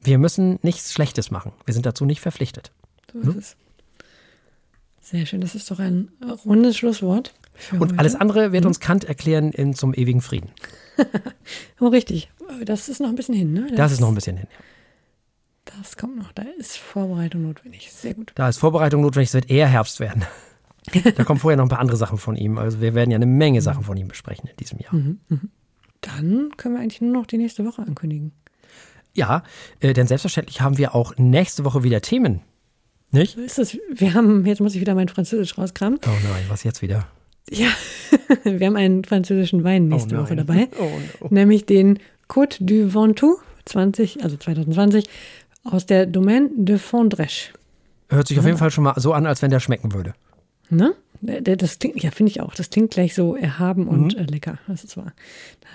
Wir 0.00 0.18
müssen 0.18 0.58
nichts 0.62 0.92
Schlechtes 0.92 1.30
machen. 1.30 1.52
Wir 1.64 1.74
sind 1.74 1.86
dazu 1.86 2.04
nicht 2.04 2.20
verpflichtet. 2.20 2.72
So 3.12 3.20
ist 3.20 3.26
hm? 3.26 3.38
es. 3.38 3.56
Sehr 5.00 5.24
schön, 5.24 5.40
das 5.40 5.54
ist 5.54 5.70
doch 5.70 5.78
ein 5.78 6.10
rundes 6.44 6.76
Schlusswort. 6.76 7.32
Und 7.72 7.80
heute. 7.80 7.98
alles 7.98 8.14
andere 8.14 8.52
wird 8.52 8.64
hm? 8.64 8.68
uns 8.68 8.80
Kant 8.80 9.04
erklären 9.04 9.52
in 9.52 9.74
zum 9.74 9.94
ewigen 9.94 10.20
Frieden. 10.20 10.50
oh, 11.80 11.88
richtig. 11.88 12.30
Das 12.64 12.88
ist 12.88 13.00
noch 13.00 13.08
ein 13.08 13.14
bisschen 13.14 13.34
hin, 13.34 13.52
ne? 13.52 13.66
Das, 13.68 13.76
das 13.76 13.92
ist 13.92 14.00
noch 14.00 14.08
ein 14.08 14.14
bisschen 14.14 14.36
hin, 14.36 14.46
ja. 14.50 14.64
Das 15.76 15.96
kommt 15.96 16.16
noch. 16.16 16.32
Da 16.32 16.44
ist 16.58 16.78
Vorbereitung 16.78 17.42
notwendig. 17.42 17.92
Sehr 17.92 18.14
gut. 18.14 18.32
Da 18.34 18.48
ist 18.48 18.58
Vorbereitung 18.58 19.02
notwendig. 19.02 19.28
Es 19.28 19.34
wird 19.34 19.50
eher 19.50 19.68
Herbst 19.68 20.00
werden. 20.00 20.24
da 21.16 21.24
kommen 21.24 21.38
vorher 21.38 21.56
noch 21.56 21.66
ein 21.66 21.68
paar 21.68 21.80
andere 21.80 21.96
Sachen 21.96 22.18
von 22.18 22.36
ihm. 22.36 22.58
Also 22.58 22.80
wir 22.80 22.94
werden 22.94 23.10
ja 23.10 23.16
eine 23.16 23.26
Menge 23.26 23.60
Sachen 23.60 23.84
von 23.84 23.96
ihm 23.96 24.08
besprechen 24.08 24.48
in 24.48 24.56
diesem 24.56 24.78
Jahr. 24.78 24.94
Mhm, 24.94 25.20
mh. 25.28 25.40
Dann 26.00 26.50
können 26.56 26.74
wir 26.74 26.80
eigentlich 26.80 27.00
nur 27.00 27.12
noch 27.12 27.26
die 27.26 27.38
nächste 27.38 27.64
Woche 27.64 27.82
ankündigen. 27.82 28.32
Ja, 29.14 29.42
äh, 29.80 29.92
denn 29.92 30.06
selbstverständlich 30.06 30.60
haben 30.60 30.78
wir 30.78 30.94
auch 30.94 31.16
nächste 31.16 31.64
Woche 31.64 31.82
wieder 31.82 32.00
Themen. 32.00 32.40
Nicht? 33.10 33.34
So 33.34 33.40
ist 33.40 33.58
es. 33.58 33.78
Wir 33.92 34.14
haben, 34.14 34.46
jetzt 34.46 34.60
muss 34.60 34.74
ich 34.74 34.80
wieder 34.80 34.94
mein 34.94 35.08
Französisch 35.08 35.58
rauskramen. 35.58 35.98
Oh 36.06 36.10
nein, 36.30 36.44
was 36.48 36.62
jetzt 36.62 36.82
wieder? 36.82 37.06
Ja, 37.50 37.68
wir 38.44 38.66
haben 38.66 38.76
einen 38.76 39.04
französischen 39.04 39.64
Wein 39.64 39.88
nächste 39.88 40.16
oh 40.16 40.22
Woche 40.22 40.36
dabei. 40.36 40.68
Oh 40.78 40.88
no. 41.20 41.28
Nämlich 41.30 41.66
den 41.66 41.98
Côte 42.28 42.58
du 42.60 42.94
Ventoux 42.94 43.38
20, 43.64 44.22
also 44.22 44.36
2020 44.36 45.08
aus 45.64 45.86
der 45.86 46.06
Domaine 46.06 46.50
de 46.54 46.76
Fondrèche. 46.76 47.50
Hört 48.08 48.28
sich 48.28 48.38
auf 48.38 48.46
jeden 48.46 48.58
Fall 48.58 48.70
schon 48.70 48.84
mal 48.84 48.94
so 48.96 49.12
an, 49.12 49.26
als 49.26 49.42
wenn 49.42 49.50
der 49.50 49.60
schmecken 49.60 49.92
würde. 49.92 50.14
Ne? 50.70 50.94
Das 51.20 51.78
klingt, 51.78 52.00
ja, 52.02 52.10
finde 52.10 52.30
ich 52.30 52.40
auch. 52.40 52.54
Das 52.54 52.70
klingt 52.70 52.92
gleich 52.92 53.14
so 53.14 53.34
erhaben 53.34 53.88
und 53.88 54.16
mhm. 54.16 54.22
äh, 54.22 54.24
lecker. 54.24 54.58
Das 54.68 54.84
ist 54.84 54.96
wahr. 54.96 55.12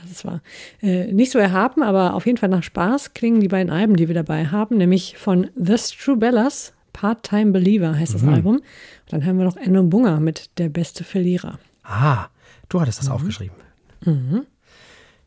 Das 0.02 0.12
ist 0.12 0.26
wahr. 0.26 0.42
Äh, 0.82 1.12
nicht 1.12 1.32
so 1.32 1.40
erhaben, 1.40 1.84
aber 1.84 2.14
auf 2.14 2.26
jeden 2.26 2.38
Fall 2.38 2.50
nach 2.50 2.64
Spaß 2.64 3.14
klingen 3.14 3.42
die 3.42 3.50
beiden 3.50 3.72
Alben, 3.72 3.96
die 3.98 4.08
wir 4.08 4.16
dabei 4.16 4.48
haben, 4.48 4.78
nämlich 4.78 5.18
von 5.18 5.50
The 5.56 5.78
Strubellas, 5.78 6.74
Part-Time 6.94 7.52
Believer 7.52 7.98
heißt 7.98 8.14
das 8.14 8.22
mhm. 8.22 8.30
Album. 8.30 8.56
Und 8.58 8.64
dann 9.10 9.26
hören 9.26 9.38
wir 9.38 9.46
noch 9.46 9.58
Enno 9.58 9.84
Bunger 9.84 10.20
mit 10.20 10.58
Der 10.60 10.70
beste 10.70 11.04
Verlierer. 11.04 11.60
Ah, 11.84 12.28
du 12.70 12.80
hattest 12.80 13.00
das 13.00 13.08
mhm. 13.08 13.14
aufgeschrieben. 13.14 13.58
Mhm. 14.06 14.46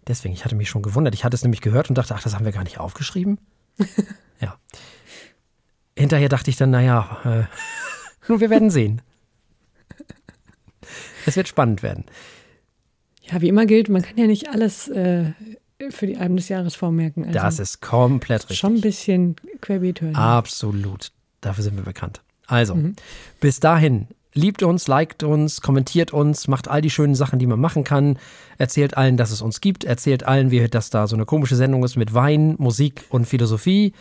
Deswegen, 0.07 0.35
ich 0.35 0.45
hatte 0.45 0.55
mich 0.55 0.69
schon 0.71 0.83
gewundert. 0.83 1.15
Ich 1.15 1.25
hatte 1.25 1.35
es 1.35 1.43
nämlich 1.43 1.61
gehört 1.61 1.89
und 1.89 1.99
dachte, 1.99 2.15
ach, 2.15 2.23
das 2.23 2.35
haben 2.35 2.45
wir 2.45 2.53
gar 2.53 2.65
nicht 2.65 2.79
aufgeschrieben. 2.79 3.39
ja. 4.41 4.57
Hinterher 5.99 6.29
dachte 6.29 6.51
ich 6.51 6.57
dann, 6.57 6.71
naja, 6.71 7.19
äh, 7.25 7.45
nur 8.29 8.41
wir 8.41 8.51
werden 8.51 8.71
sehen. 8.71 9.03
Es 11.27 11.37
wird 11.37 11.49
spannend 11.49 11.83
werden. 11.83 12.05
Ja, 13.23 13.41
wie 13.41 13.49
immer 13.49 13.67
gilt, 13.67 13.89
man 13.89 14.03
kann 14.03 14.17
ja 14.17 14.27
nicht 14.27 14.49
alles 14.49 14.87
äh, 14.89 15.33
für 15.91 16.07
die 16.07 16.17
Alben 16.17 16.37
des 16.37 16.49
Jahres 16.49 16.77
vormerken. 16.77 17.25
Also 17.25 17.39
das 17.39 17.59
ist 17.59 17.81
komplett 17.81 18.43
richtig. 18.43 18.59
Schon 18.59 18.77
ein 18.77 18.81
bisschen 18.81 19.37
querbeet 19.61 20.01
hören. 20.01 20.15
Absolut. 20.15 21.11
Dafür 21.47 21.63
sind 21.63 21.77
wir 21.77 21.85
bekannt. 21.85 22.23
Also, 22.49 22.75
mhm. 22.75 22.97
bis 23.39 23.61
dahin, 23.61 24.09
liebt 24.35 24.65
uns, 24.65 24.89
liked 24.89 25.23
uns, 25.23 25.61
kommentiert 25.61 26.13
uns, 26.13 26.49
macht 26.49 26.67
all 26.67 26.83
die 26.83 26.91
schönen 26.91 27.15
Sachen, 27.15 27.39
die 27.39 27.47
man 27.47 27.61
machen 27.61 27.85
kann. 27.85 28.19
Erzählt 28.59 28.97
allen, 28.97 29.17
dass 29.17 29.31
es 29.31 29.43
uns 29.43 29.61
gibt. 29.61 29.85
Erzählt 29.85 30.25
allen, 30.25 30.51
wie 30.51 30.67
dass 30.67 30.91
da 30.91 31.07
so 31.07 31.15
eine 31.15 31.25
komische 31.25 31.55
Sendung 31.55 31.85
ist 31.85 31.95
mit 31.95 32.15
Wein, 32.15 32.57
Musik 32.59 33.05
und 33.11 33.27
Philosophie. 33.27 33.93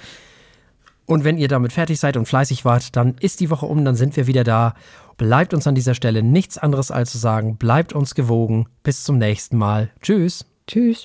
Und 1.06 1.24
wenn 1.24 1.38
ihr 1.38 1.48
damit 1.48 1.72
fertig 1.72 2.00
seid 2.00 2.18
und 2.18 2.28
fleißig 2.28 2.66
wart, 2.66 2.96
dann 2.96 3.14
ist 3.20 3.42
die 3.42 3.52
Woche 3.52 3.68
um, 3.68 3.86
dann 3.86 3.96
sind 3.96 4.18
wir 4.18 4.26
wieder 4.26 4.44
da. 4.44 4.74
Bleibt 5.18 5.54
uns 5.54 5.68
an 5.68 5.76
dieser 5.76 5.94
Stelle 5.94 6.24
nichts 6.24 6.58
anderes 6.58 6.90
als 6.90 7.12
zu 7.12 7.20
sagen, 7.20 7.58
bleibt 7.58 7.94
uns 7.94 8.16
gewogen. 8.16 8.66
Bis 8.82 9.04
zum 9.04 9.20
nächsten 9.20 9.56
Mal. 9.58 9.92
Tschüss. 10.02 10.46
Tschüss. 10.66 11.04